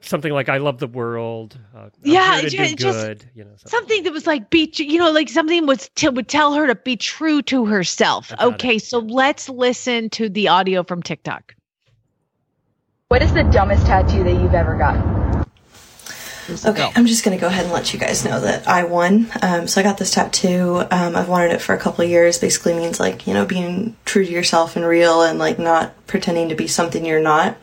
Something 0.00 0.32
like 0.32 0.48
I 0.48 0.56
love 0.56 0.78
the 0.78 0.86
world. 0.88 1.56
Uh, 1.76 1.90
Yeah, 2.02 2.40
here 2.40 2.50
to 2.50 2.56
ju- 2.56 2.66
do 2.68 2.74
just 2.76 3.06
good. 3.06 3.30
You 3.34 3.44
know, 3.44 3.52
Something 3.64 4.02
that 4.04 4.12
was 4.12 4.26
like 4.26 4.50
be, 4.50 4.72
you 4.76 4.98
know, 4.98 5.12
like 5.12 5.28
something 5.28 5.66
was 5.66 5.88
t- 5.94 6.08
would 6.08 6.26
tell 6.26 6.52
her 6.54 6.66
to 6.66 6.74
be 6.74 6.96
true 6.96 7.40
to 7.42 7.64
herself. 7.66 8.32
I 8.32 8.36
got 8.36 8.46
it, 8.48 8.54
Okay, 8.54 8.78
so 8.78 9.00
yeah. 9.00 9.14
let's 9.14 9.48
listen 9.48 10.10
to 10.10 10.28
the 10.28 10.48
audio 10.48 10.82
from 10.82 11.02
TikTok. 11.02 11.54
What 13.08 13.22
is 13.22 13.32
the 13.32 13.44
dumbest 13.44 13.86
tattoo 13.86 14.24
that 14.24 14.32
you've 14.32 14.54
ever 14.54 14.74
gotten? 14.74 15.17
Okay, 16.64 16.90
I'm 16.94 17.06
just 17.06 17.24
gonna 17.24 17.38
go 17.38 17.46
ahead 17.46 17.64
and 17.64 17.72
let 17.72 17.92
you 17.92 18.00
guys 18.00 18.24
know 18.24 18.40
that 18.40 18.66
I 18.66 18.84
won. 18.84 19.30
Um, 19.42 19.66
so 19.66 19.80
I 19.80 19.84
got 19.84 19.98
this 19.98 20.10
tattoo. 20.10 20.82
Um, 20.90 21.14
I've 21.14 21.28
wanted 21.28 21.52
it 21.52 21.60
for 21.60 21.74
a 21.74 21.78
couple 21.78 22.04
of 22.04 22.10
years. 22.10 22.38
Basically 22.38 22.74
means 22.74 22.98
like 22.98 23.26
you 23.26 23.34
know 23.34 23.44
being 23.44 23.96
true 24.04 24.24
to 24.24 24.30
yourself 24.30 24.76
and 24.76 24.84
real, 24.86 25.22
and 25.22 25.38
like 25.38 25.58
not 25.58 25.94
pretending 26.06 26.48
to 26.48 26.54
be 26.54 26.66
something 26.66 27.04
you're 27.04 27.20
not. 27.20 27.56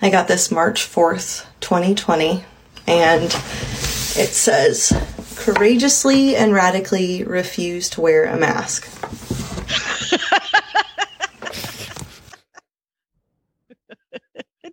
I 0.00 0.10
got 0.10 0.28
this 0.28 0.50
March 0.50 0.84
fourth, 0.84 1.46
2020, 1.60 2.44
and 2.86 3.24
it 3.24 4.30
says 4.32 4.92
courageously 5.36 6.36
and 6.36 6.52
radically 6.52 7.24
refuse 7.24 7.88
to 7.90 8.00
wear 8.00 8.24
a 8.24 8.36
mask. 8.36 8.86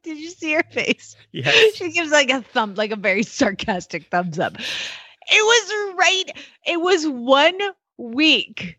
Did 0.06 0.20
you 0.20 0.30
see 0.30 0.53
her 0.53 0.64
face? 0.72 1.16
Yes. 1.32 1.76
She 1.76 1.91
gives 1.91 2.12
like 2.12 2.30
a 2.30 2.43
thumb, 2.43 2.76
like 2.76 2.91
a 2.91 2.95
very 2.95 3.24
sarcastic 3.24 4.10
thumbs 4.12 4.38
up. 4.38 4.56
It 4.56 4.64
was 5.32 5.95
right. 5.97 6.26
It 6.66 6.80
was 6.80 7.08
one 7.08 7.60
week 7.97 8.78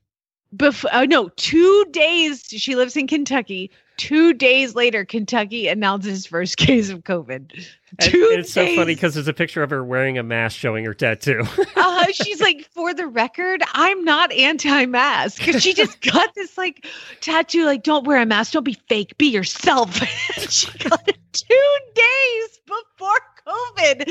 before. 0.57 0.91
Oh 0.93 1.01
uh, 1.01 1.05
no, 1.05 1.29
two 1.31 1.85
days. 1.91 2.45
She 2.47 2.77
lives 2.77 2.97
in 2.97 3.09
Kentucky. 3.09 3.73
Two 3.97 4.35
days 4.35 4.75
later, 4.75 5.05
Kentucky 5.05 5.69
announces 5.69 6.27
first 6.27 6.57
case 6.59 6.91
of 6.91 7.03
COVID. 7.05 7.67
And 7.99 8.11
Two 8.13 8.29
it's 8.33 8.53
so 8.53 8.67
funny 8.75 8.95
because 8.95 9.15
there's 9.15 9.29
a 9.29 9.33
picture 9.33 9.63
of 9.63 9.71
her 9.71 9.83
wearing 9.83 10.19
a 10.19 10.23
mask 10.23 10.59
showing 10.59 10.85
her 10.85 10.93
tattoo. 10.93 11.45
uh, 11.77 12.07
she's 12.13 12.41
like, 12.41 12.69
for 12.73 12.93
the 12.93 13.07
record, 13.07 13.63
I'm 13.73 14.05
not 14.05 14.33
anti-mask. 14.33 15.41
'Cause 15.43 15.63
she 15.63 15.73
just 15.73 16.01
got 16.13 16.35
this 16.35 16.59
like 16.59 16.87
tattoo, 17.21 17.65
like, 17.65 17.83
don't 17.85 18.07
wear 18.07 18.21
a 18.21 18.27
mask, 18.27 18.53
don't 18.53 18.65
be 18.65 18.77
fake, 18.89 19.17
be 19.17 19.27
yourself. 19.29 19.95
she 20.51 20.67
got 20.79 21.09
it 21.09 21.17
two 21.33 21.77
days 21.95 22.61
before 22.67 23.19
COVID. 23.47 24.09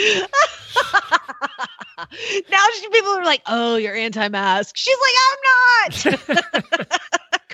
now 2.49 2.65
she, 2.73 2.89
people 2.89 3.11
are 3.11 3.25
like, 3.25 3.41
oh, 3.45 3.75
you're 3.75 3.95
anti-mask. 3.95 4.75
She's 4.77 4.97
like, 5.01 5.15
I'm 5.27 6.37
not. 6.37 6.99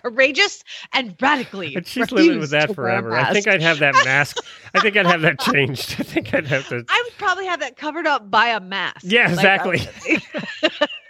Courageous 0.01 0.63
and 0.93 1.15
radically. 1.21 1.75
and 1.75 1.85
she's 1.87 2.11
living 2.11 2.39
with 2.39 2.51
that 2.51 2.67
to 2.67 2.73
wear 2.73 2.89
a 2.89 3.01
forever. 3.01 3.15
I 3.15 3.33
think. 3.33 3.47
I'd 3.47 3.61
have 3.61 3.79
that 3.79 3.93
mask. 4.05 4.37
I 4.73 4.79
think 4.79 4.97
I'd 4.97 5.05
have 5.05 5.21
that 5.21 5.39
changed. 5.51 5.95
I 5.99 6.03
think 6.03 6.33
I'd 6.33 6.47
have 6.47 6.67
to. 6.69 6.83
I 6.89 7.01
would 7.05 7.17
probably 7.17 7.45
have 7.45 7.59
that 7.59 7.77
covered 7.77 8.07
up 8.07 8.29
by 8.31 8.47
a 8.47 8.59
mask. 8.59 9.01
Yeah, 9.03 9.29
exactly. 9.31 9.81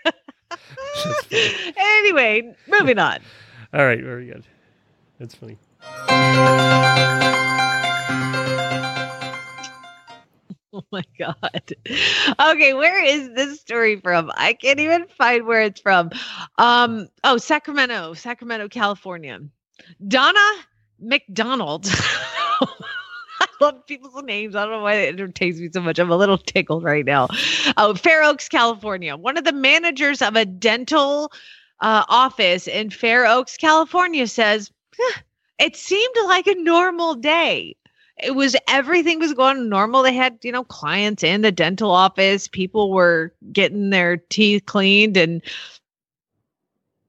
uh, 0.06 0.12
anyway, 1.78 2.56
moving 2.68 3.00
on. 3.00 3.20
All 3.74 3.86
right, 3.86 4.02
very 4.04 4.26
good. 4.28 4.44
That's 5.20 5.36
funny. 5.36 5.58
Oh 10.74 10.86
my 10.92 11.04
god. 11.20 11.74
Okay, 12.40 12.74
where 12.74 13.04
is 13.04 13.30
this 13.36 13.60
story 13.60 14.00
from? 14.00 14.32
I 14.36 14.54
can't 14.54 14.80
even 14.80 15.06
find 15.18 15.46
where 15.46 15.62
it's 15.62 15.82
from. 15.82 16.12
Um 16.58 17.08
oh, 17.26 17.38
Sacramento, 17.38 18.14
Sacramento, 18.14 18.70
California. 18.70 19.40
Donna 20.08 20.40
McDonald. 21.00 21.88
I 21.92 23.48
love 23.60 23.86
people's 23.86 24.24
names. 24.24 24.56
I 24.56 24.64
don't 24.64 24.72
know 24.72 24.84
why 24.84 24.94
it 24.94 25.14
entertains 25.14 25.60
me 25.60 25.70
so 25.74 25.82
much. 25.82 26.00
I'm 26.00 26.12
a 26.12 26.16
little 26.16 26.38
tickled 26.38 26.84
right 26.84 27.06
now. 27.06 27.28
Oh, 27.76 27.94
Fair 27.96 28.24
Oaks, 28.24 28.48
California. 28.48 29.18
One 29.18 29.38
of 29.38 29.44
the 29.44 29.52
managers 29.52 30.22
of 30.22 30.36
a 30.36 30.46
dental 30.46 31.32
uh, 31.82 32.06
office 32.08 32.68
in 32.68 32.92
Fair 32.92 33.26
Oaks, 33.26 33.58
California 33.58 34.28
says, 34.28 34.72
"Huh, 34.98 35.22
it 35.60 35.76
seemed 35.76 36.16
like 36.28 36.48
a 36.48 36.56
normal 36.56 37.16
day 37.16 37.76
it 38.22 38.36
was 38.36 38.56
everything 38.68 39.20
was 39.20 39.34
going 39.34 39.70
normal. 39.70 40.04
They 40.04 40.14
had, 40.14 40.38
you 40.44 40.52
know, 40.52 40.64
clients 40.64 41.24
in 41.24 41.42
the 41.42 41.52
dental 41.52 41.92
office, 41.92 42.48
people 42.48 42.92
were 42.92 43.34
getting 43.52 43.90
their 43.90 44.18
teeth 44.18 44.66
cleaned, 44.66 45.18
and 45.18 45.42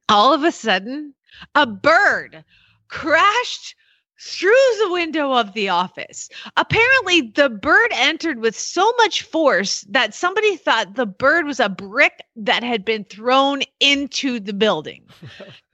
all 0.09 0.33
of 0.33 0.45
a 0.45 0.53
sudden, 0.53 1.15
a 1.55 1.67
bird 1.67 2.45
crashed 2.89 3.75
through 4.21 4.77
the 4.79 4.93
window 4.93 5.33
of 5.33 5.53
the 5.53 5.69
office. 5.69 6.29
Apparently, 6.57 7.33
the 7.35 7.49
bird 7.49 7.91
entered 7.93 8.39
with 8.39 8.57
so 8.57 8.93
much 8.99 9.23
force 9.23 9.83
that 9.89 10.15
somebody 10.15 10.57
thought 10.57 10.95
the 10.95 11.07
bird 11.07 11.45
was 11.45 11.59
a 11.59 11.69
brick 11.69 12.21
that 12.37 12.63
had 12.63 12.85
been 12.85 13.05
thrown 13.05 13.63
into 13.81 14.39
the 14.39 14.53
building. 14.53 15.05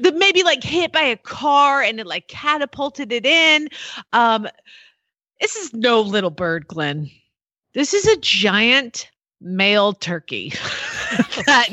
the 0.00 0.12
maybe 0.12 0.42
like 0.42 0.62
hit 0.62 0.92
by 0.92 1.02
a 1.02 1.16
car 1.16 1.82
and 1.82 2.00
it 2.00 2.06
like 2.06 2.28
catapulted 2.28 3.12
it 3.12 3.26
in. 3.26 3.68
Um, 4.12 4.48
this 5.40 5.56
is 5.56 5.72
no 5.72 6.00
little 6.00 6.30
bird, 6.30 6.66
Glenn. 6.66 7.10
This 7.74 7.94
is 7.94 8.06
a 8.06 8.16
giant 8.16 9.10
male 9.40 9.92
turkey 9.92 10.50
that 11.46 11.68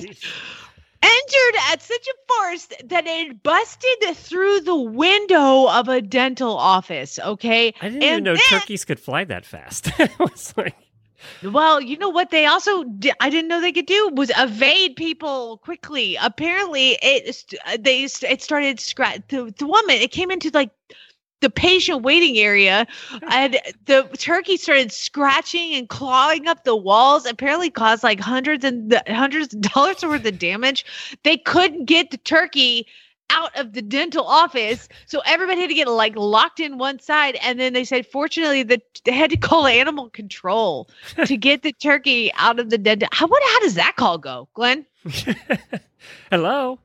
entered 1.01 1.61
at 1.71 1.81
such 1.81 2.07
a 2.07 2.33
force 2.33 2.67
that 2.85 3.05
it 3.07 3.41
busted 3.43 4.15
through 4.15 4.61
the 4.61 4.75
window 4.75 5.67
of 5.67 5.87
a 5.87 6.01
dental 6.01 6.55
office. 6.57 7.17
Okay. 7.19 7.73
I 7.81 7.89
didn't 7.89 8.03
And 8.03 8.03
even 8.03 8.23
know 8.23 8.33
then- 8.35 8.59
turkeys 8.59 8.85
could 8.85 8.99
fly 8.99 9.23
that 9.25 9.45
fast. 9.45 9.89
it 9.99 10.11
was 10.19 10.53
like, 10.57 10.75
Well, 11.43 11.81
you 11.81 11.97
know 11.97 12.09
what 12.09 12.31
they 12.31 12.45
also 12.45 12.83
di- 12.83 13.13
I 13.19 13.29
didn't 13.29 13.47
know 13.47 13.61
they 13.61 13.71
could 13.71 13.85
do 13.85 14.09
was 14.13 14.31
evade 14.37 14.95
people 14.95 15.57
quickly. 15.59 16.17
Apparently, 16.21 16.97
it 17.01 17.55
uh, 17.65 17.77
they 17.79 18.03
it 18.03 18.41
started 18.41 18.79
scratch 18.79 19.21
the, 19.29 19.53
the 19.57 19.67
woman. 19.67 19.95
It 19.97 20.11
came 20.11 20.31
into 20.31 20.49
like 20.53 20.71
the 21.41 21.49
patient 21.49 22.01
waiting 22.03 22.37
area, 22.37 22.87
and 23.29 23.59
the 23.85 24.03
turkey 24.17 24.57
started 24.57 24.91
scratching 24.91 25.73
and 25.75 25.87
clawing 25.89 26.47
up 26.47 26.63
the 26.63 26.75
walls. 26.75 27.25
Apparently, 27.25 27.69
caused 27.69 28.03
like 28.03 28.19
hundreds 28.19 28.65
and 28.65 29.01
hundreds 29.07 29.53
of 29.53 29.61
dollars 29.61 30.03
worth 30.03 30.25
of 30.25 30.39
damage. 30.39 30.85
They 31.23 31.37
couldn't 31.37 31.85
get 31.85 32.11
the 32.11 32.17
turkey 32.17 32.87
out 33.29 33.55
of 33.57 33.73
the 33.73 33.81
dental 33.81 34.25
office. 34.25 34.87
So 35.07 35.21
everybody 35.25 35.61
had 35.61 35.67
to 35.69 35.73
get 35.75 35.87
like 35.87 36.15
locked 36.15 36.59
in 36.59 36.77
one 36.77 36.99
side. 36.99 37.37
And 37.43 37.59
then 37.59 37.73
they 37.73 37.83
said, 37.83 38.05
fortunately, 38.07 38.63
that 38.63 38.81
they 39.03 39.11
had 39.11 39.29
to 39.31 39.37
call 39.37 39.67
animal 39.67 40.09
control 40.09 40.89
to 41.25 41.37
get 41.37 41.61
the 41.63 41.73
turkey 41.73 42.31
out 42.35 42.59
of 42.59 42.69
the 42.69 42.77
dental. 42.77 43.09
How 43.11 43.27
what? 43.27 43.41
How 43.43 43.59
does 43.61 43.75
that 43.75 43.95
call 43.95 44.17
go, 44.17 44.47
Glenn? 44.53 44.85
hello, 46.31 46.79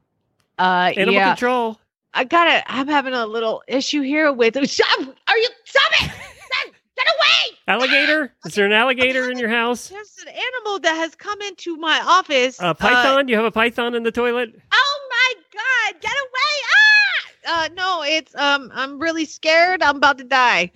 Uh, 0.59 0.93
animal 0.97 1.15
yeah, 1.15 1.29
control. 1.31 1.79
I 2.13 2.25
gotta. 2.25 2.63
I'm 2.71 2.89
having 2.89 3.15
a 3.15 3.27
little 3.27 3.63
issue 3.69 4.03
here 4.03 4.33
with. 4.33 4.55
Stop! 4.69 5.01
Are 5.29 5.39
you 5.39 5.49
stop 5.65 5.93
it? 6.03 6.11
Stop, 6.11 6.75
Get 6.97 7.07
away! 7.07 7.57
Alligator? 7.69 8.35
Is 8.45 8.55
there 8.55 8.67
an 8.67 8.73
alligator 8.73 9.31
in 9.31 9.39
your 9.39 9.49
house? 9.49 9.89
There's 9.89 10.17
an 10.27 10.29
animal 10.29 10.81
that 10.81 10.97
has 10.97 11.15
come 11.15 11.41
into 11.43 11.77
my 11.77 12.01
office. 12.05 12.59
A 12.61 12.75
python? 12.75 13.29
you 13.29 13.37
have 13.37 13.45
a 13.45 13.51
python 13.51 13.95
in 13.95 14.03
the 14.03 14.11
toilet? 14.13 14.51
Oh 14.73 15.00
my 15.35 15.93
god, 15.93 16.01
get 16.01 16.13
away! 16.13 16.69
Ah! 16.75 17.65
Uh 17.65 17.69
no, 17.75 18.03
it's 18.03 18.35
um 18.35 18.71
I'm 18.75 18.99
really 18.99 19.25
scared. 19.25 19.83
I'm 19.83 19.97
about 19.97 20.19
to 20.19 20.25
die. 20.25 20.71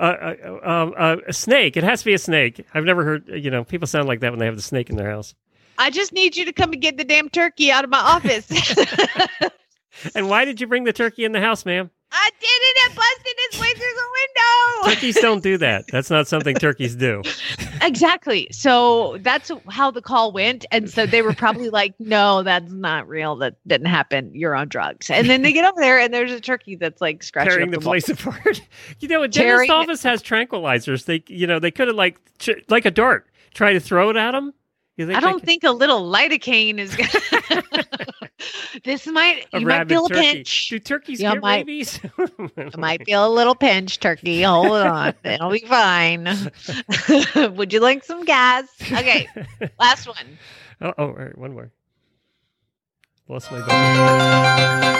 Uh, 0.00 0.34
uh, 0.44 0.58
um, 0.62 0.94
uh, 0.96 1.16
a 1.26 1.32
snake. 1.32 1.76
It 1.76 1.82
has 1.82 2.00
to 2.00 2.04
be 2.04 2.14
a 2.14 2.18
snake. 2.18 2.64
I've 2.72 2.84
never 2.84 3.02
heard. 3.02 3.28
You 3.28 3.50
know, 3.50 3.64
people 3.64 3.88
sound 3.88 4.06
like 4.06 4.20
that 4.20 4.30
when 4.30 4.38
they 4.38 4.46
have 4.46 4.54
the 4.54 4.62
snake 4.62 4.90
in 4.90 4.96
their 4.96 5.10
house. 5.10 5.34
I 5.76 5.90
just 5.90 6.12
need 6.12 6.36
you 6.36 6.44
to 6.44 6.52
come 6.52 6.72
and 6.72 6.80
get 6.80 6.96
the 6.96 7.04
damn 7.04 7.28
turkey 7.28 7.72
out 7.72 7.82
of 7.84 7.90
my 7.90 7.98
office. 7.98 8.48
And 10.14 10.28
why 10.28 10.44
did 10.44 10.60
you 10.60 10.66
bring 10.66 10.84
the 10.84 10.92
turkey 10.92 11.24
in 11.24 11.32
the 11.32 11.40
house, 11.40 11.64
ma'am? 11.64 11.90
I 12.10 12.30
did 12.40 12.46
it. 12.46 12.90
It 12.90 12.96
busted 12.96 13.34
its 13.38 13.60
way 13.60 13.72
through 13.74 13.94
the 13.94 14.08
window. 14.18 14.94
Turkeys 14.94 15.20
don't 15.20 15.42
do 15.42 15.58
that. 15.58 15.86
That's 15.88 16.10
not 16.10 16.26
something 16.26 16.56
turkeys 16.56 16.96
do. 16.96 17.22
exactly. 17.82 18.48
So 18.50 19.18
that's 19.20 19.50
how 19.68 19.90
the 19.90 20.00
call 20.00 20.32
went. 20.32 20.64
And 20.70 20.88
so 20.90 21.06
they 21.06 21.22
were 21.22 21.34
probably 21.34 21.68
like, 21.68 21.94
no, 21.98 22.42
that's 22.42 22.72
not 22.72 23.06
real. 23.08 23.36
That 23.36 23.56
didn't 23.66 23.88
happen. 23.88 24.30
You're 24.34 24.54
on 24.54 24.68
drugs. 24.68 25.10
And 25.10 25.28
then 25.28 25.42
they 25.42 25.52
get 25.52 25.68
over 25.68 25.80
there 25.80 25.98
and 25.98 26.14
there's 26.14 26.32
a 26.32 26.40
turkey 26.40 26.76
that's 26.76 27.00
like 27.00 27.22
scratching 27.22 27.50
Tearing 27.50 27.74
up 27.74 27.80
the 27.80 27.86
wall. 27.86 27.92
place 27.92 28.08
apart. 28.08 28.62
you 29.00 29.08
know, 29.08 29.22
a 29.22 29.28
dentist 29.28 29.70
office 29.70 30.02
has 30.02 30.22
tranquilizers. 30.22 31.04
They, 31.04 31.22
you 31.26 31.46
know, 31.46 31.58
they 31.58 31.70
could 31.70 31.88
have 31.88 31.96
like, 31.96 32.18
ch- 32.38 32.64
like 32.68 32.86
a 32.86 32.90
dart, 32.90 33.26
try 33.52 33.72
to 33.74 33.80
throw 33.80 34.10
it 34.10 34.16
at 34.16 34.34
think 35.06 35.16
I 35.16 35.20
don't 35.20 35.44
think 35.44 35.62
a 35.62 35.70
little 35.70 36.10
lidocaine 36.10 36.78
is 36.78 36.96
this 38.88 39.06
might 39.06 39.46
a 39.52 39.60
you 39.60 39.66
might 39.66 39.86
feel 39.86 40.06
a 40.06 40.08
pinch. 40.08 40.68
Do 40.70 40.78
turkeys 40.78 41.20
You 41.20 41.28
get 41.32 41.42
might- 41.42 41.58
rabies? 41.58 42.00
It 42.56 42.76
might 42.78 43.04
feel 43.04 43.26
a 43.26 43.28
little 43.32 43.54
pinch, 43.54 44.00
turkey. 44.00 44.42
Hold 44.44 44.72
on. 44.72 45.14
It'll 45.24 45.50
be 45.50 45.60
fine. 45.60 46.24
Would 47.56 47.72
you 47.72 47.80
like 47.80 48.02
some 48.04 48.24
gas? 48.24 48.64
Okay. 48.80 49.28
Last 49.78 50.06
one. 50.08 50.38
oh, 50.80 50.94
oh, 50.96 51.04
all 51.08 51.12
right, 51.12 51.36
one 51.36 51.52
more. 51.52 51.70
Lost 53.28 53.52
my 53.52 53.60
button. 53.60 54.98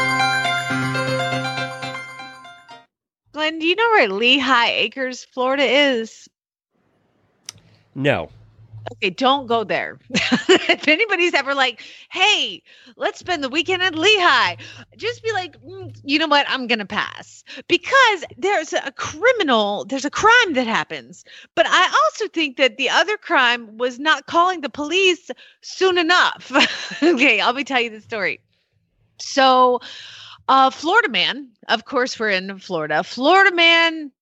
Glenn, 3.33 3.59
do 3.59 3.67
you 3.67 3.75
know 3.77 3.89
where 3.91 4.09
Lehigh 4.09 4.71
Acres, 4.71 5.25
Florida 5.25 5.63
is? 5.65 6.29
No. 7.95 8.29
Okay, 8.93 9.11
don't 9.11 9.47
go 9.47 9.65
there. 9.65 9.99
if 10.11 10.89
anybody's 10.89 11.35
ever 11.35 11.55
like, 11.55 11.83
hey, 12.11 12.63
let's 12.97 13.19
spend 13.19 13.45
the 13.45 13.49
weekend 13.49 13.83
at 13.83 13.95
Lehigh, 13.95 14.57
just 14.97 15.23
be 15.23 15.33
like, 15.33 15.61
"Mm, 15.63 15.99
you 16.05 16.19
know 16.19 16.27
what? 16.27 16.47
I'm 16.49 16.67
going 16.67 16.79
to 16.79 16.87
pass 16.87 17.45
because 17.69 18.25
there's 18.37 18.73
a 18.73 18.93
criminal, 18.93 19.85
there's 19.85 20.05
a 20.05 20.11
crime 20.11 20.55
that 20.55 20.67
happens. 20.67 21.25
But 21.55 21.67
I 21.69 21.85
also 22.05 22.29
think 22.29 22.57
that 22.57 22.77
the 22.77 22.89
other 22.89 23.17
crime 23.17 23.77
was 23.77 23.99
not 23.99 24.27
calling 24.27 24.63
the 24.63 24.71
police 24.71 25.31
soon 25.61 25.99
enough. 25.99 26.51
okay, 27.03 27.41
I'll 27.41 27.53
be 27.53 27.65
tell 27.65 27.81
you 27.81 27.91
the 27.91 28.01
story. 28.01 28.41
So, 29.21 29.81
uh, 30.49 30.71
Florida 30.71 31.09
man, 31.11 31.51
of 31.69 31.85
course, 31.85 32.19
we're 32.19 32.31
in 32.31 32.59
Florida. 32.59 33.05
Florida 33.05 33.55
man 33.55 34.13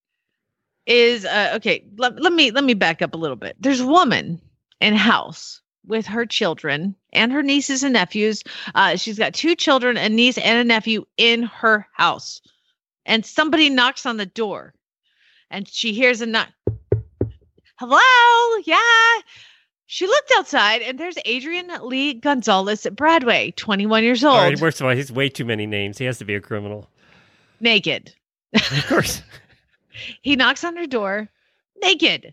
is 0.85 1.25
uh, 1.25 1.53
okay. 1.55 1.85
Let, 1.97 2.21
let 2.21 2.33
me 2.33 2.51
let 2.51 2.63
me 2.63 2.73
back 2.73 3.01
up 3.01 3.13
a 3.13 3.17
little 3.17 3.35
bit. 3.35 3.55
There's 3.59 3.79
a 3.81 3.87
woman 3.87 4.41
in 4.81 4.95
house 4.95 5.61
with 5.85 6.05
her 6.05 6.25
children 6.25 6.95
and 7.13 7.31
her 7.31 7.41
nieces 7.41 7.83
and 7.83 7.93
nephews. 7.93 8.43
Uh, 8.75 8.95
she's 8.95 9.17
got 9.17 9.33
two 9.33 9.55
children, 9.55 9.97
a 9.97 10.09
niece 10.09 10.37
and 10.37 10.59
a 10.59 10.63
nephew 10.63 11.05
in 11.17 11.43
her 11.43 11.87
house, 11.93 12.41
and 13.05 13.25
somebody 13.25 13.69
knocks 13.69 14.05
on 14.05 14.17
the 14.17 14.25
door, 14.25 14.73
and 15.49 15.67
she 15.67 15.93
hears 15.93 16.21
a 16.21 16.25
knock. 16.25 16.49
Hello, 17.79 18.61
yeah. 18.65 19.21
She 19.85 20.05
looked 20.05 20.31
outside, 20.35 20.81
and 20.81 20.99
there's 20.99 21.17
Adrian 21.23 21.71
Lee 21.81 22.13
Gonzalez 22.15 22.85
at 22.85 22.95
Bradway, 22.95 23.55
21 23.55 24.03
years 24.03 24.23
old, 24.23 24.35
All 24.35 24.43
right, 24.43 24.59
first 24.59 24.81
of 24.81 24.87
all, 24.87 24.93
he's 24.93 25.11
way 25.11 25.29
too 25.29 25.45
many 25.45 25.65
names. 25.65 25.97
He 25.97 26.05
has 26.05 26.17
to 26.17 26.25
be 26.25 26.35
a 26.35 26.41
criminal. 26.41 26.89
naked. 27.61 28.13
Of 28.53 28.85
course. 28.87 29.21
He 30.21 30.35
knocks 30.35 30.63
on 30.63 30.75
her 30.75 30.85
door, 30.85 31.27
naked. 31.81 32.31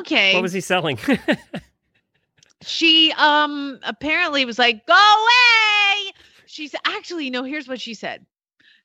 Okay. 0.00 0.34
what 0.34 0.42
was 0.42 0.52
he 0.52 0.60
selling? 0.60 0.98
she 2.62 3.12
um 3.16 3.78
apparently 3.82 4.44
was 4.44 4.58
like, 4.58 4.86
"Go 4.86 4.94
away." 4.94 6.12
She's 6.46 6.74
actually 6.86 7.30
no. 7.30 7.42
Here's 7.42 7.68
what 7.68 7.80
she 7.80 7.94
said: 7.94 8.24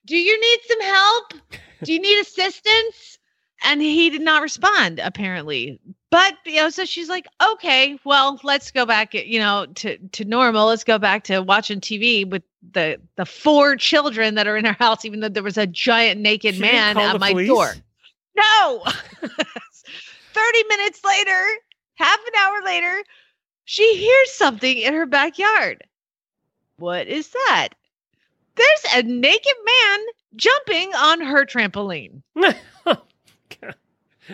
"Do 0.06 0.16
you 0.18 0.40
need 0.40 0.60
some 0.68 0.82
help? 0.82 1.34
Do 1.84 1.94
you 1.94 2.00
need 2.00 2.20
assistance?" 2.20 3.18
And 3.64 3.82
he 3.82 4.12
did 4.12 4.22
not 4.22 4.44
respond 4.44 5.00
apparently. 5.00 5.80
But 6.10 6.36
you 6.46 6.58
know, 6.58 6.70
so 6.70 6.86
she's 6.86 7.10
like, 7.10 7.28
"Okay, 7.54 8.00
well, 8.06 8.40
let's 8.44 8.72
go 8.72 8.86
back. 8.86 9.14
You 9.14 9.40
know, 9.40 9.68
to 9.76 9.98
to 9.98 10.26
normal. 10.26 10.68
Let's 10.68 10.84
go 10.84 10.98
back 10.98 11.24
to 11.26 11.42
watching 11.42 11.80
TV 11.82 12.28
with 12.30 12.44
the 12.72 13.00
the 13.16 13.26
four 13.26 13.76
children 13.76 14.36
that 14.36 14.48
are 14.48 14.58
in 14.58 14.66
our 14.66 14.74
house, 14.74 15.06
even 15.06 15.20
though 15.20 15.30
there 15.30 15.44
was 15.44 15.58
a 15.58 15.68
giant 15.68 16.22
naked 16.22 16.56
She 16.56 16.62
man 16.62 16.98
at 16.98 17.20
my 17.20 17.32
police? 17.32 17.48
door." 17.48 17.74
No. 18.36 18.84
30 20.38 20.64
minutes 20.70 21.04
later, 21.04 21.46
half 21.96 22.20
an 22.20 22.34
hour 22.40 22.64
later, 22.64 23.04
she 23.66 23.96
hears 23.98 24.32
something 24.34 24.78
in 24.78 24.94
her 24.94 25.06
backyard. 25.06 25.84
What 26.78 27.08
is 27.08 27.30
that? 27.30 27.70
There's 28.56 28.86
a 28.96 29.04
naked 29.04 29.56
man 29.66 30.00
jumping 30.36 30.94
on 30.94 31.22
her 31.22 31.46
trampoline. 31.46 32.22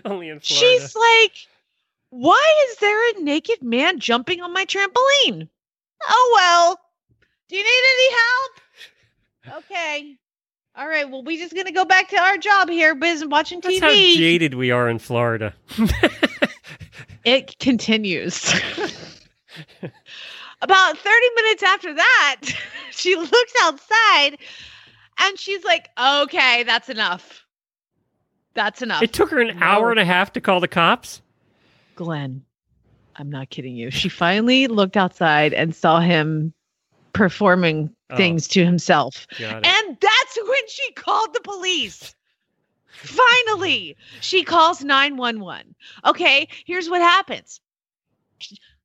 Only 0.06 0.30
in 0.30 0.40
Florida. 0.40 0.42
She's 0.42 0.96
like, 0.96 1.34
Why 2.10 2.66
is 2.70 2.78
there 2.78 3.12
a 3.12 3.22
naked 3.22 3.64
man 3.64 4.00
jumping 4.00 4.42
on 4.42 4.54
my 4.54 4.66
trampoline? 4.66 5.48
Oh, 6.08 6.32
well. 6.36 6.80
Do 7.50 7.56
you 7.56 7.64
need 7.64 7.84
any 7.96 8.12
help? 8.14 8.52
Okay. 9.58 10.16
All 10.76 10.88
right. 10.88 11.10
Well, 11.10 11.24
we 11.24 11.38
just 11.38 11.54
going 11.54 11.68
to 11.68 11.72
go 11.72 11.86
back 11.86 12.10
to 12.10 12.18
our 12.18 12.38
job 12.38 12.70
here, 12.70 12.96
biz 12.96 13.24
watching 13.26 13.60
That's 13.60 13.76
TV. 13.76 13.80
That's 13.80 13.94
how 13.94 14.16
jaded 14.18 14.54
we 14.56 14.72
are 14.72 14.90
in 14.90 14.98
Florida. 14.98 15.54
it 17.26 17.58
continues. 17.60 18.52
About 20.62 20.98
30 20.98 21.16
minutes 21.36 21.64
after 21.64 21.94
that, 21.94 22.42
she 22.92 23.16
looks 23.16 23.54
outside 23.62 24.38
and 25.20 25.38
she's 25.38 25.64
like, 25.64 25.90
okay, 26.00 26.64
that's 26.64 26.90
enough. 26.90 27.46
That's 28.56 28.82
enough. 28.82 29.02
it 29.04 29.14
took 29.14 29.30
her 29.32 29.40
an 29.40 29.62
hour 29.62 29.92
and 29.92 30.00
a 30.00 30.06
half 30.06 30.34
to 30.34 30.42
call 30.42 30.60
the 30.60 30.68
cops. 30.68 31.22
Glenn, 31.96 32.44
I'm 33.16 33.30
not 33.30 33.50
kidding 33.50 33.76
you. 33.76 33.92
She 33.92 34.10
finally 34.10 34.68
looked 34.68 34.96
outside 34.98 35.54
and 35.54 35.76
saw 35.76 36.00
him 36.00 36.54
performing 37.14 37.94
Oh. 38.14 38.18
things 38.18 38.48
to 38.50 38.64
himself. 38.64 39.26
And 39.40 39.66
it. 39.66 40.00
That's 40.36 40.50
when 40.50 40.68
she 40.68 40.92
called 40.94 41.34
the 41.34 41.42
police. 41.42 42.16
Finally, 42.88 43.98
she 44.22 44.44
calls 44.44 44.84
911. 44.84 45.76
Okay, 46.06 46.48
here's 46.66 46.90
what 46.90 47.02
happens. 47.02 47.60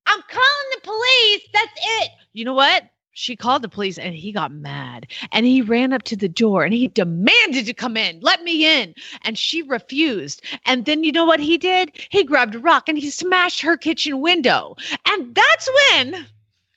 I'm 0.07 0.23
calling 0.29 0.69
the 0.73 0.81
police. 0.83 1.49
That's 1.53 1.81
it. 2.01 2.11
You 2.33 2.45
know 2.45 2.55
what? 2.55 2.85
She 3.13 3.35
called 3.35 3.63
the 3.63 3.69
police 3.69 3.99
and 3.99 4.15
he 4.15 4.31
got 4.31 4.53
mad 4.53 5.09
and 5.33 5.45
he 5.45 5.61
ran 5.61 5.93
up 5.93 6.05
to 6.05 6.17
the 6.17 6.29
door 6.29 6.65
and 6.65 6.73
he 6.73 6.89
demanded 6.89 7.67
to 7.67 7.75
come 7.75 7.97
in. 7.97 8.21
Let 8.21 8.43
me 8.43 8.65
in. 8.65 8.95
And 9.23 9.37
she 9.37 9.63
refused. 9.63 10.43
And 10.67 10.85
then 10.85 11.03
you 11.03 11.13
know 11.13 11.25
what 11.25 11.41
he 11.41 11.59
did? 11.59 11.91
He 12.11 12.25
grabbed 12.25 12.55
a 12.55 12.61
rock 12.61 12.89
and 12.89 12.97
he 12.97 13.11
smashed 13.11 13.61
her 13.63 13.77
kitchen 13.77 14.21
window. 14.21 14.77
And 15.07 15.35
that's 15.35 15.69
when 15.93 16.27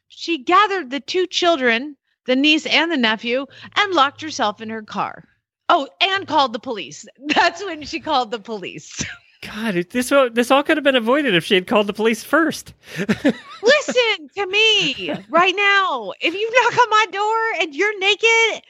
she 0.08 0.40
gathered 0.40 0.90
the 0.90 1.00
two 1.00 1.28
children, 1.28 1.96
the 2.26 2.36
niece 2.36 2.66
and 2.66 2.92
the 2.92 2.98
nephew, 2.98 3.46
and 3.76 3.94
locked 3.94 4.22
herself 4.22 4.62
in 4.62 4.70
her 4.70 4.82
car. 4.84 5.24
Oh, 5.70 5.88
and 6.02 6.28
called 6.28 6.54
the 6.54 6.60
police. 6.60 7.06
That's 7.28 7.64
when 7.64 7.84
she 7.84 8.00
called 8.00 8.32
the 8.32 8.40
police. 8.40 9.04
God, 9.42 9.74
this 9.90 10.12
all- 10.12 10.30
this 10.30 10.52
all 10.52 10.62
could 10.62 10.78
have 10.78 10.84
been 10.84 10.96
avoided 10.96 11.34
if 11.34 11.44
she 11.44 11.56
had 11.56 11.66
called 11.66 11.88
the 11.88 11.94
police 11.94 12.24
first. 12.24 12.74
Listen 12.98 14.30
to 14.36 14.46
me 14.46 15.12
right 15.30 15.56
now. 15.56 16.14
If 16.22 16.36
you 16.36 16.52
knock 16.52 16.78
on 16.80 16.90
my 16.92 17.06
door 17.12 17.62
and 17.62 17.76
you're 17.76 18.00
naked, 18.00 18.64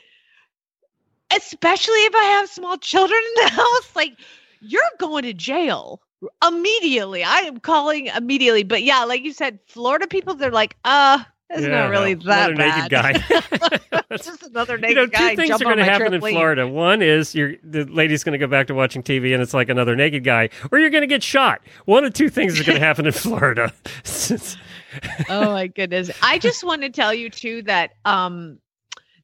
especially 1.36 2.00
if 2.06 2.16
I 2.16 2.24
have 2.24 2.50
small 2.50 2.78
children 2.78 3.22
in 3.38 3.44
the 3.46 3.52
house, 3.52 3.96
like 3.96 4.18
you're 4.62 4.82
going 4.98 5.24
to 5.24 5.34
jail 5.34 6.02
immediately. 6.46 7.24
I 7.24 7.40
am 7.40 7.60
calling 7.60 8.08
immediately. 8.08 8.64
But 8.64 8.84
yeah, 8.84 9.04
like 9.04 9.24
you 9.24 9.34
said, 9.34 9.60
Florida 9.68 10.08
people, 10.08 10.36
they're 10.36 10.52
like, 10.52 10.78
uh, 10.86 11.24
it's 11.54 11.68
Yeah, 11.68 11.70
not 11.70 11.90
really 11.90 12.16
no, 12.16 12.24
that 12.26 12.52
another 12.52 12.56
bad. 12.56 12.78
naked 12.90 12.92
guy. 12.92 14.02
It's 14.10 14.26
just 14.26 14.44
another 14.44 14.78
naked 14.78 14.90
you 14.90 14.96
know, 14.96 15.06
two 15.08 15.12
guy. 15.12 15.36
things 15.36 15.50
jump 15.50 15.62
are 15.62 15.66
going 15.66 15.78
to 15.78 15.86
happen 15.86 16.14
in. 16.14 16.22
Florida. 16.22 16.68
One 16.68 17.02
is 17.02 17.34
you're, 17.36 17.54
the 17.64 17.86
lady's 17.86 18.24
going 18.24 18.34
to 18.34 18.40
go 18.40 18.48
back 18.48 18.68
to 18.68 18.74
watching 18.74 19.04
TV, 19.04 19.34
and 19.34 19.42
it's 19.42 19.54
like 19.54 19.70
another 19.70 19.96
naked 19.96 20.24
guy, 20.24 20.50
or 20.72 20.80
you're 20.80 20.90
going 20.90 21.02
to 21.02 21.08
get 21.08 21.24
shot. 21.24 21.62
One 21.86 22.04
of 22.06 22.14
two 22.14 22.30
things 22.30 22.60
is 22.60 22.66
going 22.66 22.76
to 22.80 22.86
happen 22.86 23.06
in 23.06 23.12
Florida. 23.14 23.74
oh 25.30 25.52
my 25.52 25.68
goodness. 25.68 26.12
I 26.22 26.40
just 26.40 26.64
want 26.64 26.82
to 26.82 26.90
tell 26.90 27.14
you 27.14 27.30
too 27.30 27.62
that 27.64 27.92
um 28.06 28.60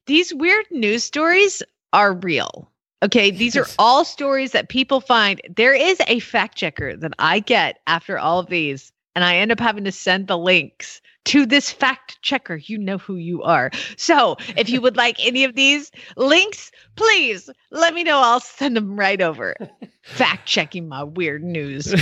these 0.06 0.32
weird 0.34 0.66
news 0.70 1.04
stories 1.04 1.62
are 1.92 2.14
real. 2.14 2.70
Okay, 3.02 3.30
these 3.30 3.56
are 3.56 3.66
all 3.78 4.04
stories 4.04 4.52
that 4.52 4.68
people 4.68 5.00
find. 5.00 5.40
There 5.54 5.74
is 5.74 6.00
a 6.08 6.18
fact 6.18 6.56
checker 6.56 6.96
that 6.96 7.12
I 7.18 7.38
get 7.40 7.78
after 7.86 8.18
all 8.18 8.40
of 8.40 8.48
these, 8.48 8.92
and 9.14 9.24
I 9.24 9.36
end 9.36 9.52
up 9.52 9.60
having 9.60 9.84
to 9.84 9.92
send 9.92 10.26
the 10.26 10.36
links 10.38 11.00
to 11.28 11.44
this 11.44 11.70
fact 11.70 12.20
checker. 12.22 12.56
You 12.56 12.78
know 12.78 12.96
who 12.96 13.16
you 13.16 13.42
are. 13.42 13.70
So 13.98 14.36
if 14.56 14.70
you 14.70 14.80
would 14.80 14.96
like 14.96 15.24
any 15.24 15.44
of 15.44 15.54
these 15.54 15.90
links, 16.16 16.70
please 16.96 17.50
let 17.70 17.92
me 17.92 18.02
know. 18.02 18.18
I'll 18.18 18.40
send 18.40 18.76
them 18.76 18.98
right 18.98 19.20
over. 19.20 19.54
Fact 20.02 20.46
checking 20.46 20.88
my 20.88 21.04
weird 21.04 21.44
news. 21.44 21.94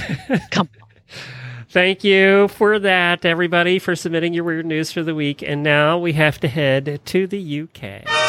Come 0.50 0.68
on. 0.80 0.88
Thank 1.68 2.04
you 2.04 2.46
for 2.48 2.78
that, 2.78 3.24
everybody, 3.24 3.80
for 3.80 3.96
submitting 3.96 4.32
your 4.32 4.44
weird 4.44 4.64
news 4.64 4.92
for 4.92 5.02
the 5.02 5.14
week. 5.14 5.42
And 5.42 5.62
now 5.64 5.98
we 5.98 6.12
have 6.12 6.38
to 6.40 6.48
head 6.48 7.00
to 7.04 7.26
the 7.26 7.62
UK. 7.62 8.25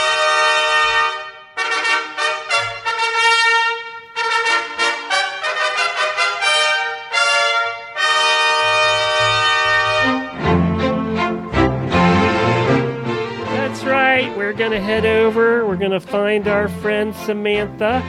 To 16.00 16.08
find 16.08 16.48
our 16.48 16.68
friend 16.68 17.16
Samantha. 17.16 18.04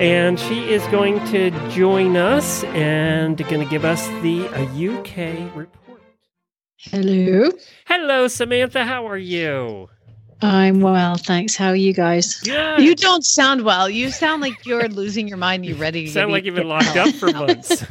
And 0.00 0.38
she 0.38 0.70
is 0.70 0.84
going 0.88 1.24
to 1.26 1.50
join 1.70 2.16
us 2.16 2.64
and 2.64 3.36
going 3.36 3.62
to 3.62 3.70
give 3.70 3.84
us 3.84 4.06
the 4.22 4.46
UK 4.48 5.54
report. 5.56 6.02
Hello. 6.78 7.50
Hello, 7.86 8.28
Samantha. 8.28 8.84
How 8.84 9.06
are 9.06 9.18
you? 9.18 9.88
I'm 10.42 10.80
well, 10.80 11.16
thanks. 11.16 11.56
How 11.56 11.68
are 11.68 11.76
you 11.76 11.92
guys? 11.94 12.34
Good. 12.40 12.80
You 12.80 12.94
don't 12.94 13.24
sound 13.24 13.62
well. 13.64 13.88
You 13.88 14.10
sound 14.10 14.42
like 14.42 14.66
you're 14.66 14.88
losing 14.88 15.26
your 15.28 15.36
mind. 15.38 15.64
You're 15.64 15.76
ready 15.78 16.06
to 16.06 16.12
sound 16.12 16.32
like 16.32 16.44
you've 16.44 16.54
been 16.54 16.68
locked 16.68 16.96
up 16.96 17.14
for 17.14 17.30
months. 17.32 17.84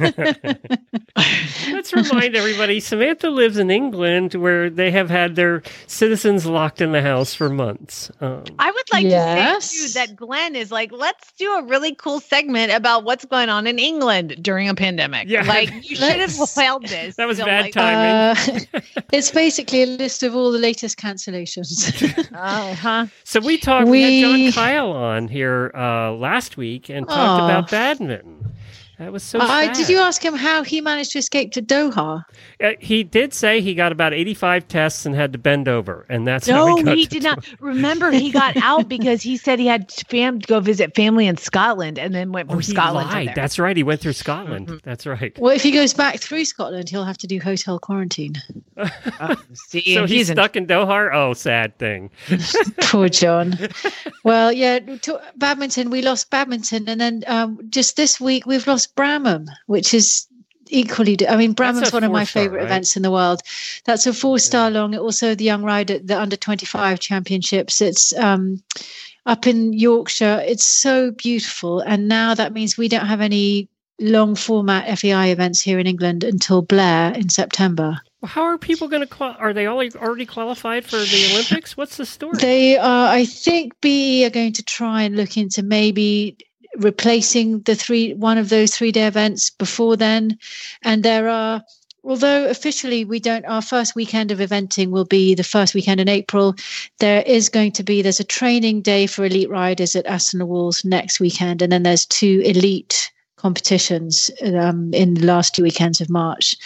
Let's 1.70 1.92
remind 1.92 2.36
everybody 2.36 2.80
Samantha 2.80 3.30
lives 3.30 3.58
in 3.58 3.70
England 3.70 4.34
where 4.34 4.70
they 4.70 4.90
have 4.90 5.10
had 5.10 5.36
their 5.36 5.62
citizens 5.86 6.46
locked 6.46 6.80
in 6.80 6.92
the 6.92 7.02
house 7.02 7.34
for 7.34 7.48
months. 7.48 8.10
Um, 8.20 8.44
I 8.58 8.70
would 8.70 8.92
like 8.92 9.04
Yes. 9.04 9.70
to 9.70 9.76
say 9.88 10.06
too 10.06 10.06
that 10.08 10.16
Glenn 10.16 10.54
is 10.56 10.70
like, 10.70 10.92
let's 10.92 11.32
do 11.32 11.50
a 11.54 11.62
really 11.64 11.94
cool 11.94 12.20
segment 12.20 12.72
about 12.72 13.04
what's 13.04 13.24
going 13.24 13.48
on 13.48 13.66
in 13.66 13.78
England 13.78 14.36
during 14.40 14.68
a 14.68 14.74
pandemic. 14.74 15.28
Yeah. 15.28 15.42
Like 15.42 15.70
you 15.88 15.96
should 15.96 16.20
have 16.20 16.38
Let's- 16.38 16.54
held 16.54 16.86
this. 16.86 17.16
That 17.16 17.26
was 17.26 17.38
So, 17.38 17.44
bad 17.46 17.64
like, 17.64 17.72
time. 17.74 18.36
Uh, 18.74 18.80
it's 19.12 19.30
basically 19.30 19.82
a 19.82 19.86
list 19.86 20.22
of 20.22 20.34
all 20.36 20.52
the 20.52 20.58
latest 20.58 20.98
cancellations. 20.98 21.92
Uh-huh. 22.44 23.06
So 23.24 23.40
we 23.40 23.56
talked. 23.58 23.88
We, 23.88 24.02
had 24.02 24.20
John 24.20 24.52
Kyle 24.52 24.90
on 24.90 25.28
here 25.28 25.70
uh, 25.74 26.12
last 26.12 26.56
week 26.56 26.90
and 26.90 27.06
talked 27.06 27.42
Aw. 27.42 27.44
about 27.48 27.70
badminton. 27.70 28.43
That 28.98 29.12
was 29.12 29.22
so. 29.24 29.38
uh, 29.40 29.46
sad. 29.46 29.74
did 29.74 29.88
you 29.88 29.98
ask 29.98 30.24
him 30.24 30.34
how 30.34 30.62
he 30.62 30.80
managed 30.80 31.12
to 31.12 31.18
escape 31.18 31.50
to 31.52 31.62
Doha? 31.62 32.22
Uh, 32.62 32.70
he 32.78 33.02
did 33.02 33.34
say 33.34 33.60
he 33.60 33.74
got 33.74 33.90
about 33.90 34.14
eighty-five 34.14 34.68
tests 34.68 35.04
and 35.04 35.14
had 35.14 35.32
to 35.32 35.38
bend 35.38 35.66
over, 35.68 36.06
and 36.08 36.26
that's 36.26 36.48
how 36.48 36.66
No, 36.66 36.76
he, 36.76 36.82
got 36.84 36.96
he 36.96 37.04
to 37.06 37.10
did 37.10 37.22
not. 37.24 37.44
Remember, 37.60 38.10
he 38.12 38.30
got 38.30 38.56
out 38.62 38.88
because 38.88 39.20
he 39.22 39.36
said 39.36 39.58
he 39.58 39.66
had 39.66 39.90
fam 40.08 40.40
to 40.40 40.46
go 40.46 40.60
visit 40.60 40.94
family 40.94 41.26
in 41.26 41.36
Scotland, 41.36 41.98
and 41.98 42.14
then 42.14 42.30
went 42.30 42.48
Oh, 42.50 42.52
from 42.52 42.60
he 42.60 42.70
Scotland 42.72 43.10
to 43.10 43.14
lied. 43.16 43.28
there. 43.28 43.34
That's 43.34 43.58
right. 43.58 43.76
He 43.76 43.82
went 43.82 44.00
through 44.00 44.12
Scotland. 44.12 44.80
That's 44.84 45.06
right. 45.06 45.36
Well, 45.40 45.54
if 45.54 45.62
he 45.62 45.72
goes 45.72 45.92
back 45.92 46.20
through 46.20 46.44
Scotland, 46.44 46.88
he'll 46.88 47.04
have 47.04 47.18
to 47.18 47.26
do 47.26 47.40
hotel 47.40 47.78
quarantine. 47.80 48.34
See, 49.54 49.94
so 49.94 50.02
and 50.02 50.08
he's 50.10 50.30
in- 50.30 50.36
stuck 50.36 50.56
in 50.56 50.66
Doha. 50.66 51.10
Oh, 51.12 51.32
sad 51.34 51.76
thing. 51.78 52.10
Poor 52.82 53.08
John. 53.08 53.56
well, 54.24 54.52
yeah, 54.52 54.78
to, 54.78 55.20
badminton, 55.36 55.90
we 55.90 56.02
lost 56.02 56.30
badminton. 56.30 56.88
And 56.88 57.00
then 57.00 57.24
um, 57.26 57.58
just 57.70 57.96
this 57.96 58.20
week, 58.20 58.46
we've 58.46 58.66
lost 58.66 58.83
Bramham, 58.86 59.48
which 59.66 59.94
is 59.94 60.26
equally. 60.68 61.16
I 61.28 61.36
mean, 61.36 61.54
Bramham's 61.54 61.92
one 61.92 62.04
of 62.04 62.12
my 62.12 62.24
favorite 62.24 62.58
right? 62.58 62.66
events 62.66 62.96
in 62.96 63.02
the 63.02 63.10
world. 63.10 63.40
That's 63.84 64.06
a 64.06 64.12
four 64.12 64.38
star 64.38 64.70
long. 64.70 64.96
Also, 64.96 65.34
the 65.34 65.44
Young 65.44 65.62
Rider, 65.62 65.98
the 65.98 66.18
under 66.20 66.36
25 66.36 67.00
championships. 67.00 67.80
It's. 67.80 68.16
Um, 68.16 68.62
up 69.26 69.46
in 69.46 69.72
Yorkshire, 69.72 70.42
it's 70.46 70.66
so 70.66 71.10
beautiful. 71.10 71.80
And 71.80 72.08
now 72.08 72.34
that 72.34 72.52
means 72.52 72.76
we 72.76 72.88
don't 72.88 73.06
have 73.06 73.20
any 73.20 73.68
long 74.00 74.34
format 74.34 74.98
FEI 74.98 75.30
events 75.30 75.60
here 75.60 75.78
in 75.78 75.86
England 75.86 76.24
until 76.24 76.62
Blair 76.62 77.12
in 77.14 77.28
September. 77.28 78.00
How 78.24 78.42
are 78.42 78.58
people 78.58 78.88
going 78.88 79.02
to? 79.02 79.06
Qual- 79.06 79.36
are 79.38 79.52
they 79.52 79.66
all 79.66 79.82
already 79.96 80.26
qualified 80.26 80.84
for 80.84 80.96
the 80.96 81.30
Olympics? 81.32 81.76
What's 81.76 81.96
the 81.96 82.06
story? 82.06 82.38
They 82.38 82.76
are, 82.76 83.08
I 83.08 83.24
think, 83.24 83.78
BE 83.80 84.24
are 84.24 84.30
going 84.30 84.54
to 84.54 84.62
try 84.62 85.02
and 85.02 85.16
look 85.16 85.36
into 85.36 85.62
maybe 85.62 86.36
replacing 86.76 87.60
the 87.60 87.74
three 87.74 88.14
one 88.14 88.38
of 88.38 88.48
those 88.48 88.76
three 88.76 88.92
day 88.92 89.06
events 89.06 89.50
before 89.50 89.96
then. 89.96 90.38
And 90.82 91.02
there 91.02 91.28
are, 91.28 91.62
although 92.02 92.46
officially 92.46 93.04
we 93.04 93.20
don't, 93.20 93.44
our 93.46 93.62
first 93.62 93.94
weekend 93.94 94.30
of 94.30 94.38
eventing 94.38 94.90
will 94.90 95.04
be 95.04 95.34
the 95.34 95.44
first 95.44 95.74
weekend 95.74 96.00
in 96.00 96.08
April. 96.08 96.54
There 96.98 97.22
is 97.22 97.48
going 97.48 97.72
to 97.72 97.82
be 97.82 98.02
there's 98.02 98.20
a 98.20 98.24
training 98.24 98.82
day 98.82 99.06
for 99.06 99.24
elite 99.24 99.50
riders 99.50 99.96
at 99.96 100.06
Aston 100.06 100.46
Walls 100.46 100.84
next 100.84 101.20
weekend, 101.20 101.62
and 101.62 101.72
then 101.72 101.82
there's 101.82 102.06
two 102.06 102.42
elite 102.44 103.10
competitions 103.36 104.30
um, 104.42 104.94
in 104.94 105.14
the 105.14 105.26
last 105.26 105.54
two 105.54 105.62
weekends 105.62 106.00
of 106.00 106.08
March 106.08 106.56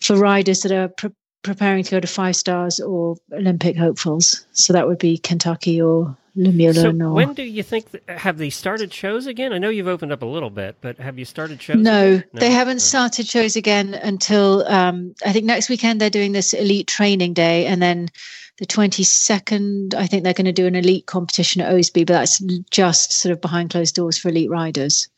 for 0.00 0.16
riders 0.16 0.60
that 0.60 0.72
are 0.72 0.88
pre- 0.88 1.10
preparing 1.42 1.84
to 1.84 1.90
go 1.90 2.00
to 2.00 2.06
five 2.06 2.36
stars 2.36 2.80
or 2.80 3.16
Olympic 3.32 3.76
hopefuls. 3.76 4.46
So 4.52 4.72
that 4.72 4.86
would 4.86 4.98
be 4.98 5.18
Kentucky 5.18 5.82
or 5.82 6.16
so 6.34 6.90
when 7.12 7.34
do 7.34 7.42
you 7.42 7.62
think 7.62 7.86
have 8.08 8.38
they 8.38 8.48
started 8.50 8.92
shows 8.92 9.26
again? 9.26 9.52
I 9.52 9.58
know 9.58 9.68
you've 9.68 9.86
opened 9.88 10.12
up 10.12 10.22
a 10.22 10.26
little 10.26 10.50
bit, 10.50 10.76
but 10.80 10.98
have 10.98 11.18
you 11.18 11.24
started 11.24 11.60
shows? 11.60 11.76
no, 11.76 12.14
again? 12.14 12.24
they 12.32 12.50
haven't 12.50 12.80
started 12.80 13.26
shows 13.26 13.56
again 13.56 13.94
until 13.94 14.66
um, 14.66 15.14
I 15.26 15.32
think 15.32 15.44
next 15.44 15.68
weekend 15.68 16.00
they're 16.00 16.10
doing 16.10 16.32
this 16.32 16.52
elite 16.54 16.86
training 16.86 17.34
day, 17.34 17.66
and 17.66 17.82
then 17.82 18.08
the 18.58 18.66
twenty 18.66 19.04
second 19.04 19.94
I 19.94 20.06
think 20.06 20.24
they're 20.24 20.32
going 20.32 20.46
to 20.46 20.52
do 20.52 20.66
an 20.66 20.74
elite 20.76 21.06
competition 21.06 21.60
at 21.60 21.72
Oasby, 21.72 22.06
but 22.06 22.14
that's 22.14 22.38
just 22.70 23.12
sort 23.12 23.32
of 23.32 23.40
behind 23.40 23.70
closed 23.70 23.94
doors 23.94 24.16
for 24.16 24.28
elite 24.30 24.50
riders. 24.50 25.08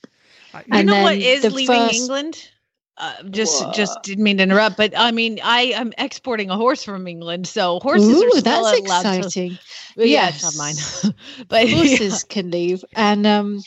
You 0.55 0.61
And 0.73 0.87
know 0.89 1.03
what 1.03 1.17
is 1.17 1.45
leaving 1.53 1.67
first- 1.77 1.95
England? 1.95 2.49
Uh, 2.97 3.13
just, 3.31 3.65
just 3.75 4.01
didn't 4.05 4.23
mean 4.23 4.37
to 4.37 4.45
interrupt, 4.45 4.77
but 4.77 4.93
I 4.97 5.11
mean, 5.11 5.41
I 5.43 5.63
am 5.75 5.93
exporting 5.99 6.49
a 6.51 6.57
horse 6.57 6.85
from 6.85 7.09
England, 7.09 7.49
so 7.49 7.81
horses 7.81 8.09
are 8.23 8.27
Ooh, 8.27 8.31
still 8.31 8.43
that's 8.43 8.79
allowed 8.81 9.03
to- 9.13 9.19
exciting. 9.19 9.59
Well, 9.97 10.07
yeah, 10.07 10.29
it's 10.29 10.43
not 10.43 10.55
Yes. 10.67 11.05
mine, 11.05 11.15
but 11.49 11.69
horses 11.71 12.25
can 12.25 12.51
leave. 12.51 12.85
And 12.95 13.27
um, 13.27 13.63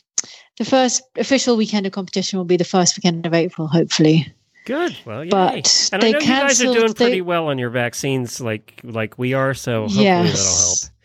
the 0.57 0.65
first 0.65 1.01
official 1.17 1.55
weekend 1.57 1.85
of 1.85 1.91
competition 1.93 2.37
will 2.37 2.45
be 2.45 2.57
the 2.57 2.63
first 2.65 2.97
weekend 2.97 3.25
of 3.25 3.33
April, 3.33 3.67
hopefully. 3.67 4.33
Good. 4.65 4.97
Well, 5.05 5.23
yay. 5.23 5.29
But 5.29 5.89
and 5.93 6.01
they 6.03 6.09
I 6.09 6.11
know 6.11 6.19
you 6.19 6.25
guys 6.27 6.61
are 6.61 6.73
doing 6.73 6.93
pretty 6.93 7.15
they- 7.15 7.21
well 7.21 7.47
on 7.47 7.57
your 7.57 7.69
vaccines, 7.69 8.41
like 8.41 8.79
like 8.83 9.17
we 9.17 9.33
are. 9.33 9.53
So 9.53 9.83
hopefully 9.83 10.03
Yes. 10.05 10.31
that'll 10.33 10.57
help. 10.67 10.96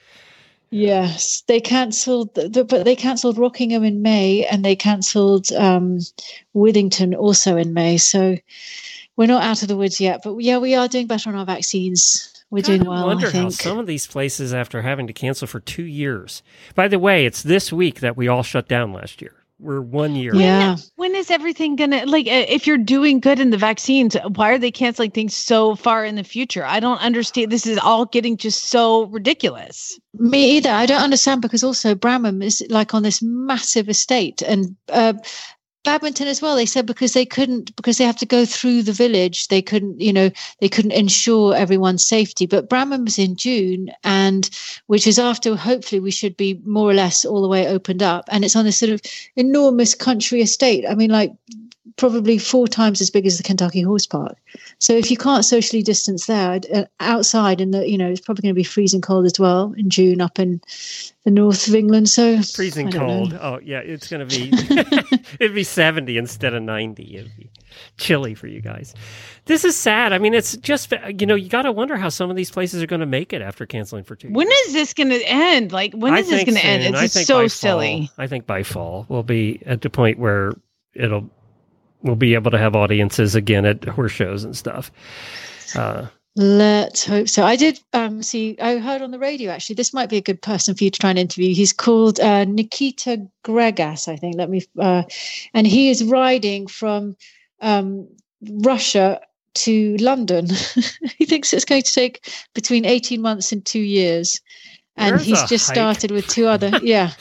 Yes, 0.74 1.42
they 1.48 1.60
cancelled, 1.60 2.34
the, 2.34 2.64
but 2.66 2.84
they 2.84 2.96
cancelled 2.96 3.36
Rockingham 3.36 3.84
in 3.84 4.00
May, 4.00 4.46
and 4.46 4.64
they 4.64 4.74
cancelled 4.74 5.52
um, 5.52 5.98
Withington 6.54 7.14
also 7.14 7.58
in 7.58 7.74
May. 7.74 7.98
So 7.98 8.38
we're 9.16 9.26
not 9.26 9.42
out 9.42 9.60
of 9.60 9.68
the 9.68 9.76
woods 9.76 10.00
yet, 10.00 10.22
but 10.24 10.38
yeah, 10.38 10.56
we 10.56 10.74
are 10.74 10.88
doing 10.88 11.06
better 11.06 11.28
on 11.28 11.36
our 11.36 11.44
vaccines. 11.44 12.42
We're 12.50 12.62
doing 12.62 12.86
well. 12.86 13.04
I 13.04 13.06
wonder 13.06 13.26
I 13.26 13.30
think. 13.30 13.44
how 13.44 13.50
some 13.50 13.78
of 13.78 13.86
these 13.86 14.06
places, 14.06 14.54
after 14.54 14.80
having 14.80 15.06
to 15.08 15.12
cancel 15.12 15.46
for 15.46 15.60
two 15.60 15.84
years. 15.84 16.42
By 16.74 16.88
the 16.88 16.98
way, 16.98 17.26
it's 17.26 17.42
this 17.42 17.70
week 17.70 18.00
that 18.00 18.16
we 18.16 18.26
all 18.26 18.42
shut 18.42 18.66
down 18.66 18.94
last 18.94 19.20
year. 19.20 19.41
We're 19.62 19.80
one 19.80 20.16
year. 20.16 20.34
Yeah. 20.34 20.76
When 20.96 21.14
is 21.14 21.30
everything 21.30 21.76
gonna 21.76 22.04
like? 22.06 22.26
uh, 22.26 22.46
If 22.48 22.66
you're 22.66 22.78
doing 22.78 23.20
good 23.20 23.38
in 23.38 23.50
the 23.50 23.56
vaccines, 23.56 24.16
why 24.34 24.50
are 24.50 24.58
they 24.58 24.72
canceling 24.72 25.12
things 25.12 25.36
so 25.36 25.76
far 25.76 26.04
in 26.04 26.16
the 26.16 26.24
future? 26.24 26.64
I 26.64 26.80
don't 26.80 27.00
understand. 27.00 27.52
This 27.52 27.64
is 27.64 27.78
all 27.78 28.06
getting 28.06 28.36
just 28.36 28.64
so 28.70 29.04
ridiculous. 29.06 29.96
Me 30.14 30.56
either. 30.56 30.70
I 30.70 30.86
don't 30.86 31.00
understand 31.00 31.42
because 31.42 31.62
also 31.62 31.94
Bramham 31.94 32.42
is 32.42 32.60
like 32.70 32.92
on 32.92 33.04
this 33.04 33.22
massive 33.22 33.88
estate 33.88 34.42
and 34.42 34.76
uh, 34.88 35.14
Badminton 35.84 36.28
as 36.28 36.40
well. 36.40 36.54
They 36.54 36.66
said 36.66 36.86
because 36.86 37.12
they 37.12 37.24
couldn't 37.24 37.74
because 37.76 37.98
they 37.98 38.04
have 38.04 38.18
to 38.18 38.26
go 38.26 38.44
through 38.44 38.82
the 38.82 38.92
village. 38.92 39.48
They 39.48 39.62
couldn't, 39.62 40.00
you 40.00 40.12
know, 40.12 40.30
they 40.60 40.68
couldn't 40.68 40.92
ensure 40.92 41.54
everyone's 41.54 42.04
safety. 42.04 42.46
But 42.46 42.68
Bramham's 42.68 43.18
in 43.18 43.36
June, 43.36 43.90
and 44.04 44.48
which 44.86 45.06
is 45.06 45.18
after 45.18 45.56
hopefully 45.56 46.00
we 46.00 46.10
should 46.10 46.36
be 46.36 46.60
more 46.64 46.90
or 46.90 46.94
less 46.94 47.24
all 47.24 47.42
the 47.42 47.48
way 47.48 47.66
opened 47.66 48.02
up. 48.02 48.24
And 48.30 48.44
it's 48.44 48.56
on 48.56 48.64
this 48.64 48.78
sort 48.78 48.92
of 48.92 49.00
enormous 49.36 49.94
country 49.94 50.40
estate. 50.40 50.84
I 50.88 50.94
mean, 50.94 51.10
like 51.10 51.32
probably 51.96 52.38
four 52.38 52.68
times 52.68 53.00
as 53.00 53.10
big 53.10 53.26
as 53.26 53.38
the 53.38 53.42
Kentucky 53.42 53.82
Horse 53.82 54.06
Park. 54.06 54.36
So 54.78 54.92
if 54.92 55.10
you 55.10 55.16
can't 55.16 55.44
socially 55.44 55.82
distance 55.82 56.26
there, 56.26 56.60
uh, 56.72 56.84
outside 57.00 57.60
in 57.60 57.72
the, 57.72 57.88
you 57.88 57.98
know, 57.98 58.08
it's 58.08 58.20
probably 58.20 58.42
going 58.42 58.54
to 58.54 58.58
be 58.58 58.64
freezing 58.64 59.00
cold 59.00 59.26
as 59.26 59.38
well 59.38 59.74
in 59.76 59.90
June 59.90 60.20
up 60.20 60.38
in 60.38 60.60
the 61.24 61.30
north 61.30 61.66
of 61.66 61.74
England. 61.74 62.08
So 62.08 62.40
Freezing 62.42 62.88
I 62.88 62.90
don't 62.90 63.06
know. 63.06 63.16
cold. 63.16 63.38
Oh, 63.40 63.60
yeah, 63.62 63.80
it's 63.80 64.08
going 64.08 64.26
to 64.26 64.36
be, 64.36 64.52
it'd 65.40 65.54
be 65.54 65.64
70 65.64 66.16
instead 66.18 66.54
of 66.54 66.62
90. 66.62 67.16
It'd 67.16 67.36
be 67.36 67.50
chilly 67.96 68.34
for 68.34 68.46
you 68.46 68.60
guys. 68.60 68.94
This 69.46 69.64
is 69.64 69.76
sad. 69.76 70.12
I 70.12 70.18
mean, 70.18 70.34
it's 70.34 70.56
just, 70.58 70.92
you 71.18 71.26
know, 71.26 71.34
you 71.34 71.48
got 71.48 71.62
to 71.62 71.72
wonder 71.72 71.96
how 71.96 72.10
some 72.10 72.30
of 72.30 72.36
these 72.36 72.50
places 72.50 72.80
are 72.80 72.86
going 72.86 73.00
to 73.00 73.06
make 73.06 73.32
it 73.32 73.42
after 73.42 73.66
canceling 73.66 74.04
for 74.04 74.14
two 74.14 74.28
years. 74.28 74.36
When 74.36 74.48
is 74.66 74.72
this 74.72 74.94
going 74.94 75.10
to 75.10 75.22
end? 75.26 75.72
Like, 75.72 75.94
when 75.94 76.14
I 76.14 76.18
is 76.18 76.28
this 76.28 76.44
going 76.44 76.56
to 76.58 76.64
end? 76.64 76.94
It's 76.94 77.14
just 77.14 77.26
so 77.26 77.48
silly. 77.48 78.06
Fall, 78.06 78.24
I 78.24 78.28
think 78.28 78.46
by 78.46 78.62
fall 78.62 79.04
we'll 79.08 79.24
be 79.24 79.60
at 79.66 79.80
the 79.80 79.90
point 79.90 80.20
where 80.20 80.52
it'll 80.94 81.28
we'll 82.03 82.16
be 82.16 82.34
able 82.34 82.50
to 82.50 82.59
have 82.59 82.74
audiences 82.76 83.34
again 83.34 83.64
at 83.64 83.84
horse 83.84 84.12
shows 84.12 84.44
and 84.44 84.57
stuff. 84.57 84.90
Uh, 85.76 86.07
Let's 86.34 87.05
hope 87.05 87.28
so. 87.28 87.44
I 87.44 87.57
did 87.57 87.78
um, 87.92 88.22
see, 88.22 88.59
I 88.59 88.78
heard 88.78 89.03
on 89.03 89.11
the 89.11 89.18
radio 89.18 89.50
actually, 89.50 89.74
this 89.74 89.92
might 89.92 90.09
be 90.09 90.16
a 90.16 90.22
good 90.22 90.40
person 90.40 90.74
for 90.74 90.84
you 90.84 90.90
to 90.90 90.98
try 90.98 91.11
and 91.11 91.18
interview. 91.18 91.55
He's 91.55 91.74
called 91.74 92.20
uh, 92.20 92.44
Nikita 92.44 93.26
Gregas, 93.44 94.09
I 94.09 94.16
think. 94.16 94.36
Let 94.36 94.48
me, 94.48 94.62
uh, 94.78 95.03
and 95.53 95.66
he 95.66 95.90
is 95.90 96.05
riding 96.05 96.68
from 96.68 97.16
um, 97.61 98.09
Russia 98.50 99.20
to 99.55 99.96
London. 99.98 100.46
he 101.18 101.26
thinks 101.26 101.53
it's 101.53 101.66
going 101.66 101.82
to 101.82 101.92
take 101.92 102.32
between 102.55 102.86
18 102.86 103.20
months 103.20 103.53
and 103.53 103.62
two 103.62 103.80
years. 103.80 104.40
And 104.97 105.16
There's 105.16 105.26
he's 105.26 105.43
just 105.45 105.68
hike. 105.68 105.76
started 105.76 106.11
with 106.11 106.28
two 106.28 106.47
other, 106.47 106.70
yeah, 106.82 107.12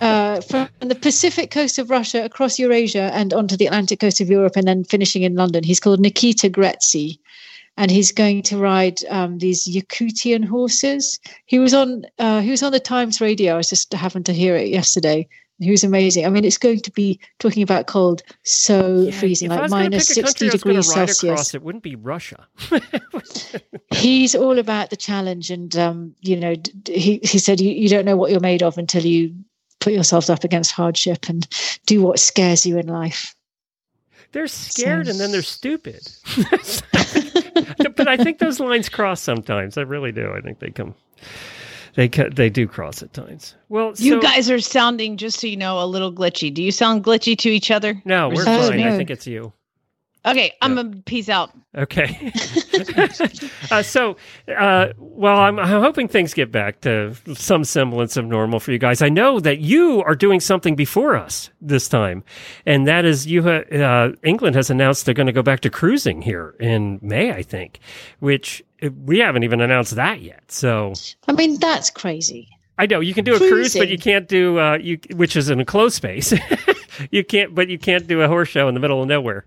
uh, 0.00 0.40
from 0.40 0.68
the 0.80 0.96
Pacific 0.96 1.50
coast 1.50 1.78
of 1.78 1.88
Russia 1.88 2.24
across 2.24 2.58
Eurasia 2.58 3.10
and 3.14 3.32
onto 3.32 3.56
the 3.56 3.66
Atlantic 3.66 4.00
coast 4.00 4.20
of 4.20 4.28
Europe, 4.28 4.56
and 4.56 4.66
then 4.66 4.84
finishing 4.84 5.22
in 5.22 5.36
London. 5.36 5.62
He's 5.62 5.80
called 5.80 6.00
Nikita 6.00 6.50
Gretzi 6.50 7.18
and 7.76 7.90
he's 7.90 8.12
going 8.12 8.42
to 8.42 8.58
ride 8.58 8.98
um, 9.08 9.38
these 9.38 9.66
Yakutian 9.66 10.44
horses. 10.44 11.18
He 11.46 11.58
was 11.58 11.72
on 11.74 12.04
uh, 12.18 12.40
he 12.40 12.50
was 12.50 12.62
on 12.62 12.72
the 12.72 12.80
Times 12.80 13.20
radio. 13.20 13.54
I 13.54 13.56
was 13.56 13.68
just 13.68 13.92
happened 13.94 14.26
to 14.26 14.32
hear 14.32 14.56
it 14.56 14.68
yesterday. 14.68 15.28
He 15.62 15.70
was 15.70 15.84
amazing. 15.84 16.26
I 16.26 16.28
mean, 16.28 16.44
it's 16.44 16.58
going 16.58 16.80
to 16.80 16.90
be 16.90 17.20
talking 17.38 17.62
about 17.62 17.86
cold, 17.86 18.22
so 18.42 19.10
freezing, 19.12 19.50
like 19.50 19.70
minus 19.70 20.08
sixty 20.08 20.48
country 20.48 20.48
degrees 20.48 20.92
Celsius. 20.92 21.22
Across, 21.22 21.54
it 21.54 21.62
wouldn't 21.62 21.84
be 21.84 21.94
Russia. 21.94 22.46
He's 23.92 24.34
all 24.34 24.58
about 24.58 24.90
the 24.90 24.96
challenge, 24.96 25.50
and 25.50 25.76
um, 25.76 26.14
you 26.20 26.36
know, 26.36 26.54
he 26.86 27.20
he 27.22 27.38
said 27.38 27.60
you, 27.60 27.70
you 27.70 27.88
don't 27.88 28.04
know 28.04 28.16
what 28.16 28.30
you're 28.30 28.40
made 28.40 28.62
of 28.62 28.78
until 28.78 29.04
you 29.04 29.34
put 29.80 29.92
yourselves 29.92 30.30
up 30.30 30.44
against 30.44 30.72
hardship 30.72 31.28
and 31.28 31.46
do 31.86 32.02
what 32.02 32.18
scares 32.18 32.64
you 32.64 32.78
in 32.78 32.86
life. 32.86 33.34
They're 34.32 34.46
scared 34.46 35.08
and 35.08 35.20
then 35.20 35.30
they're 35.30 35.42
stupid. 35.42 36.08
but 37.96 38.08
I 38.08 38.16
think 38.16 38.38
those 38.38 38.60
lines 38.60 38.88
cross 38.88 39.20
sometimes. 39.20 39.76
I 39.76 39.82
really 39.82 40.12
do. 40.12 40.32
I 40.32 40.40
think 40.40 40.58
they 40.58 40.70
come. 40.70 40.94
They 41.94 42.08
they 42.08 42.48
do 42.48 42.66
cross 42.66 43.02
at 43.02 43.12
times. 43.12 43.54
Well, 43.68 43.92
You 43.96 44.12
so- 44.14 44.20
guys 44.20 44.50
are 44.50 44.60
sounding, 44.60 45.16
just 45.18 45.40
so 45.40 45.46
you 45.46 45.56
know, 45.56 45.82
a 45.82 45.86
little 45.86 46.12
glitchy. 46.12 46.52
Do 46.52 46.62
you 46.62 46.72
sound 46.72 47.04
glitchy 47.04 47.36
to 47.38 47.50
each 47.50 47.70
other? 47.70 48.00
No, 48.04 48.28
we're 48.28 48.34
is 48.34 48.40
it 48.40 48.44
just 48.46 48.70
fine. 48.70 48.80
I 48.82 48.96
think 48.96 49.10
it's 49.10 49.26
you. 49.26 49.52
Okay, 50.24 50.52
I'm 50.62 50.76
gonna 50.76 50.96
peace 51.04 51.28
out. 51.28 51.50
Okay. 51.76 52.32
uh, 53.72 53.82
so, 53.82 54.16
uh, 54.56 54.88
well, 54.96 55.38
I'm, 55.38 55.58
I'm 55.58 55.82
hoping 55.82 56.06
things 56.06 56.32
get 56.32 56.52
back 56.52 56.80
to 56.82 57.14
some 57.34 57.64
semblance 57.64 58.16
of 58.16 58.26
normal 58.26 58.60
for 58.60 58.70
you 58.70 58.78
guys. 58.78 59.02
I 59.02 59.08
know 59.08 59.40
that 59.40 59.58
you 59.58 60.00
are 60.04 60.14
doing 60.14 60.38
something 60.38 60.76
before 60.76 61.16
us 61.16 61.50
this 61.60 61.88
time, 61.88 62.22
and 62.66 62.86
that 62.86 63.04
is 63.04 63.26
you. 63.26 63.42
Ha- 63.42 63.76
uh, 63.76 64.12
England 64.22 64.54
has 64.54 64.70
announced 64.70 65.06
they're 65.06 65.14
going 65.14 65.26
to 65.26 65.32
go 65.32 65.42
back 65.42 65.60
to 65.60 65.70
cruising 65.70 66.22
here 66.22 66.54
in 66.60 67.00
May, 67.02 67.32
I 67.32 67.42
think, 67.42 67.80
which 68.20 68.62
uh, 68.80 68.90
we 69.04 69.18
haven't 69.18 69.42
even 69.42 69.60
announced 69.60 69.96
that 69.96 70.20
yet. 70.20 70.52
So. 70.52 70.92
I 71.26 71.32
mean, 71.32 71.58
that's 71.58 71.90
crazy. 71.90 72.48
I 72.78 72.86
know 72.86 73.00
you 73.00 73.14
can 73.14 73.24
do 73.24 73.34
a 73.34 73.38
cruise, 73.38 73.74
but 73.74 73.88
you 73.88 73.98
can't 73.98 74.28
do 74.28 74.58
uh, 74.58 74.78
you, 74.80 74.98
which 75.14 75.36
is 75.36 75.50
in 75.50 75.58
a 75.60 75.64
closed 75.64 75.96
space. 75.96 76.32
you 77.10 77.24
can't, 77.24 77.54
but 77.54 77.68
you 77.68 77.78
can't 77.78 78.06
do 78.06 78.22
a 78.22 78.28
horse 78.28 78.48
show 78.48 78.68
in 78.68 78.74
the 78.74 78.80
middle 78.80 79.02
of 79.02 79.08
nowhere. 79.08 79.46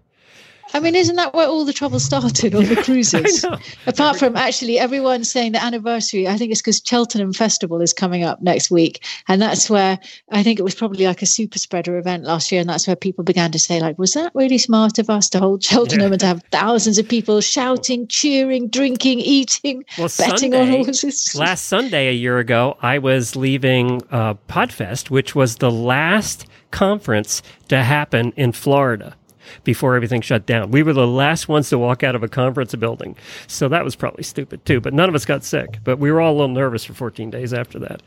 I 0.76 0.82
mean, 0.82 0.94
isn't 0.94 1.16
that 1.16 1.34
where 1.34 1.48
all 1.48 1.64
the 1.64 1.72
trouble 1.72 2.02
started 2.02 2.54
on 2.54 2.66
the 2.66 2.76
cruises? 2.84 3.46
Apart 3.88 4.20
from 4.20 4.36
actually 4.36 4.78
everyone 4.78 5.24
saying 5.24 5.54
the 5.54 5.64
anniversary, 5.64 6.28
I 6.28 6.36
think 6.36 6.52
it's 6.52 6.60
because 6.62 6.82
Cheltenham 6.86 7.32
Festival 7.32 7.82
is 7.82 7.94
coming 7.94 8.26
up 8.26 8.42
next 8.42 8.70
week. 8.70 9.02
And 9.30 9.42
that's 9.42 9.70
where 9.70 9.98
I 10.32 10.44
think 10.44 10.60
it 10.60 10.64
was 10.64 10.76
probably 10.76 11.06
like 11.06 11.22
a 11.22 11.26
super 11.26 11.60
spreader 11.60 11.98
event 11.98 12.26
last 12.26 12.52
year. 12.52 12.60
And 12.60 12.70
that's 12.70 12.88
where 12.88 12.98
people 12.98 13.24
began 13.24 13.54
to 13.54 13.58
say, 13.58 13.80
like, 13.80 13.98
was 13.98 14.16
that 14.16 14.34
really 14.36 14.58
smart 14.58 15.00
of 15.00 15.10
us 15.10 15.30
to 15.30 15.40
hold 15.40 15.64
Cheltenham 15.64 16.12
and 16.12 16.20
to 16.20 16.26
have 16.26 16.44
thousands 16.52 16.98
of 16.98 17.08
people 17.08 17.40
shouting, 17.40 18.06
cheering, 18.10 18.68
drinking, 18.68 19.22
eating, 19.22 19.86
Well, 19.98 20.10
betting 20.18 20.52
Sunday, 20.52 20.78
on 20.78 20.84
horses? 20.84 21.34
last 21.36 21.68
Sunday 21.68 22.10
a 22.10 22.14
year 22.14 22.38
ago, 22.40 22.76
I 22.82 22.98
was 22.98 23.38
leaving 23.38 24.02
uh, 24.12 24.34
Podfest, 24.50 25.10
which 25.10 25.36
was 25.36 25.56
the 25.56 25.72
last 25.72 26.46
conference 26.72 27.42
to 27.70 27.82
happen 27.82 28.34
in 28.36 28.52
Florida 28.52 29.16
before 29.64 29.96
everything 29.96 30.22
shut 30.22 30.46
down. 30.46 30.72
We 30.72 30.84
were 30.84 30.93
the 30.93 31.08
last 31.08 31.48
ones 31.48 31.70
to 31.70 31.78
walk 31.78 32.04
out 32.04 32.16
of 32.16 32.24
a 32.24 32.28
conference 32.28 32.74
building, 32.76 33.16
so 33.48 33.68
that 33.70 33.84
was 33.84 33.96
probably 33.96 34.24
stupid 34.24 34.66
too. 34.66 34.80
But 34.80 34.93
none 34.93 35.10
of 35.10 35.16
us 35.16 35.26
got 35.26 35.43
sick. 35.43 35.80
But 35.84 35.98
we 35.98 36.12
were 36.12 36.22
all 36.22 36.34
a 36.34 36.38
little 36.38 36.56
nervous 36.56 36.86
for 36.86 36.93
14 36.93 37.30
days 37.30 37.54
after 37.54 37.80
that. 37.80 38.02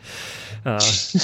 Uh, 0.64 0.80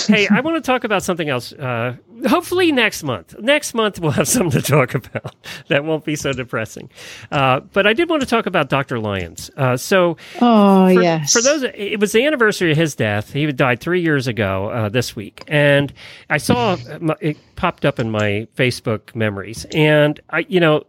hey, 0.06 0.28
I 0.28 0.40
want 0.40 0.56
to 0.56 0.60
talk 0.66 0.84
about 0.84 1.02
something 1.02 1.28
else. 1.28 1.52
Uh, 1.52 1.96
hopefully 2.26 2.72
next 2.72 3.02
month. 3.02 3.38
Next 3.40 3.74
month 3.74 3.98
we'll 4.00 4.12
have 4.12 4.28
something 4.36 4.60
to 4.60 4.66
talk 4.66 4.94
about 4.94 5.34
that 5.68 5.84
won't 5.84 6.04
be 6.04 6.16
so 6.16 6.32
depressing. 6.32 6.90
Uh, 7.30 7.60
but 7.60 7.86
I 7.86 7.92
did 7.92 8.08
want 8.08 8.22
to 8.22 8.28
talk 8.28 8.46
about 8.46 8.68
Dr. 8.68 8.98
Lyons. 8.98 9.50
Uh, 9.56 9.76
so, 9.76 10.16
Oh, 10.40 10.92
for, 10.94 11.02
yes. 11.02 11.32
For 11.32 11.42
those, 11.42 11.62
it 11.74 12.00
was 12.00 12.12
the 12.12 12.24
anniversary 12.24 12.70
of 12.70 12.76
his 12.76 12.94
death. 12.94 13.32
He 13.32 13.50
died 13.52 13.80
three 13.80 14.00
years 14.00 14.26
ago 14.26 14.68
uh, 14.70 14.88
this 14.88 15.14
week, 15.16 15.42
and 15.48 15.92
I 16.30 16.38
saw 16.38 16.76
it 17.20 17.36
popped 17.56 17.84
up 17.84 17.98
in 17.98 18.10
my 18.10 18.46
Facebook 18.56 19.14
memories, 19.14 19.66
and 19.72 20.20
I, 20.30 20.40
you 20.48 20.60
know. 20.60 20.84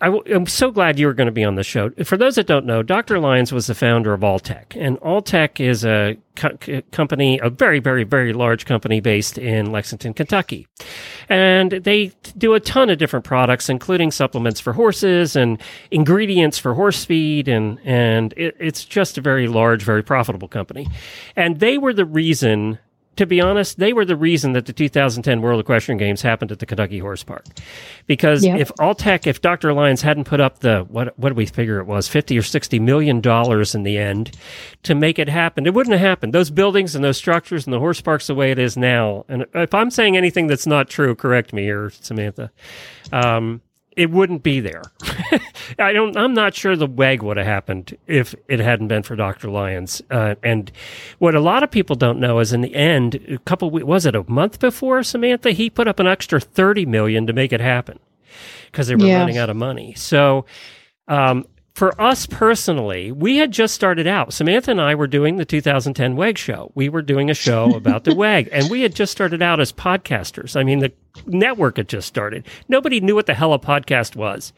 I 0.00 0.06
w- 0.06 0.34
I'm 0.34 0.46
so 0.46 0.70
glad 0.70 0.98
you 0.98 1.06
were 1.06 1.14
going 1.14 1.26
to 1.26 1.32
be 1.32 1.44
on 1.44 1.54
the 1.54 1.62
show. 1.62 1.90
For 2.04 2.16
those 2.16 2.34
that 2.34 2.46
don't 2.46 2.66
know, 2.66 2.82
Dr. 2.82 3.18
Lyons 3.18 3.52
was 3.52 3.66
the 3.66 3.74
founder 3.74 4.12
of 4.12 4.20
Alltech, 4.20 4.76
and 4.76 4.98
Alltech 5.00 5.60
is 5.60 5.84
a 5.84 6.16
co- 6.36 6.56
co- 6.56 6.82
company, 6.90 7.38
a 7.42 7.48
very, 7.50 7.78
very, 7.78 8.04
very 8.04 8.32
large 8.32 8.66
company 8.66 9.00
based 9.00 9.38
in 9.38 9.70
Lexington, 9.72 10.12
Kentucky. 10.14 10.66
And 11.28 11.70
they 11.72 12.12
do 12.36 12.54
a 12.54 12.60
ton 12.60 12.90
of 12.90 12.98
different 12.98 13.24
products, 13.24 13.68
including 13.68 14.10
supplements 14.10 14.60
for 14.60 14.72
horses 14.72 15.36
and 15.36 15.60
ingredients 15.90 16.58
for 16.58 16.74
horse 16.74 17.04
feed, 17.04 17.48
and 17.48 17.78
and 17.84 18.34
it, 18.36 18.56
it's 18.58 18.84
just 18.84 19.16
a 19.18 19.20
very 19.20 19.48
large, 19.48 19.82
very 19.82 20.02
profitable 20.02 20.48
company. 20.48 20.88
And 21.36 21.60
they 21.60 21.78
were 21.78 21.92
the 21.92 22.04
reason 22.04 22.78
to 23.16 23.26
be 23.26 23.40
honest, 23.40 23.78
they 23.78 23.92
were 23.92 24.04
the 24.04 24.16
reason 24.16 24.52
that 24.52 24.66
the 24.66 24.72
2010 24.72 25.40
World 25.40 25.60
Equestrian 25.60 25.98
Games 25.98 26.22
happened 26.22 26.52
at 26.52 26.58
the 26.58 26.66
Kentucky 26.66 26.98
Horse 26.98 27.22
Park. 27.22 27.44
Because 28.06 28.44
Yeah. 28.44 28.56
if 28.56 28.70
Alltech, 28.80 29.26
if 29.26 29.40
Dr. 29.40 29.72
Lyons 29.72 30.02
hadn't 30.02 30.24
put 30.24 30.40
up 30.40 30.60
the, 30.60 30.84
what, 30.88 31.18
what 31.18 31.30
do 31.30 31.34
we 31.34 31.46
figure 31.46 31.78
it 31.78 31.86
was, 31.86 32.08
50 32.08 32.36
or 32.38 32.42
60 32.42 32.78
million 32.78 33.20
dollars 33.20 33.74
in 33.74 33.82
the 33.82 33.98
end 33.98 34.30
to 34.82 34.94
make 34.94 35.18
it 35.18 35.28
happen, 35.28 35.66
it 35.66 35.74
wouldn't 35.74 35.92
have 35.96 36.06
happened. 36.06 36.32
Those 36.32 36.50
buildings 36.50 36.94
and 36.94 37.04
those 37.04 37.16
structures 37.16 37.66
and 37.66 37.72
the 37.72 37.78
horse 37.78 38.00
parks 38.00 38.26
the 38.26 38.34
way 38.34 38.50
it 38.50 38.58
is 38.58 38.76
now. 38.76 39.24
And 39.28 39.46
if 39.54 39.72
I'm 39.74 39.90
saying 39.90 40.16
anything 40.16 40.46
that's 40.46 40.66
not 40.66 40.88
true, 40.88 41.14
correct 41.14 41.52
me 41.52 41.68
or 41.68 41.90
Samantha. 41.90 42.50
Um, 43.12 43.60
it 43.96 44.10
wouldn't 44.10 44.42
be 44.42 44.60
there. 44.60 44.82
I 45.78 45.92
don't. 45.92 46.16
I'm 46.16 46.34
not 46.34 46.54
sure 46.54 46.76
the 46.76 46.86
WEG 46.86 47.22
would 47.22 47.36
have 47.36 47.46
happened 47.46 47.96
if 48.06 48.34
it 48.48 48.60
hadn't 48.60 48.88
been 48.88 49.02
for 49.02 49.16
Dr. 49.16 49.48
Lyons. 49.50 50.02
Uh, 50.10 50.34
and 50.42 50.70
what 51.18 51.34
a 51.34 51.40
lot 51.40 51.62
of 51.62 51.70
people 51.70 51.96
don't 51.96 52.20
know 52.20 52.38
is, 52.40 52.52
in 52.52 52.60
the 52.60 52.74
end, 52.74 53.14
a 53.28 53.38
couple 53.38 53.70
was 53.70 54.06
it 54.06 54.14
a 54.14 54.28
month 54.30 54.58
before 54.60 55.02
Samantha, 55.02 55.52
he 55.52 55.70
put 55.70 55.88
up 55.88 55.98
an 56.00 56.06
extra 56.06 56.40
thirty 56.40 56.86
million 56.86 57.26
to 57.26 57.32
make 57.32 57.52
it 57.52 57.60
happen 57.60 57.98
because 58.70 58.88
they 58.88 58.96
were 58.96 59.06
Yeah. 59.06 59.18
running 59.20 59.38
out 59.38 59.50
of 59.50 59.56
money. 59.56 59.94
So. 59.94 60.44
Um, 61.06 61.44
for 61.74 62.00
us 62.00 62.24
personally, 62.26 63.10
we 63.10 63.36
had 63.38 63.50
just 63.50 63.74
started 63.74 64.06
out. 64.06 64.32
Samantha 64.32 64.70
and 64.70 64.80
I 64.80 64.94
were 64.94 65.08
doing 65.08 65.36
the 65.38 65.44
2010 65.44 66.14
WEG 66.14 66.38
show. 66.38 66.70
We 66.76 66.88
were 66.88 67.02
doing 67.02 67.30
a 67.30 67.34
show 67.34 67.74
about 67.74 68.04
the 68.04 68.14
WEG, 68.16 68.48
and 68.52 68.70
we 68.70 68.82
had 68.82 68.94
just 68.94 69.10
started 69.10 69.42
out 69.42 69.58
as 69.58 69.72
podcasters. 69.72 70.54
I 70.54 70.62
mean, 70.62 70.78
the 70.78 70.92
network 71.26 71.78
had 71.78 71.88
just 71.88 72.06
started. 72.06 72.46
Nobody 72.68 73.00
knew 73.00 73.16
what 73.16 73.26
the 73.26 73.34
hell 73.34 73.52
a 73.52 73.58
podcast 73.58 74.14
was. 74.14 74.52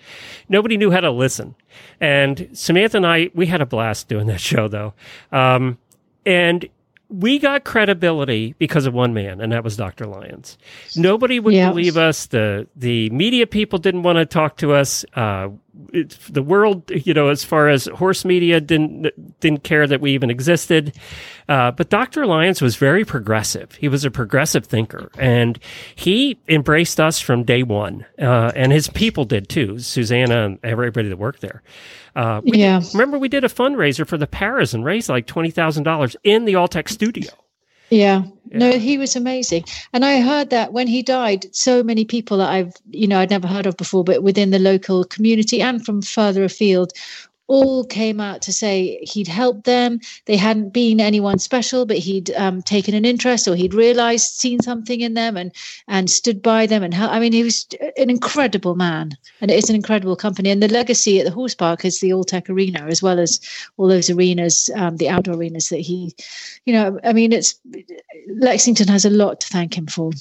Nobody 0.50 0.76
knew 0.76 0.90
how 0.90 1.00
to 1.00 1.10
listen. 1.10 1.54
And 2.02 2.50
Samantha 2.52 2.98
and 2.98 3.06
I, 3.06 3.30
we 3.34 3.46
had 3.46 3.62
a 3.62 3.66
blast 3.66 4.08
doing 4.08 4.26
that 4.26 4.40
show, 4.40 4.68
though. 4.68 4.92
Um, 5.32 5.78
and 6.26 6.68
we 7.08 7.38
got 7.38 7.64
credibility 7.64 8.54
because 8.58 8.84
of 8.84 8.92
one 8.92 9.14
man, 9.14 9.40
and 9.40 9.52
that 9.52 9.64
was 9.64 9.76
Dr. 9.76 10.06
Lyons. 10.06 10.58
Nobody 10.96 11.40
would 11.40 11.54
Yeah. 11.54 11.70
believe 11.70 11.96
us. 11.96 12.26
The 12.26 12.66
the 12.76 13.08
media 13.10 13.46
people 13.46 13.78
didn't 13.78 14.02
want 14.02 14.16
to 14.16 14.26
talk 14.26 14.56
to 14.58 14.72
us. 14.72 15.04
Uh, 15.14 15.48
it, 15.92 16.16
the 16.28 16.42
world, 16.42 16.90
you 16.90 17.14
know, 17.14 17.28
as 17.28 17.44
far 17.44 17.68
as 17.68 17.86
horse 17.86 18.24
media 18.24 18.60
didn't 18.60 19.08
didn't 19.40 19.62
care 19.64 19.86
that 19.86 20.00
we 20.00 20.12
even 20.12 20.30
existed. 20.30 20.94
Uh, 21.48 21.70
but 21.70 21.90
Dr. 21.90 22.26
Lyons 22.26 22.60
was 22.60 22.76
very 22.76 23.04
progressive. 23.04 23.72
He 23.76 23.86
was 23.88 24.04
a 24.04 24.10
progressive 24.10 24.66
thinker, 24.66 25.10
and 25.18 25.58
he 25.94 26.38
embraced 26.48 26.98
us 27.00 27.20
from 27.20 27.44
day 27.44 27.62
one. 27.62 28.04
Uh, 28.20 28.50
and 28.56 28.72
his 28.72 28.88
people 28.88 29.24
did 29.24 29.48
too, 29.48 29.78
Susanna 29.78 30.44
and 30.46 30.58
everybody 30.64 31.08
that 31.08 31.18
worked 31.18 31.40
there. 31.40 31.62
Uh, 32.16 32.40
Yeah. 32.44 32.80
did- 32.80 32.94
remember, 32.94 33.18
we 33.18 33.28
did 33.28 33.44
a 33.44 33.48
fundraiser 33.48 34.06
for 34.06 34.16
the 34.18 34.26
Paris 34.26 34.74
and 34.74 34.84
raised 34.84 35.08
like 35.08 35.26
twenty 35.26 35.50
thousand 35.50 35.84
dollars 35.84 36.16
in 36.24 36.44
the 36.46 36.54
Alltech 36.54 36.88
studio. 36.88 37.30
Yeah. 37.90 38.24
No, 38.52 38.72
he 38.72 38.96
was 38.96 39.16
amazing. 39.16 39.64
And 39.92 40.04
I 40.04 40.20
heard 40.20 40.50
that 40.50 40.72
when 40.72 40.86
he 40.86 41.02
died, 41.02 41.54
so 41.54 41.82
many 41.82 42.04
people 42.04 42.38
that 42.38 42.50
I've, 42.50 42.72
you 42.90 43.06
know, 43.06 43.18
I'd 43.18 43.30
never 43.30 43.48
heard 43.48 43.66
of 43.66 43.76
before, 43.76 44.04
but 44.04 44.22
within 44.22 44.50
the 44.50 44.58
local 44.58 45.04
community 45.04 45.60
and 45.60 45.84
from 45.84 46.00
further 46.02 46.44
afield, 46.44 46.92
all 47.48 47.84
came 47.84 48.20
out 48.20 48.42
to 48.42 48.52
say 48.52 48.98
he'd 49.02 49.28
helped 49.28 49.64
them. 49.64 50.00
They 50.24 50.36
hadn't 50.36 50.70
been 50.70 51.00
anyone 51.00 51.38
special, 51.38 51.86
but 51.86 51.98
he'd 51.98 52.30
um, 52.34 52.62
taken 52.62 52.94
an 52.94 53.04
interest 53.04 53.46
or 53.46 53.54
he'd 53.54 53.74
realized, 53.74 54.34
seen 54.34 54.60
something 54.60 55.00
in 55.00 55.14
them 55.14 55.36
and 55.36 55.52
and 55.88 56.10
stood 56.10 56.42
by 56.42 56.66
them. 56.66 56.82
And 56.82 56.92
hel- 56.92 57.10
I 57.10 57.20
mean, 57.20 57.32
he 57.32 57.44
was 57.44 57.66
an 57.96 58.10
incredible 58.10 58.74
man, 58.74 59.16
and 59.40 59.50
it 59.50 59.58
is 59.58 59.70
an 59.70 59.76
incredible 59.76 60.16
company. 60.16 60.50
And 60.50 60.62
the 60.62 60.68
legacy 60.68 61.20
at 61.20 61.24
the 61.24 61.32
horse 61.32 61.54
park 61.54 61.84
is 61.84 62.00
the 62.00 62.10
Alltech 62.10 62.48
Arena, 62.48 62.86
as 62.86 63.02
well 63.02 63.18
as 63.18 63.40
all 63.76 63.88
those 63.88 64.10
arenas, 64.10 64.70
um, 64.74 64.96
the 64.96 65.08
outdoor 65.08 65.36
arenas 65.36 65.68
that 65.68 65.80
he, 65.80 66.14
you 66.64 66.72
know, 66.72 66.98
I 67.04 67.12
mean, 67.12 67.32
it's 67.32 67.58
Lexington 68.28 68.88
has 68.88 69.04
a 69.04 69.10
lot 69.10 69.40
to 69.40 69.48
thank 69.48 69.76
him 69.76 69.86
for. 69.86 70.12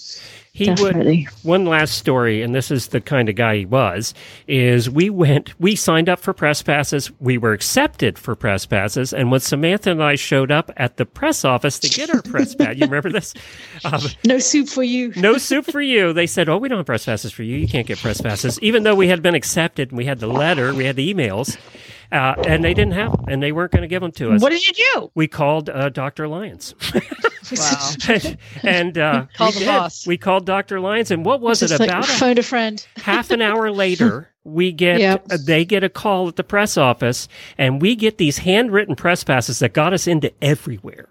He 0.57 0.67
Definitely. 0.67 1.27
would. 1.43 1.43
One 1.45 1.65
last 1.65 1.97
story, 1.97 2.41
and 2.41 2.55
this 2.55 2.71
is 2.71 2.87
the 2.87 3.01
kind 3.01 3.27
of 3.27 3.35
guy 3.35 3.57
he 3.57 3.65
was. 3.65 4.13
Is 4.47 4.89
we 4.89 5.09
went, 5.09 5.53
we 5.59 5.75
signed 5.75 6.07
up 6.07 6.17
for 6.17 6.31
press 6.31 6.61
passes, 6.63 7.11
we 7.19 7.37
were 7.37 7.51
accepted 7.51 8.17
for 8.17 8.35
press 8.35 8.65
passes, 8.65 9.11
and 9.11 9.31
when 9.31 9.41
Samantha 9.41 9.91
and 9.91 10.01
I 10.01 10.15
showed 10.15 10.51
up 10.51 10.71
at 10.77 10.95
the 10.95 11.05
press 11.05 11.43
office 11.43 11.77
to 11.79 11.89
get 11.89 12.09
our 12.09 12.21
press 12.21 12.55
pass, 12.55 12.77
you 12.77 12.85
remember 12.85 13.11
this? 13.11 13.33
Um, 13.83 13.99
No 14.23 14.39
soup 14.39 14.69
for 14.69 14.81
you. 14.81 15.11
no 15.17 15.37
soup 15.37 15.65
for 15.65 15.81
you. 15.81 16.13
They 16.13 16.25
said, 16.25 16.47
"Oh, 16.47 16.57
we 16.57 16.69
don't 16.69 16.77
have 16.79 16.85
press 16.85 17.03
passes 17.05 17.33
for 17.33 17.43
you. 17.43 17.57
You 17.57 17.67
can't 17.67 17.85
get 17.85 17.97
press 17.99 18.21
passes." 18.21 18.57
Even 18.61 18.83
though 18.83 18.95
we 18.95 19.09
had 19.09 19.21
been 19.21 19.35
accepted, 19.35 19.89
and 19.89 19.97
we 19.97 20.05
had 20.05 20.19
the 20.19 20.27
letter, 20.27 20.73
we 20.73 20.85
had 20.85 20.95
the 20.95 21.13
emails, 21.13 21.57
uh, 22.13 22.35
and 22.47 22.63
they 22.63 22.73
didn't 22.73 22.93
have 22.93 23.11
them, 23.11 23.25
and 23.27 23.43
they 23.43 23.51
weren't 23.51 23.73
going 23.73 23.81
to 23.81 23.89
give 23.89 24.01
them 24.01 24.13
to 24.13 24.31
us. 24.31 24.41
What 24.41 24.51
did 24.51 24.65
you 24.65 24.73
do? 24.93 25.11
we 25.15 25.27
called 25.27 25.69
uh, 25.69 25.89
Dr. 25.89 26.29
Lyons. 26.29 26.73
Wow. 27.51 27.91
and 28.63 28.97
uh, 28.97 29.25
Call 29.35 29.47
we 29.49 29.53
the 29.53 29.59
did. 29.59 29.65
boss. 29.67 30.07
We 30.07 30.17
called 30.17 30.45
Dr. 30.45 30.79
Lyons, 30.79 31.11
and 31.11 31.25
what 31.25 31.41
was 31.41 31.61
It's 31.61 31.71
it 31.71 31.81
about? 31.81 32.03
a- 32.05 32.11
phone 32.11 32.37
a 32.37 32.43
friend. 32.43 32.85
half 32.97 33.31
an 33.31 33.41
hour 33.41 33.71
later, 33.71 34.29
we 34.43 34.71
get 34.71 34.99
Yep. 34.99 35.25
uh, 35.31 35.37
they 35.43 35.65
get 35.65 35.83
a 35.83 35.89
call 35.89 36.27
at 36.27 36.35
the 36.35 36.43
press 36.43 36.77
office, 36.77 37.27
and 37.57 37.81
we 37.81 37.95
get 37.95 38.17
these 38.17 38.39
handwritten 38.39 38.95
press 38.95 39.23
passes 39.23 39.59
that 39.59 39.73
got 39.73 39.93
us 39.93 40.07
into 40.07 40.31
everywhere. 40.41 41.07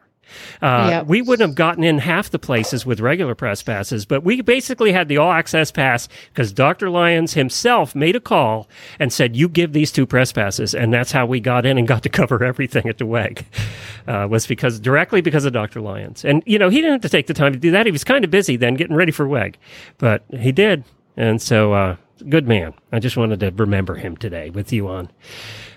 Uh, 0.62 0.89
Yep. 0.91 1.07
We 1.07 1.22
wouldn't 1.22 1.49
have 1.49 1.55
gotten 1.55 1.82
in 1.85 1.99
half 1.99 2.30
the 2.30 2.39
places 2.39 2.85
with 2.87 3.01
regular 3.01 3.35
press 3.35 3.62
passes, 3.62 4.05
but 4.05 4.22
we 4.22 4.41
basically 4.43 4.93
had 4.93 5.09
the 5.09 5.16
all 5.16 5.32
access 5.32 5.70
pass 5.70 6.09
because 6.32 6.53
Dr. 6.53 6.91
Lyons 6.91 7.35
himself 7.35 7.95
made 7.95 8.14
a 8.16 8.20
call 8.20 8.68
and 8.99 9.12
said, 9.12 9.35
"You 9.37 9.49
give 9.49 9.72
these 9.72 9.91
two 9.93 10.07
press 10.07 10.32
passes," 10.32 10.74
and 10.74 10.93
that's 10.93 11.12
how 11.12 11.26
we 11.26 11.41
got 11.41 11.66
in 11.66 11.78
and 11.78 11.87
got 11.89 12.03
to 12.05 12.09
cover 12.09 12.45
everything 12.53 12.89
at 12.89 12.99
the 12.99 13.07
WEG. 13.07 13.45
Uh, 14.07 14.26
was 14.30 14.47
because 14.47 14.78
directly 14.78 15.20
because 15.20 15.45
of 15.45 15.53
Dr. 15.53 15.80
Lyons, 15.80 16.24
and 16.24 16.43
you 16.47 16.59
know 16.59 16.68
he 16.68 16.76
didn't 16.76 16.93
have 16.93 17.01
to 17.03 17.09
take 17.09 17.26
the 17.26 17.35
time 17.35 17.53
to 17.53 17.59
do 17.59 17.70
that. 17.70 17.87
He 17.87 17.93
was 17.93 18.05
kind 18.05 18.24
of 18.24 18.30
busy 18.30 18.57
then 18.57 18.74
getting 18.74 18.97
ready 18.97 19.12
for 19.12 19.26
WEG, 19.26 19.57
but 19.99 20.22
he 20.39 20.53
did, 20.53 20.85
and 21.16 21.41
so 21.41 21.72
uh, 21.72 21.97
good 22.28 22.47
man. 22.47 22.74
I 22.93 22.99
just 22.99 23.16
wanted 23.16 23.41
to 23.41 23.51
remember 23.51 23.95
him 23.95 24.16
today 24.16 24.51
with 24.51 24.72
you 24.72 24.89
on. 24.89 25.11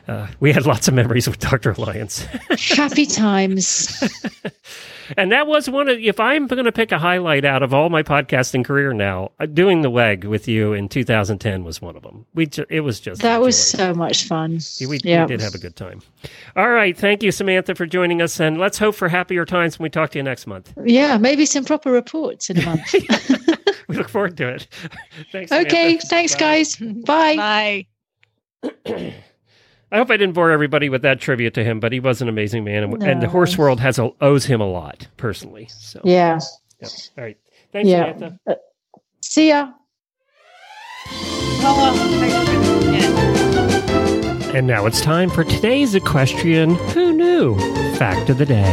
Uh, 0.07 0.27
we 0.39 0.53
had 0.53 0.65
lots 0.65 0.87
of 0.87 0.93
memories 0.93 1.27
with 1.27 1.39
Dr. 1.39 1.73
Lyons. 1.75 2.19
Happy 2.75 3.05
times. 3.07 4.01
And 5.15 5.31
that 5.31 5.47
was 5.47 5.69
one 5.69 5.87
of, 5.87 5.97
if 5.99 6.19
I'm 6.19 6.47
going 6.47 6.65
to 6.65 6.71
pick 6.71 6.91
a 6.91 6.97
highlight 6.99 7.45
out 7.45 7.63
of 7.63 7.73
all 7.73 7.89
my 7.89 8.03
podcasting 8.03 8.65
career 8.65 8.91
now, 8.91 9.31
uh, 9.39 9.45
doing 9.45 9.81
the 9.81 9.89
WEG 9.89 10.25
with 10.25 10.49
you 10.49 10.73
in 10.73 10.89
2010 10.89 11.63
was 11.63 11.81
one 11.81 11.95
of 11.95 12.03
them. 12.03 12.25
We, 12.33 12.45
ju- 12.47 12.65
it 12.69 12.81
was 12.81 12.99
just, 12.99 13.21
That 13.21 13.39
was 13.39 13.57
so 13.57 13.93
much 13.93 14.25
fun. 14.25 14.59
we, 14.81 14.99
yeah. 15.05 15.21
we 15.23 15.27
did 15.29 15.41
have 15.41 15.55
a 15.55 15.59
good 15.59 15.77
time. 15.77 16.01
All 16.57 16.69
right. 16.69 16.97
Thank 16.97 17.23
you, 17.23 17.31
Samantha, 17.31 17.73
for 17.75 17.85
joining 17.85 18.21
us. 18.21 18.37
And 18.41 18.57
let's 18.57 18.77
hope 18.77 18.95
for 18.95 19.07
happier 19.07 19.45
times 19.45 19.79
when 19.79 19.85
we 19.85 19.89
talk 19.89 20.09
to 20.11 20.19
you 20.19 20.23
next 20.23 20.45
month. 20.45 20.73
Yeah, 20.83 21.17
maybe 21.17 21.45
some 21.45 21.63
proper 21.63 21.89
reports 21.91 22.49
in 22.49 22.57
a 22.59 22.65
month. 22.65 22.93
We 23.87 23.95
look 23.95 24.09
forward 24.09 24.35
to 24.37 24.49
it. 24.49 24.67
Thanks. 25.31 25.49
okay, 25.49 25.97
Samantha. 25.99 26.07
thanks, 26.07 26.33
Bye. 26.35 26.39
guys. 26.39 26.75
Bye. 26.75 27.85
Bye. 28.85 29.13
I 29.91 29.97
hope 29.97 30.11
I 30.11 30.17
didn't 30.17 30.33
bore 30.33 30.51
everybody 30.51 30.89
with 30.89 31.01
that 31.03 31.21
tribute 31.21 31.53
to 31.53 31.63
him, 31.63 31.79
but 31.79 31.91
he 31.93 31.99
was 31.99 32.21
an 32.21 32.27
amazing 32.27 32.63
man. 32.65 32.83
And, 32.83 33.03
and 33.03 33.21
the 33.21 33.29
horse 33.29 33.57
world 33.57 33.79
has 33.79 33.97
a, 33.97 34.11
owes 34.19 34.45
him 34.45 34.59
a 34.59 34.67
lot 34.67 35.07
personally. 35.15 35.67
So, 35.69 36.01
Yeah. 36.03 36.39
yeah. 36.81 36.87
All 37.17 37.23
right. 37.23 37.37
Thanks, 37.71 37.89
Yeah. 37.89 38.13
Samantha. 38.13 38.39
Uh, 38.47 38.55
see 39.21 39.47
ya. 39.49 39.71
And 44.53 44.65
now 44.67 44.85
it's 44.85 44.99
time 45.01 45.29
for 45.29 45.43
today's 45.43 45.95
equestrian 45.95 46.75
Who 46.75 47.13
Knew? 47.13 47.57
Fact 47.95 48.29
of 48.29 48.37
the 48.39 48.45
Day. 48.45 48.63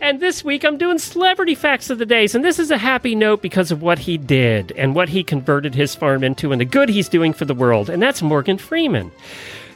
And 0.00 0.20
this 0.20 0.44
week 0.44 0.64
I'm 0.64 0.78
doing 0.78 0.98
celebrity 0.98 1.54
facts 1.54 1.90
of 1.90 1.98
the 1.98 2.06
days, 2.06 2.34
and 2.34 2.44
this 2.44 2.58
is 2.58 2.70
a 2.70 2.78
happy 2.78 3.14
note 3.14 3.42
because 3.42 3.70
of 3.70 3.82
what 3.82 3.98
he 3.98 4.16
did 4.16 4.72
and 4.72 4.94
what 4.94 5.08
he 5.08 5.22
converted 5.24 5.74
his 5.74 5.94
farm 5.94 6.22
into 6.22 6.52
and 6.52 6.60
the 6.60 6.64
good 6.64 6.88
he's 6.88 7.08
doing 7.08 7.32
for 7.32 7.44
the 7.44 7.54
world, 7.54 7.90
and 7.90 8.00
that's 8.00 8.22
Morgan 8.22 8.58
Freeman. 8.58 9.10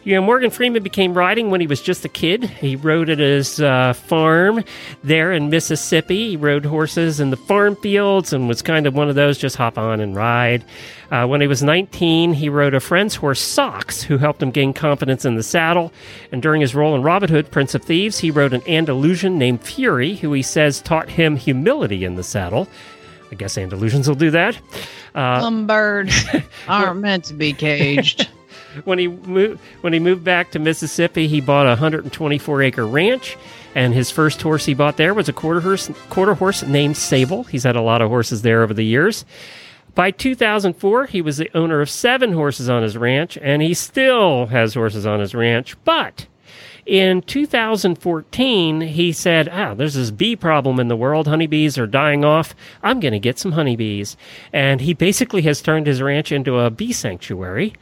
You 0.05 0.17
know, 0.17 0.23
Morgan 0.23 0.51
Freeman 0.51 0.83
became 0.83 1.15
riding 1.15 1.51
when 1.51 1.61
he 1.61 1.69
was 1.69 1.81
just 1.81 2.05
a 2.05 2.09
kid. 2.09 2.43
He 2.43 2.75
rode 2.75 3.09
at 3.09 3.21
his 3.21 3.61
uh, 3.61 3.93
farm 3.93 4.65
there 5.05 5.33
in 5.33 5.49
Mississippi. 5.49 6.31
He 6.31 6.37
rode 6.37 6.65
horses 6.65 7.21
in 7.21 7.31
the 7.31 7.37
farm 7.37 7.77
fields 7.77 8.33
and 8.33 8.49
was 8.49 8.63
kind 8.63 8.89
of 8.89 8.95
one 8.95 9.09
of 9.09 9.15
those 9.15 9.39
just 9.39 9.55
hop 9.55 9.79
on 9.79 10.01
and 10.01 10.17
ride. 10.17 10.65
Uh, 11.13 11.27
when 11.27 11.41
he 11.41 11.47
was 11.47 11.63
19, 11.63 12.33
he 12.33 12.49
rode 12.49 12.75
a 12.75 12.81
friend's 12.81 13.15
horse, 13.15 13.41
Socks, 13.41 14.03
who 14.03 14.19
helped 14.19 14.43
him 14.43 14.51
gain 14.51 14.73
confidence 14.73 15.25
in 15.25 15.37
the 15.37 15.43
saddle. 15.43 15.93
And 16.33 16.43
during 16.43 16.63
his 16.63 16.75
role 16.75 16.97
in 16.97 17.03
Robin 17.03 17.29
Hood, 17.31 17.53
Prince 17.53 17.77
of 17.77 17.85
Thieves, 17.85 18.19
he 18.19 18.33
rode 18.33 18.55
an 18.55 18.69
Andalusian 18.69 19.39
named 19.39 19.63
Fury, 19.63 20.17
who 20.17 20.33
he 20.33 20.43
says 20.43 20.81
taught 20.81 21.11
him 21.11 21.37
humility 21.37 22.05
in 22.05 22.17
the 22.17 22.25
saddle. 22.25 22.67
I 23.31 23.37
guess 23.37 23.57
Andalusians 23.57 24.09
will 24.09 24.17
do 24.17 24.31
that. 24.33 24.59
Uh, 25.15 25.43
Umbird 25.43 26.45
aren't 26.69 27.01
meant 27.01 27.25
to 27.25 27.35
be 27.35 27.53
caged. 27.53 28.29
When 28.85 28.99
he 28.99 29.09
moved 29.09 29.61
when 29.81 29.93
he 29.93 29.99
moved 29.99 30.25
back 30.25 30.51
to 30.53 30.59
Mississippi, 30.59 31.29
he 31.29 31.41
bought 31.41 31.67
a 31.67 31.71
124 31.71 32.63
acre 32.63 32.87
ranch, 32.87 33.37
and 33.75 33.95
his 33.95 34.11
first 34.11 34.43
horse 34.43 34.65
he 34.65 34.75
bought 34.75 34.97
there 34.97 35.15
was 35.15 35.29
a 35.29 35.33
quarter 35.33 35.61
horse 35.61 35.91
quarter 36.11 36.35
horse 36.35 36.63
named 36.63 36.97
Sable. 36.97 37.45
He's 37.45 37.65
had 37.65 37.77
a 37.77 37.83
lot 37.83 38.03
of 38.03 38.09
horses 38.09 38.43
there 38.43 38.63
over 38.63 38.75
the 38.75 38.85
years. 38.85 39.25
By 39.95 40.11
2004, 40.11 41.07
he 41.07 41.21
was 41.21 41.37
the 41.37 41.51
owner 41.55 41.83
of 41.83 41.91
seven 41.91 42.33
horses 42.33 42.69
on 42.69 42.83
his 42.83 42.97
ranch, 42.97 43.37
and 43.43 43.61
he 43.61 43.75
still 43.75 44.47
has 44.47 44.73
horses 44.73 45.05
on 45.05 45.21
his 45.21 45.35
ranch. 45.35 45.77
But 45.85 46.27
in 46.87 47.23
2014, 47.23 48.81
he 48.81 49.13
said, 49.13 49.49
Ah, 49.51 49.75
there's 49.75 49.95
this 49.95 50.11
bee 50.11 50.35
problem 50.35 50.81
in 50.81 50.89
the 50.89 50.97
world. 50.97 51.29
Honeybees 51.29 51.79
are 51.79 51.87
dying 51.87 52.25
off. 52.25 52.55
I'm 52.83 53.01
going 53.01 53.13
to 53.13 53.21
get 53.21 53.39
some 53.39 53.53
honeybees. 53.53 54.17
And 54.53 54.81
he 54.81 54.93
basically 54.93 55.43
has 55.43 55.63
turned 55.63 55.87
his 55.87 56.03
ranch 56.03 56.33
into 56.33 56.59
a 56.59 56.71
bee 56.71 56.93
sanctuary. 56.93 57.75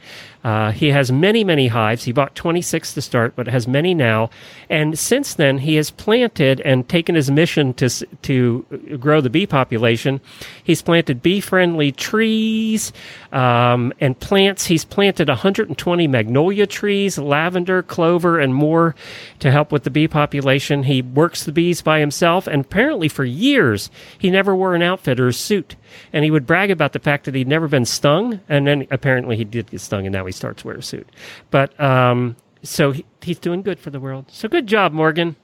Uh, 0.43 0.71
he 0.71 0.89
has 0.89 1.11
many, 1.11 1.43
many 1.43 1.67
hives. 1.67 2.03
He 2.03 2.11
bought 2.11 2.35
26 2.35 2.93
to 2.95 3.01
start, 3.01 3.35
but 3.35 3.47
has 3.47 3.67
many 3.67 3.93
now. 3.93 4.29
And 4.69 4.97
since 4.97 5.35
then, 5.35 5.59
he 5.59 5.75
has 5.75 5.91
planted 5.91 6.61
and 6.61 6.87
taken 6.89 7.15
his 7.15 7.29
mission 7.29 7.73
to 7.75 7.89
to 8.23 8.97
grow 8.99 9.21
the 9.21 9.29
bee 9.29 9.45
population. 9.45 10.21
He's 10.63 10.81
planted 10.81 11.21
bee-friendly 11.21 11.91
trees 11.91 12.91
um, 13.31 13.93
and 13.99 14.19
plants. 14.19 14.65
He's 14.65 14.85
planted 14.85 15.27
120 15.27 16.07
magnolia 16.07 16.65
trees, 16.65 17.17
lavender, 17.17 17.83
clover, 17.83 18.39
and 18.39 18.55
more 18.55 18.95
to 19.39 19.51
help 19.51 19.71
with 19.71 19.83
the 19.83 19.89
bee 19.89 20.07
population. 20.07 20.83
He 20.83 21.01
works 21.01 21.43
the 21.43 21.51
bees 21.51 21.81
by 21.81 21.99
himself, 21.99 22.47
and 22.47 22.65
apparently 22.65 23.07
for 23.07 23.25
years 23.25 23.91
he 24.17 24.31
never 24.31 24.55
wore 24.55 24.73
an 24.73 24.81
outfit 24.81 25.19
or 25.19 25.27
a 25.27 25.33
suit. 25.33 25.75
And 26.13 26.23
he 26.23 26.31
would 26.31 26.47
brag 26.47 26.71
about 26.71 26.93
the 26.93 26.99
fact 26.99 27.25
that 27.25 27.35
he'd 27.35 27.47
never 27.47 27.67
been 27.67 27.85
stung, 27.85 28.39
and 28.47 28.65
then 28.65 28.87
apparently 28.91 29.35
he 29.35 29.43
did 29.43 29.71
get 29.71 29.81
stung, 29.81 30.05
and 30.05 30.13
now 30.13 30.25
he 30.25 30.30
starts 30.31 30.61
to 30.61 30.67
wear 30.67 30.77
a 30.77 30.83
suit. 30.83 31.07
But 31.49 31.79
um, 31.79 32.35
so 32.63 32.91
he, 32.91 33.05
he's 33.21 33.39
doing 33.39 33.61
good 33.61 33.79
for 33.79 33.89
the 33.89 33.99
world. 33.99 34.25
So 34.29 34.47
good 34.47 34.67
job, 34.67 34.93
Morgan. 34.93 35.35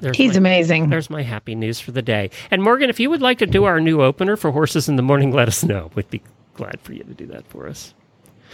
There's 0.00 0.16
He's 0.16 0.32
my, 0.32 0.38
amazing. 0.38 0.90
There's 0.90 1.10
my 1.10 1.22
happy 1.22 1.54
news 1.54 1.80
for 1.80 1.90
the 1.90 2.02
day. 2.02 2.30
And 2.50 2.62
Morgan, 2.62 2.88
if 2.88 3.00
you 3.00 3.10
would 3.10 3.22
like 3.22 3.38
to 3.38 3.46
do 3.46 3.64
our 3.64 3.80
new 3.80 4.00
opener 4.00 4.36
for 4.36 4.52
Horses 4.52 4.88
in 4.88 4.96
the 4.96 5.02
Morning, 5.02 5.32
let 5.32 5.48
us 5.48 5.64
know. 5.64 5.90
We'd 5.94 6.10
be 6.10 6.22
glad 6.54 6.80
for 6.80 6.92
you 6.92 7.02
to 7.02 7.14
do 7.14 7.26
that 7.26 7.46
for 7.46 7.68
us. 7.68 7.94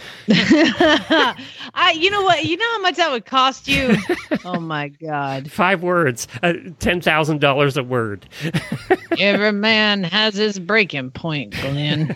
I, 0.29 1.95
you 1.97 2.09
know 2.09 2.23
what? 2.23 2.45
You 2.45 2.57
know 2.57 2.71
how 2.71 2.79
much 2.79 2.95
that 2.95 3.11
would 3.11 3.25
cost 3.25 3.67
you? 3.67 3.95
Oh 4.43 4.59
my 4.59 4.89
God! 4.89 5.51
Five 5.51 5.81
words, 5.81 6.27
uh, 6.43 6.53
ten 6.79 7.01
thousand 7.01 7.41
dollars 7.41 7.77
a 7.77 7.83
word. 7.83 8.27
Every 9.19 9.51
man 9.51 10.03
has 10.03 10.35
his 10.35 10.59
breaking 10.59 11.11
point, 11.11 11.51
Glenn. 11.61 12.15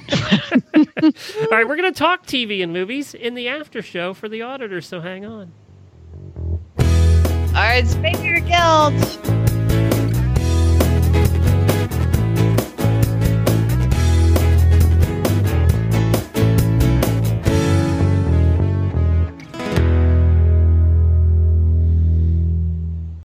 All 0.75 1.47
right, 1.49 1.67
we're 1.67 1.75
going 1.75 1.91
to 1.91 1.97
talk 1.97 2.27
TV 2.27 2.61
and 2.61 2.71
movies 2.71 3.15
in 3.15 3.33
the 3.33 3.47
after 3.47 3.81
show 3.81 4.13
for 4.13 4.29
the 4.29 4.43
auditors. 4.43 4.87
So 4.87 5.01
hang 5.01 5.25
on. 5.25 5.51
All 6.77 7.65
right, 7.65 7.85
Spanier 7.85 8.45
Guild. 8.47 9.39